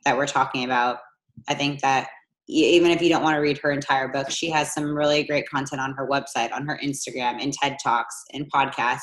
that 0.04 0.16
we're 0.16 0.26
talking 0.26 0.64
about? 0.64 1.00
I 1.48 1.54
think 1.54 1.80
that 1.80 2.08
even 2.50 2.90
if 2.90 3.00
you 3.00 3.08
don't 3.08 3.22
want 3.22 3.36
to 3.36 3.40
read 3.40 3.58
her 3.58 3.70
entire 3.70 4.08
book, 4.08 4.30
she 4.30 4.50
has 4.50 4.72
some 4.72 4.94
really 4.96 5.22
great 5.22 5.48
content 5.48 5.80
on 5.80 5.92
her 5.94 6.06
website, 6.06 6.52
on 6.52 6.66
her 6.66 6.78
Instagram, 6.82 7.40
in 7.40 7.50
TED 7.50 7.76
Talks, 7.82 8.24
in 8.30 8.46
podcasts. 8.46 9.00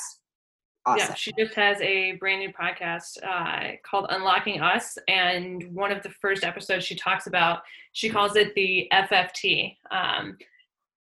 Awesome. 0.86 1.08
Yeah, 1.08 1.14
she 1.14 1.32
just 1.38 1.54
has 1.54 1.80
a 1.80 2.12
brand 2.12 2.40
new 2.40 2.52
podcast 2.52 3.18
uh, 3.22 3.76
called 3.84 4.06
Unlocking 4.10 4.60
Us. 4.60 4.96
And 5.08 5.64
one 5.74 5.92
of 5.92 6.02
the 6.02 6.10
first 6.10 6.44
episodes 6.44 6.84
she 6.84 6.94
talks 6.94 7.26
about, 7.26 7.60
she 7.92 8.08
calls 8.08 8.36
it 8.36 8.54
the 8.54 8.88
FFT. 8.92 9.76
Um, 9.90 10.38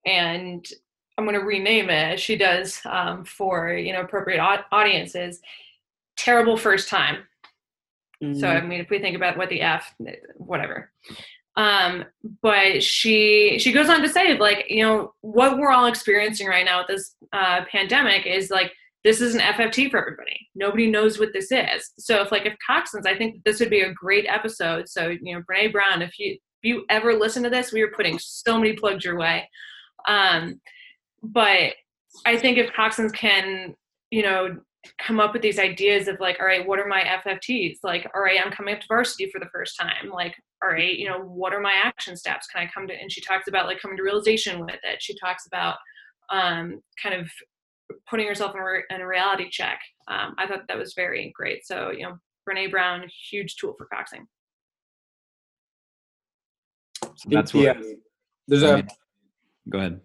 and 0.05 0.67
I'm 1.17 1.25
going 1.25 1.39
to 1.39 1.45
rename 1.45 1.89
it 1.89 2.13
as 2.13 2.19
she 2.19 2.35
does 2.35 2.81
um, 2.85 3.23
for 3.23 3.73
you 3.73 3.93
know 3.93 4.01
appropriate 4.01 4.41
au- 4.41 4.65
audiences. 4.71 5.41
Terrible 6.17 6.57
first 6.57 6.89
time. 6.89 7.23
So 8.39 8.47
I 8.47 8.61
mean, 8.61 8.79
if 8.79 8.91
we 8.91 8.99
think 8.99 9.15
about 9.15 9.35
what 9.35 9.49
the 9.49 9.61
F, 9.61 9.95
whatever. 10.35 10.91
Um, 11.57 12.05
but 12.41 12.81
she 12.81 13.57
she 13.59 13.73
goes 13.73 13.89
on 13.89 14.01
to 14.01 14.09
say 14.09 14.37
like 14.37 14.65
you 14.69 14.83
know 14.83 15.13
what 15.21 15.57
we're 15.57 15.71
all 15.71 15.87
experiencing 15.87 16.47
right 16.47 16.65
now 16.65 16.79
with 16.79 16.87
this 16.87 17.15
uh, 17.33 17.65
pandemic 17.69 18.25
is 18.25 18.49
like 18.49 18.71
this 19.03 19.19
is 19.19 19.33
an 19.33 19.41
FFT 19.41 19.89
for 19.89 19.99
everybody. 19.99 20.47
Nobody 20.53 20.89
knows 20.89 21.19
what 21.19 21.33
this 21.33 21.51
is. 21.51 21.91
So 21.97 22.21
if 22.21 22.31
like 22.31 22.45
if 22.45 22.55
Coxswains, 22.69 23.05
I 23.05 23.17
think 23.17 23.43
this 23.43 23.59
would 23.59 23.69
be 23.69 23.81
a 23.81 23.93
great 23.93 24.25
episode. 24.27 24.87
So 24.87 25.09
you 25.09 25.35
know 25.35 25.41
Brene 25.41 25.71
Brown, 25.71 26.01
if 26.01 26.17
you 26.19 26.33
if 26.33 26.39
you 26.63 26.85
ever 26.89 27.15
listen 27.15 27.43
to 27.43 27.49
this, 27.49 27.73
we 27.73 27.81
are 27.81 27.91
putting 27.91 28.19
so 28.19 28.57
many 28.57 28.73
plugs 28.73 29.03
your 29.03 29.17
way. 29.17 29.49
Um, 30.07 30.61
but 31.23 31.73
I 32.25 32.37
think 32.37 32.57
if 32.57 32.71
Coxswains 32.71 33.13
can 33.13 33.75
you 34.09 34.23
know 34.23 34.57
come 34.97 35.19
up 35.19 35.33
with 35.33 35.41
these 35.41 35.59
ideas 35.59 36.07
of 36.07 36.19
like 36.19 36.39
all 36.39 36.45
right 36.45 36.67
what 36.67 36.79
are 36.79 36.87
my 36.87 37.01
ffts 37.23 37.77
like 37.83 38.09
all 38.15 38.21
right 38.21 38.39
i'm 38.43 38.51
coming 38.51 38.73
up 38.73 38.81
to 38.81 38.87
varsity 38.87 39.29
for 39.31 39.39
the 39.39 39.49
first 39.53 39.77
time. 39.79 40.09
Like 40.11 40.33
all 40.63 40.69
right 40.71 40.97
you 40.97 41.07
know 41.07 41.19
what 41.19 41.53
are 41.53 41.59
my 41.59 41.73
action 41.83 42.17
steps? 42.17 42.47
Can 42.47 42.63
i 42.65 42.71
come 42.73 42.87
to 42.87 42.93
and 42.99 43.11
she 43.11 43.21
talks 43.21 43.47
about 43.47 43.67
like 43.67 43.79
coming 43.79 43.97
to 43.97 44.03
realization 44.03 44.59
with 44.59 44.75
it. 44.83 45.01
She 45.01 45.15
talks 45.17 45.45
about 45.45 45.75
um, 46.31 46.81
kind 47.01 47.13
of 47.19 47.29
putting 48.09 48.25
herself 48.25 48.53
in 48.55 48.61
a, 48.61 48.63
re- 48.63 48.83
in 48.89 49.01
a 49.01 49.07
reality 49.07 49.49
check. 49.49 49.79
Um, 50.07 50.33
i 50.37 50.47
thought 50.47 50.61
that 50.67 50.77
was 50.77 50.93
very 50.95 51.31
great. 51.35 51.65
So 51.65 51.91
you 51.91 52.03
know 52.03 52.17
brene 52.49 52.71
brown 52.71 53.07
huge 53.29 53.57
tool 53.57 53.75
for 53.77 53.87
coxing 53.93 54.25
So 57.15 57.29
that's 57.29 57.53
what. 57.53 57.77
um, 57.77 57.83
there's 58.47 58.63
I 58.63 58.69
a 58.69 58.75
mean, 58.77 58.87
go 59.69 59.77
ahead. 59.79 60.01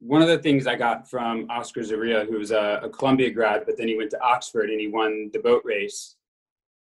One 0.00 0.22
of 0.22 0.28
the 0.28 0.38
things 0.38 0.66
I 0.66 0.76
got 0.76 1.10
from 1.10 1.46
Oskar 1.50 1.80
Zorrilla, 1.80 2.26
who's 2.26 2.52
a, 2.52 2.80
a 2.84 2.88
Columbia 2.88 3.30
grad, 3.30 3.64
but 3.66 3.76
then 3.76 3.88
he 3.88 3.96
went 3.96 4.10
to 4.10 4.20
Oxford 4.22 4.70
and 4.70 4.80
he 4.80 4.86
won 4.86 5.30
the 5.32 5.40
boat 5.40 5.62
race, 5.64 6.16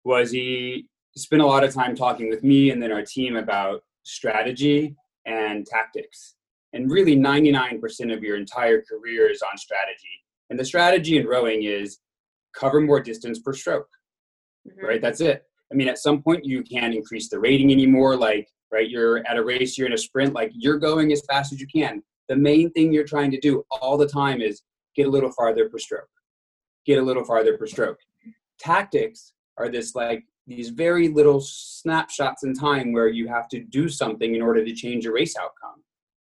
was 0.03 0.31
he 0.31 0.87
spent 1.15 1.41
a 1.41 1.45
lot 1.45 1.63
of 1.63 1.73
time 1.73 1.95
talking 1.95 2.29
with 2.29 2.43
me 2.43 2.71
and 2.71 2.83
then 2.83 2.91
our 2.91 3.03
team 3.03 3.37
about 3.37 3.83
strategy 4.03 4.95
and 5.25 5.65
tactics. 5.65 6.35
And 6.73 6.91
really, 6.91 7.15
99% 7.15 8.13
of 8.13 8.21
your 8.21 8.35
entire 8.35 8.81
career 8.81 9.31
is 9.31 9.41
on 9.41 9.57
strategy. 9.57 10.21
And 10.49 10.59
the 10.59 10.65
strategy 10.65 11.17
in 11.17 11.25
rowing 11.25 11.63
is 11.63 11.99
cover 12.53 12.81
more 12.81 12.99
distance 12.99 13.39
per 13.39 13.53
stroke, 13.53 13.87
Mhm. 14.67 14.83
right? 14.83 15.01
That's 15.01 15.21
it. 15.21 15.45
I 15.71 15.75
mean, 15.75 15.87
at 15.87 15.99
some 15.99 16.21
point, 16.21 16.43
you 16.43 16.63
can't 16.63 16.93
increase 16.93 17.29
the 17.29 17.39
rating 17.39 17.71
anymore. 17.71 18.17
Like, 18.17 18.49
right, 18.71 18.89
you're 18.89 19.25
at 19.25 19.37
a 19.37 19.43
race, 19.43 19.77
you're 19.77 19.87
in 19.87 19.93
a 19.93 19.97
sprint, 19.97 20.33
like, 20.33 20.51
you're 20.53 20.77
going 20.77 21.13
as 21.13 21.23
fast 21.25 21.53
as 21.53 21.61
you 21.61 21.67
can 21.67 22.03
the 22.27 22.35
main 22.35 22.71
thing 22.71 22.91
you're 22.91 23.03
trying 23.03 23.31
to 23.31 23.39
do 23.39 23.63
all 23.69 23.97
the 23.97 24.07
time 24.07 24.41
is 24.41 24.61
get 24.95 25.07
a 25.07 25.09
little 25.09 25.31
farther 25.31 25.69
per 25.69 25.77
stroke. 25.77 26.09
Get 26.85 26.99
a 26.99 27.03
little 27.03 27.23
farther 27.23 27.57
per 27.57 27.67
stroke. 27.67 27.97
Tactics 28.59 29.33
are 29.57 29.69
this 29.69 29.95
like 29.95 30.23
these 30.47 30.69
very 30.69 31.07
little 31.09 31.41
snapshots 31.41 32.43
in 32.43 32.53
time 32.53 32.91
where 32.91 33.07
you 33.07 33.27
have 33.27 33.47
to 33.49 33.63
do 33.63 33.89
something 33.89 34.35
in 34.35 34.41
order 34.41 34.63
to 34.63 34.73
change 34.73 35.05
a 35.05 35.11
race 35.11 35.35
outcome. 35.35 35.83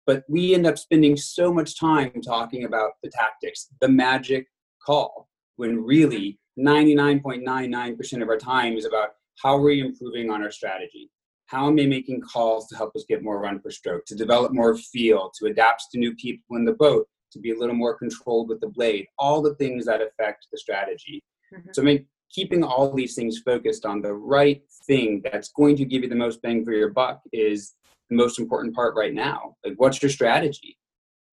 But 0.07 0.25
we 0.29 0.55
end 0.55 0.67
up 0.67 0.79
spending 0.79 1.17
so 1.17 1.53
much 1.53 1.79
time 1.79 2.13
talking 2.25 2.65
about 2.65 2.93
the 3.03 3.11
tactics 3.11 3.69
the 3.81 3.89
magic 3.89 4.47
call 4.85 5.29
when 5.57 5.85
really 5.85 6.39
99.99% 6.59 8.23
of 8.23 8.29
our 8.29 8.39
time 8.39 8.77
is 8.77 8.87
about 8.87 9.11
how 9.43 9.57
are 9.57 9.61
we 9.61 9.81
improving 9.81 10.31
on 10.31 10.43
our 10.43 10.51
strategy 10.51 11.11
how 11.49 11.67
am 11.67 11.79
I 11.79 11.87
making 11.87 12.21
calls 12.21 12.69
to 12.69 12.77
help 12.77 12.95
us 12.95 13.05
get 13.09 13.23
more 13.23 13.41
run 13.41 13.59
per 13.59 13.71
stroke, 13.71 14.05
to 14.07 14.15
develop 14.15 14.53
more 14.53 14.77
feel, 14.77 15.33
to 15.39 15.47
adapt 15.47 15.85
to 15.93 15.99
new 15.99 16.15
people 16.15 16.57
in 16.57 16.65
the 16.67 16.75
boat, 16.75 17.09
to 17.33 17.39
be 17.39 17.53
a 17.53 17.59
little 17.59 17.75
more 17.75 17.99
controlled 17.99 18.51
with 18.51 18.61
the 18.61 18.69
blade, 18.69 19.07
all 19.19 19.41
the 19.41 19.55
things 19.55 19.87
that 19.87 20.03
affect 20.03 20.47
the 20.53 20.59
strategy. 20.59 21.25
Mhm. 21.53 21.75
So 21.75 21.81
I 21.81 21.85
mean, 21.87 22.07
keeping 22.31 22.63
all 22.63 22.93
these 22.93 23.15
things 23.15 23.39
focused 23.39 23.87
on 23.87 24.03
the 24.03 24.13
right 24.13 24.63
thing 24.87 25.23
that's 25.23 25.49
going 25.49 25.77
to 25.77 25.87
give 25.87 26.03
you 26.03 26.09
the 26.11 26.15
most 26.15 26.43
bang 26.43 26.65
for 26.67 26.73
your 26.73 26.91
buck 26.91 27.23
is 27.33 27.75
the 28.11 28.17
most 28.17 28.39
important 28.39 28.75
part 28.75 28.95
right 28.95 29.15
now. 29.15 29.57
Like, 29.65 29.75
what's 29.79 30.03
your 30.03 30.11
strategy? 30.11 30.79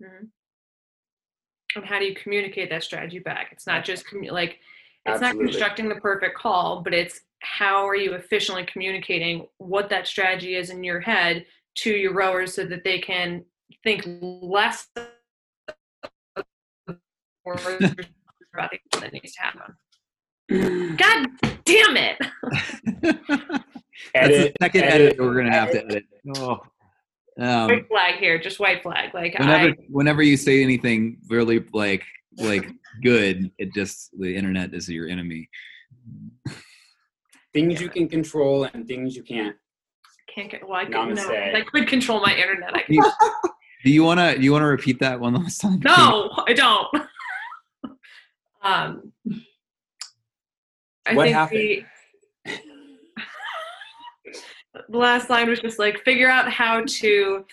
Mhm. 0.01 0.29
and 1.75 1.85
how 1.85 1.99
do 1.99 2.05
you 2.05 2.15
communicate 2.15 2.69
that 2.69 2.83
strategy 2.83 3.19
back 3.19 3.49
it's 3.51 3.67
not 3.67 3.83
just 3.83 4.05
commu- 4.05 4.31
like 4.31 4.59
it's 5.05 5.21
not 5.21 5.37
constructing 5.37 5.89
the 5.89 5.95
perfect 5.95 6.37
call 6.37 6.81
but 6.81 6.93
it's 6.93 7.21
how 7.45 7.87
are 7.87 7.95
you 7.95 8.13
efficiently 8.13 8.65
communicating 8.65 9.47
what 9.57 9.89
that 9.89 10.07
strategy 10.07 10.55
is 10.55 10.69
in 10.69 10.83
your 10.83 10.99
head 10.99 11.45
to 11.75 11.91
your 11.91 12.13
rowers 12.13 12.53
so 12.53 12.65
that 12.65 12.83
they 12.83 12.99
can 12.99 13.43
think 13.83 14.03
less 14.07 14.87
about 14.95 16.45
the 16.87 18.79
that 18.99 19.13
needs 19.13 19.33
to 19.33 19.41
happen 19.41 19.75
god 20.97 21.27
damn 21.65 21.97
it 21.97 22.17
That's 24.13 24.27
the 24.27 24.39
Edit, 24.41 24.55
second 24.61 24.83
edit, 24.83 25.01
edit 25.01 25.19
we're 25.19 25.35
gonna 25.35 25.51
have 25.51 25.71
to 25.71 25.83
edit. 25.83 26.03
Oh. 26.37 26.59
Um, 27.39 27.67
white 27.67 27.87
flag 27.87 28.15
here 28.15 28.37
just 28.37 28.59
white 28.59 28.83
flag 28.83 29.13
like 29.13 29.37
whenever 29.37 29.69
i 29.69 29.75
whenever 29.89 30.21
you 30.21 30.37
say 30.37 30.63
anything 30.63 31.17
really 31.29 31.65
like 31.73 32.03
like 32.37 32.69
good, 33.03 33.51
it 33.57 33.73
just 33.73 34.11
the 34.17 34.35
internet 34.35 34.73
is 34.73 34.89
your 34.89 35.07
enemy. 35.07 35.49
Things 37.55 37.81
you 37.81 37.89
can 37.89 38.07
control 38.09 38.65
and 38.65 38.85
things 38.85 39.15
you 39.15 39.23
can't. 39.23 39.55
can't 40.33 40.51
get 40.51 40.67
well 40.67 40.77
i 40.77 40.85
could 40.85 41.15
no, 41.15 41.29
i 41.29 41.63
could 41.71 41.87
control 41.87 42.19
my 42.21 42.35
internet 42.35 42.75
i 42.75 42.83
Do 42.87 42.93
you, 42.95 43.11
do 43.85 43.91
you 43.91 44.03
wanna 44.03 44.35
do 44.35 44.43
you 44.43 44.51
wanna 44.51 44.67
repeat 44.67 44.99
that 44.99 45.19
one 45.19 45.33
last 45.35 45.61
time? 45.61 45.79
No, 45.83 46.31
I 46.47 46.53
don't. 46.53 46.87
um, 48.63 49.13
I 51.05 51.13
What 51.13 51.23
think 51.25 51.35
happened? 51.35 51.85
The, 52.45 52.59
the 54.89 54.97
last 54.97 55.29
line 55.29 55.47
was 55.47 55.59
just 55.59 55.79
like 55.79 56.03
figure 56.03 56.29
out 56.29 56.51
how 56.51 56.83
to 56.85 57.45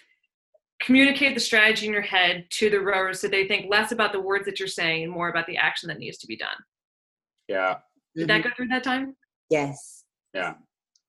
communicate 0.81 1.35
the 1.35 1.41
strategy 1.41 1.87
in 1.87 1.93
your 1.93 2.03
head 2.03 2.47
to 2.51 2.69
the 2.71 2.81
rowers 2.81 3.21
so 3.21 3.29
they 3.29 3.47
think 3.47 3.67
less 3.71 3.93
about 3.93 4.11
the 4.13 4.21
words 4.21 4.45
that 4.47 4.59
you're 4.59 4.67
saying 4.67 5.05
and 5.05 5.13
more 5.13 5.29
about 5.29 5.47
the 5.47 5.57
action 5.57 5.87
that 5.89 5.99
needs 5.99 6.19
to 6.19 6.27
be 6.27 6.37
done. 6.37 6.57
Yeah. 7.47 7.77
Did 8.17 8.29
that 8.29 8.43
go 8.43 8.51
through 8.57 8.69
that 8.69 8.83
time? 8.83 9.15
Yes. 9.53 10.05
Yeah. 10.35 10.55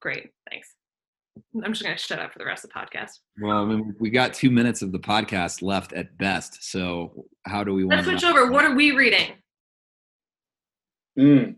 Great, 0.02 0.30
thanks. 0.50 0.76
I'm 1.64 1.72
just 1.74 1.82
gonna 1.84 1.98
shut 1.98 2.20
up 2.20 2.32
for 2.34 2.40
the 2.40 2.46
rest 2.46 2.64
of 2.64 2.70
the 2.72 2.80
podcast. 2.80 3.20
Well, 3.42 3.64
I 3.64 3.66
mean, 3.66 3.96
we 4.00 4.10
got 4.10 4.34
two 4.34 4.52
minutes 4.52 4.82
of 4.82 4.92
the 4.92 5.00
podcast 5.00 5.62
left 5.64 5.94
at 5.94 6.16
best. 6.18 6.70
So 6.70 7.26
how 7.46 7.64
do 7.64 7.74
we 7.74 7.84
want 7.86 8.06
Let's 8.06 8.22
switch 8.22 8.32
over. 8.32 8.52
What 8.52 8.66
are 8.66 8.76
we 8.76 8.92
reading? 8.92 9.32
Mm. 11.18 11.56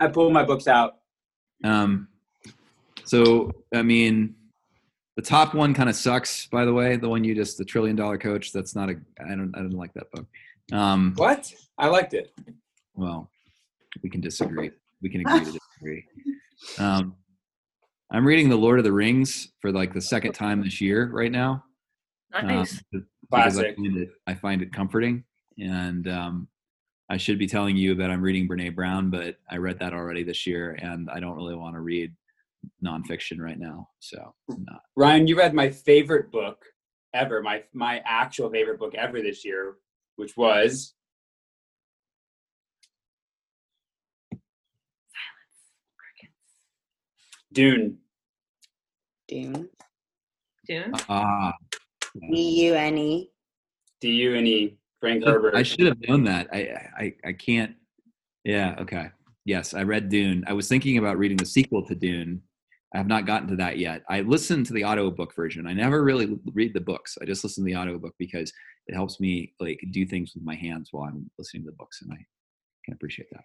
I 0.00 0.08
pulled 0.08 0.32
my 0.32 0.44
books 0.44 0.66
out. 0.66 0.96
Um, 1.64 2.08
so 3.04 3.50
I 3.74 3.82
mean, 3.82 4.34
the 5.16 5.22
top 5.22 5.54
one 5.54 5.72
kind 5.72 5.88
of 5.88 5.96
sucks. 5.96 6.46
By 6.46 6.64
the 6.64 6.74
way, 6.74 6.96
the 6.96 7.08
one 7.08 7.24
you 7.24 7.34
just 7.34 7.56
the 7.56 7.64
trillion 7.64 7.96
dollar 7.96 8.18
coach. 8.18 8.52
That's 8.52 8.74
not 8.74 8.90
a. 8.90 8.96
I 9.24 9.30
don't. 9.30 9.54
I 9.54 9.60
don't 9.60 9.70
like 9.72 9.94
that 9.94 10.10
book. 10.12 10.26
Um, 10.72 11.14
What? 11.16 11.52
I 11.78 11.86
liked 11.86 12.12
it. 12.12 12.32
well, 12.94 13.30
we 14.02 14.10
can 14.10 14.20
disagree. 14.20 14.72
We 15.02 15.10
can 15.10 15.20
agree 15.20 15.44
to 15.44 15.52
disagree. 15.52 16.04
Um, 16.78 17.14
I'm 18.10 18.26
reading 18.26 18.48
The 18.48 18.56
Lord 18.56 18.78
of 18.78 18.84
the 18.84 18.92
Rings 18.92 19.52
for 19.60 19.70
like 19.70 19.92
the 19.92 20.00
second 20.00 20.32
time 20.32 20.62
this 20.62 20.80
year 20.80 21.10
right 21.12 21.30
now. 21.30 21.64
um, 22.34 22.46
Nice. 22.48 22.82
because 22.90 23.06
I 23.32 23.42
Classic. 23.42 23.76
find, 23.76 23.96
it, 23.98 24.08
I 24.26 24.34
find 24.34 24.62
it 24.62 24.72
comforting. 24.72 25.24
And 25.58 26.08
um, 26.08 26.48
I 27.10 27.16
should 27.16 27.38
be 27.38 27.46
telling 27.46 27.76
you 27.76 27.94
that 27.96 28.10
I'm 28.10 28.22
reading 28.22 28.48
Brene 28.48 28.74
Brown, 28.74 29.10
but 29.10 29.36
I 29.50 29.56
read 29.56 29.78
that 29.80 29.92
already 29.92 30.22
this 30.22 30.46
year, 30.46 30.78
and 30.80 31.08
I 31.10 31.20
don't 31.20 31.36
really 31.36 31.54
want 31.54 31.74
to 31.74 31.80
read 31.80 32.12
nonfiction 32.84 33.38
right 33.38 33.58
now. 33.58 33.88
So 34.00 34.34
I'm 34.50 34.64
not. 34.68 34.80
Ryan, 34.96 35.26
you 35.26 35.36
read 35.36 35.54
my 35.54 35.70
favorite 35.70 36.30
book 36.30 36.64
ever, 37.14 37.42
my 37.42 37.62
my 37.72 38.02
actual 38.04 38.50
favorite 38.50 38.78
book 38.78 38.94
ever 38.94 39.20
this 39.22 39.44
year, 39.44 39.76
which 40.16 40.36
was 40.36 40.94
Dune. 47.52 47.98
Dune. 49.26 49.68
Dune. 50.66 50.92
Ah, 51.08 51.52
D 52.30 52.66
U 52.66 52.74
N 52.74 52.98
E. 52.98 53.30
D 54.00 54.10
U 54.10 54.34
N 54.34 54.46
E. 54.46 54.78
Frank 55.00 55.24
Herbert. 55.24 55.54
I 55.54 55.62
should 55.62 55.86
have 55.86 56.00
known 56.08 56.24
that. 56.24 56.48
I, 56.52 56.58
I 56.98 57.14
I 57.24 57.32
can't. 57.32 57.74
Yeah. 58.44 58.76
Okay. 58.80 59.06
Yes, 59.44 59.72
I 59.72 59.82
read 59.82 60.08
Dune. 60.08 60.44
I 60.46 60.52
was 60.52 60.68
thinking 60.68 60.98
about 60.98 61.16
reading 61.16 61.38
the 61.38 61.46
sequel 61.46 61.86
to 61.86 61.94
Dune. 61.94 62.42
I 62.94 62.98
have 62.98 63.06
not 63.06 63.26
gotten 63.26 63.48
to 63.48 63.56
that 63.56 63.78
yet. 63.78 64.02
I 64.08 64.20
listened 64.20 64.66
to 64.66 64.72
the 64.72 64.84
audiobook 64.84 65.34
version. 65.34 65.66
I 65.66 65.74
never 65.74 66.02
really 66.02 66.38
read 66.52 66.74
the 66.74 66.80
books. 66.80 67.16
I 67.20 67.26
just 67.26 67.44
listen 67.44 67.64
to 67.64 67.66
the 67.66 67.76
audiobook 67.76 68.14
because 68.18 68.52
it 68.86 68.94
helps 68.94 69.20
me 69.20 69.54
like 69.60 69.80
do 69.90 70.06
things 70.06 70.32
with 70.34 70.44
my 70.44 70.54
hands 70.54 70.88
while 70.90 71.04
I'm 71.08 71.30
listening 71.38 71.64
to 71.64 71.70
the 71.70 71.76
books, 71.76 72.02
and 72.02 72.12
I 72.12 72.16
can 72.84 72.94
appreciate 72.94 73.28
that. 73.32 73.44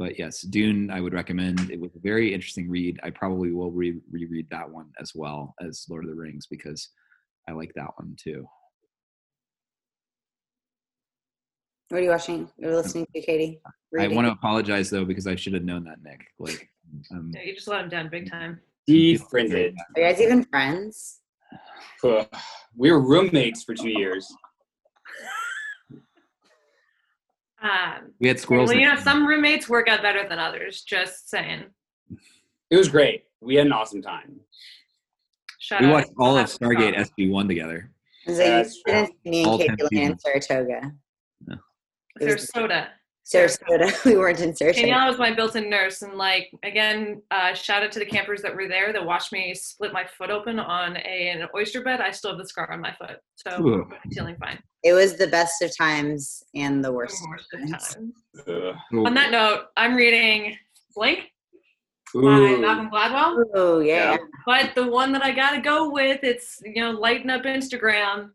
But 0.00 0.18
yes, 0.18 0.40
Dune, 0.40 0.90
I 0.90 1.02
would 1.02 1.12
recommend. 1.12 1.70
It 1.70 1.78
was 1.78 1.94
a 1.94 1.98
very 1.98 2.32
interesting 2.32 2.70
read. 2.70 2.98
I 3.02 3.10
probably 3.10 3.52
will 3.52 3.70
re- 3.70 4.00
reread 4.10 4.46
that 4.50 4.68
one 4.68 4.86
as 4.98 5.14
well 5.14 5.54
as 5.60 5.84
Lord 5.90 6.04
of 6.04 6.10
the 6.10 6.16
Rings 6.16 6.46
because 6.46 6.88
I 7.46 7.52
like 7.52 7.70
that 7.74 7.90
one 7.96 8.16
too. 8.18 8.48
What 11.90 11.98
are 11.98 12.02
you 12.02 12.08
watching? 12.08 12.48
You're 12.56 12.74
listening 12.74 13.06
to, 13.14 13.20
Katie? 13.20 13.60
I 13.98 14.08
want 14.08 14.26
to 14.26 14.32
apologize 14.32 14.88
though 14.88 15.04
because 15.04 15.26
I 15.26 15.34
should 15.34 15.52
have 15.52 15.64
known 15.64 15.84
that, 15.84 16.02
Nick. 16.02 16.28
Like, 16.38 16.70
um, 17.10 17.30
Yeah, 17.34 17.42
you 17.42 17.54
just 17.54 17.68
let 17.68 17.82
him 17.82 17.90
down 17.90 18.08
big 18.08 18.30
time. 18.30 18.58
Defriended. 18.86 19.74
Are 19.96 20.00
you 20.00 20.08
guys 20.08 20.22
even 20.22 20.44
friends? 20.44 21.20
We 22.74 22.90
were 22.90 23.00
roommates 23.00 23.64
for 23.64 23.74
two 23.74 23.90
years. 23.90 24.26
Um, 27.62 28.12
we 28.20 28.28
had 28.28 28.40
squirrels. 28.40 28.70
well, 28.70 28.78
you 28.78 28.88
know, 28.88 28.96
some 28.96 29.26
roommates 29.26 29.68
work 29.68 29.88
out 29.88 30.02
better 30.02 30.26
than 30.28 30.38
others. 30.38 30.82
Just 30.82 31.28
saying. 31.28 31.64
It 32.70 32.76
was 32.76 32.88
great. 32.88 33.24
We 33.40 33.56
had 33.56 33.66
an 33.66 33.72
awesome 33.72 34.00
time. 34.02 34.40
Shout 35.58 35.82
we 35.82 35.88
out. 35.88 35.92
watched 35.92 36.10
all 36.18 36.38
of 36.38 36.48
shout 36.48 36.62
out 36.62 36.70
to 36.70 36.76
Stargate 36.76 36.96
SG 36.96 37.30
One 37.30 37.48
together. 37.48 37.90
So 38.26 38.32
you 38.32 38.38
That's 38.38 38.82
didn't 38.84 39.14
me 39.24 39.44
and 39.44 39.60
10 39.60 39.76
Katie 39.76 39.96
land 39.96 40.12
in 40.12 40.18
Saratoga. 40.18 40.92
Sarasota. 42.20 42.88
Sarasota. 43.32 44.04
we 44.04 44.16
weren't 44.16 44.40
in 44.40 44.52
Sarasota. 44.52 44.76
Danielle 44.76 45.08
was 45.08 45.18
my 45.18 45.32
built-in 45.32 45.70
nurse, 45.70 46.02
and 46.02 46.14
like 46.14 46.50
again, 46.64 47.22
uh, 47.30 47.54
shout 47.54 47.82
out 47.82 47.92
to 47.92 47.98
the 47.98 48.06
campers 48.06 48.42
that 48.42 48.54
were 48.54 48.66
there 48.66 48.92
that 48.92 49.04
watched 49.04 49.32
me 49.32 49.54
split 49.54 49.92
my 49.92 50.04
foot 50.04 50.30
open 50.30 50.58
on 50.58 50.96
a, 50.96 51.30
an 51.30 51.46
oyster 51.54 51.82
bed. 51.82 52.00
I 52.00 52.10
still 52.10 52.30
have 52.30 52.38
the 52.38 52.48
scar 52.48 52.70
on 52.72 52.80
my 52.80 52.92
foot, 52.92 53.18
so 53.36 53.60
Ooh. 53.60 53.84
I'm 53.84 54.10
feeling 54.10 54.36
fine. 54.36 54.58
It 54.82 54.94
was 54.94 55.16
the 55.16 55.26
best 55.26 55.62
of 55.62 55.76
times 55.76 56.42
and 56.54 56.84
the 56.84 56.92
worst. 56.92 57.22
Worst 57.28 57.46
of 57.54 57.60
of 57.60 57.70
times. 57.70 57.94
times. 57.94 58.14
Ugh. 58.48 59.06
On 59.06 59.14
that 59.14 59.30
note, 59.30 59.66
I'm 59.76 59.94
reading 59.94 60.56
Blink 60.96 61.30
by 62.14 62.20
Ooh. 62.20 62.60
Malcolm 62.60 62.90
Gladwell. 62.90 63.44
Oh 63.54 63.78
yeah. 63.80 64.12
Yeah. 64.12 64.16
But 64.46 64.74
the 64.74 64.88
one 64.88 65.12
that 65.12 65.22
I 65.22 65.30
gotta 65.30 65.60
go 65.60 65.90
with, 65.90 66.20
it's 66.24 66.60
you 66.64 66.82
know, 66.82 66.90
lighten 66.90 67.30
up 67.30 67.42
Instagram, 67.42 68.30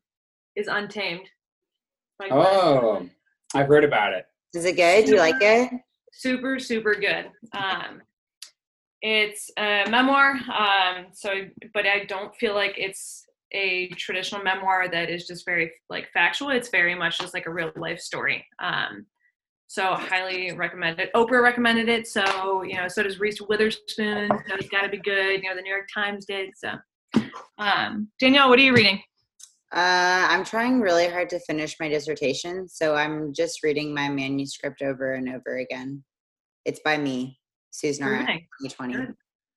is 0.56 0.68
Untamed. 0.68 1.28
by 2.18 2.30
Glenn 2.30 2.42
Oh, 2.42 3.10
I've 3.54 3.68
heard 3.68 3.84
about 3.84 4.14
it. 4.14 4.26
Is 4.56 4.66
it 4.66 4.76
good? 4.76 5.06
Do 5.06 5.12
you 5.12 5.18
like 5.18 5.42
it? 5.42 5.72
super 6.16 6.60
super 6.60 6.96
good. 6.96 7.30
Um, 7.54 8.02
it's 9.02 9.52
a 9.60 9.86
memoir, 9.90 10.32
um, 10.32 11.08
so 11.14 11.30
but 11.74 11.86
I 11.86 12.06
don't 12.06 12.36
feel 12.36 12.56
like 12.56 12.76
it's 12.78 13.26
a 13.52 13.88
traditional 13.90 14.44
memoir 14.44 14.90
that 14.90 15.10
is 15.10 15.28
just 15.28 15.46
very 15.46 15.72
like 15.90 16.10
factual. 16.14 16.50
It's 16.50 16.70
very 16.70 16.96
much 16.96 17.20
just 17.20 17.34
like 17.34 17.46
a 17.46 17.54
real 17.54 17.72
life 17.76 18.00
story. 18.00 18.46
Um, 18.60 19.06
so 19.68 19.94
highly 19.94 20.52
recommend 20.54 21.00
it. 21.00 21.12
Oprah 21.14 21.42
recommended 21.42 21.90
it, 21.90 22.08
so 22.08 22.64
you 22.64 22.78
know, 22.78 22.88
so 22.88 23.04
does 23.04 23.20
Reese 23.20 23.42
Witherspoon. 23.42 24.30
So 24.48 24.56
it's 24.56 24.70
got 24.70 24.82
to 24.82 24.90
be 24.90 24.98
good. 24.98 25.44
You 25.44 25.50
know, 25.50 25.56
the 25.56 25.62
New 25.62 25.72
York 25.72 25.88
Times 25.94 26.26
did. 26.26 26.50
So, 26.56 26.74
um, 27.58 28.10
Danielle, 28.20 28.50
what 28.50 28.60
are 28.60 28.64
you 28.64 28.74
reading? 28.74 29.02
Uh, 29.76 30.26
I'm 30.30 30.46
trying 30.46 30.80
really 30.80 31.10
hard 31.10 31.30
to 31.32 31.40
finish 31.42 31.76
my 31.82 31.90
dissertation, 31.90 32.70
so 32.70 32.96
I'm 32.96 33.34
just 33.34 33.62
reading 33.62 33.94
my 33.94 34.08
manuscript 34.08 34.82
over 34.82 35.14
and 35.16 35.28
over 35.28 35.58
again. 35.58 36.02
It's 36.64 36.80
by 36.80 36.98
me, 36.98 37.38
Susan 37.72 38.06
Nara, 38.06 38.20
Nice. 38.24 38.42
2020. 38.62 38.94
Good. 38.94 39.16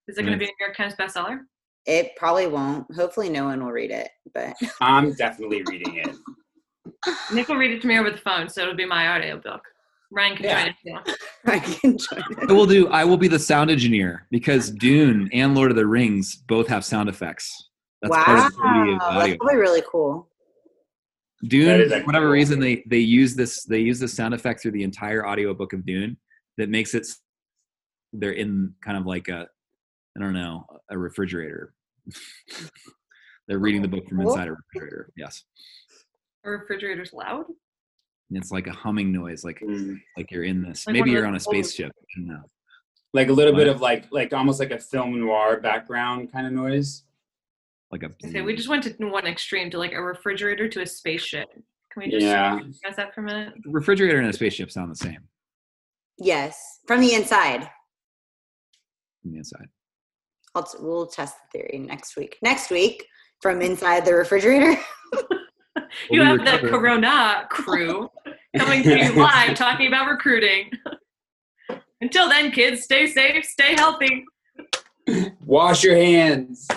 Is 0.08 0.18
it 0.18 0.22
going 0.22 0.32
to 0.32 0.38
be 0.38 0.46
a 0.46 0.48
New 0.48 0.54
York 0.60 0.76
Times 0.76 0.94
bestseller? 0.98 1.38
It 1.86 2.16
probably 2.16 2.48
won't. 2.48 2.92
Hopefully, 2.96 3.28
no 3.28 3.44
one 3.44 3.64
will 3.64 3.70
read 3.70 3.92
it, 3.92 4.08
but 4.34 4.56
I'm 4.80 5.14
definitely 5.14 5.62
reading 5.68 5.98
it. 5.98 6.16
Nick 7.32 7.46
will 7.46 7.56
read 7.56 7.70
it 7.70 7.80
to 7.82 7.86
me 7.86 7.96
over 7.98 8.10
the 8.10 8.18
phone, 8.18 8.48
so 8.48 8.62
it'll 8.62 8.74
be 8.74 8.86
my 8.86 9.16
audiobook. 9.16 9.60
Ryan 10.10 10.36
can 10.36 10.44
Yeah. 10.46 10.64
join 10.64 10.96
us 10.96 11.06
too. 11.06 11.14
I 11.46 11.58
can 11.60 11.96
join 11.98 12.24
it. 12.28 12.50
I 12.50 12.52
will 12.52 12.66
do. 12.66 12.88
I 12.88 13.04
will 13.04 13.16
be 13.18 13.28
the 13.28 13.38
sound 13.38 13.70
engineer 13.70 14.26
because 14.32 14.70
Dune 14.72 15.28
and 15.32 15.54
Lord 15.54 15.70
of 15.70 15.76
the 15.76 15.86
Rings 15.86 16.34
both 16.34 16.66
have 16.66 16.84
sound 16.84 17.08
effects. 17.08 17.67
That's 18.02 18.14
part 18.14 18.38
of 18.46 18.52
the 18.52 18.58
of 18.60 18.98
Wow, 19.00 19.18
that's 19.18 19.36
probably 19.36 19.56
really 19.56 19.82
cool. 19.90 20.28
That 21.42 21.48
Dune, 21.50 21.88
for 21.90 22.02
whatever 22.06 22.26
cool. 22.26 22.32
reason, 22.32 22.60
they 22.60 22.82
they 22.86 22.98
use 22.98 23.34
this 23.34 23.64
they 23.64 23.78
use 23.80 23.98
this 24.00 24.14
sound 24.14 24.34
effect 24.34 24.60
through 24.62 24.72
the 24.72 24.82
entire 24.82 25.26
audiobook 25.26 25.72
of 25.72 25.84
Dune 25.86 26.16
that 26.56 26.68
makes 26.68 26.94
it 26.94 27.06
they're 28.12 28.32
in 28.32 28.74
kind 28.84 28.96
of 28.96 29.06
like 29.06 29.28
a 29.28 29.46
I 30.16 30.20
don't 30.20 30.32
know 30.32 30.64
a 30.90 30.98
refrigerator. 30.98 31.74
they're 33.48 33.58
reading 33.58 33.82
the 33.82 33.88
book 33.88 34.08
from 34.08 34.20
inside 34.20 34.48
a 34.48 34.52
refrigerator. 34.52 35.10
Yes, 35.16 35.44
A 36.44 36.50
refrigerator's 36.50 37.12
loud. 37.12 37.46
and 38.30 38.38
it's 38.38 38.50
like 38.50 38.66
a 38.66 38.72
humming 38.72 39.12
noise, 39.12 39.44
like 39.44 39.60
Mm. 39.60 40.00
like 40.16 40.30
you're 40.30 40.44
in 40.44 40.62
this. 40.62 40.86
Like 40.86 40.94
Maybe 40.94 41.10
you're 41.10 41.26
on 41.26 41.36
a 41.36 41.40
spaceship. 41.40 41.92
I. 42.16 42.42
Like 43.14 43.28
a 43.28 43.32
little 43.32 43.54
bit 43.54 43.68
of 43.68 43.80
like 43.80 44.06
like 44.10 44.32
almost 44.32 44.58
like 44.60 44.70
a 44.70 44.78
film 44.78 45.20
noir 45.20 45.60
background 45.60 46.30
kind 46.32 46.46
of 46.46 46.52
noise. 46.52 47.04
Like 47.90 48.02
a 48.02 48.10
Okay, 48.26 48.42
we 48.42 48.54
just 48.54 48.68
went 48.68 48.82
to 48.84 48.92
one 49.06 49.26
extreme 49.26 49.70
to 49.70 49.78
like 49.78 49.92
a 49.92 50.02
refrigerator 50.02 50.68
to 50.68 50.82
a 50.82 50.86
spaceship. 50.86 51.48
Can 51.90 52.02
we 52.02 52.10
just 52.10 52.26
Yeah. 52.26 52.60
discuss 52.66 52.96
that 52.96 53.14
for 53.14 53.22
a 53.22 53.24
minute? 53.24 53.54
refrigerator 53.64 54.18
and 54.18 54.28
a 54.28 54.32
spaceship 54.32 54.70
sound 54.70 54.90
the 54.90 54.96
same 54.96 55.28
Yes, 56.18 56.80
from 56.86 57.00
the 57.00 57.14
inside. 57.14 57.70
from 59.22 59.32
the 59.32 59.38
inside. 59.38 59.68
I'll 60.54 60.64
t- 60.64 60.78
we'll 60.80 61.06
test 61.06 61.36
the 61.52 61.58
theory 61.58 61.78
next 61.78 62.16
week. 62.16 62.38
Next 62.42 62.70
week, 62.70 63.06
from 63.40 63.62
inside 63.62 64.04
the 64.04 64.14
refrigerator. 64.14 64.72
you 66.10 66.20
we 66.20 66.24
have 66.26 66.38
the 66.44 66.68
Corona 66.68 67.46
crew 67.50 68.10
coming 68.56 68.82
to 68.82 68.98
you 68.98 69.12
live 69.14 69.54
talking 69.56 69.86
about 69.86 70.08
recruiting. 70.10 70.70
Until 72.00 72.28
then, 72.28 72.50
kids, 72.52 72.82
stay 72.82 73.06
safe, 73.06 73.44
stay 73.44 73.74
healthy. 73.74 74.24
Wash 75.44 75.82
your 75.84 75.96
hands. 75.96 76.68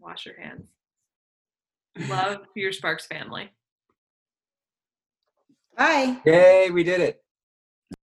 Wash 0.00 0.26
your 0.26 0.40
hands. 0.40 0.66
Love 2.08 2.38
your 2.54 2.72
Sparks 2.72 3.06
family. 3.06 3.50
Bye. 5.76 6.18
Yay, 6.24 6.70
we 6.70 6.84
did 6.84 7.00
it. 7.00 7.22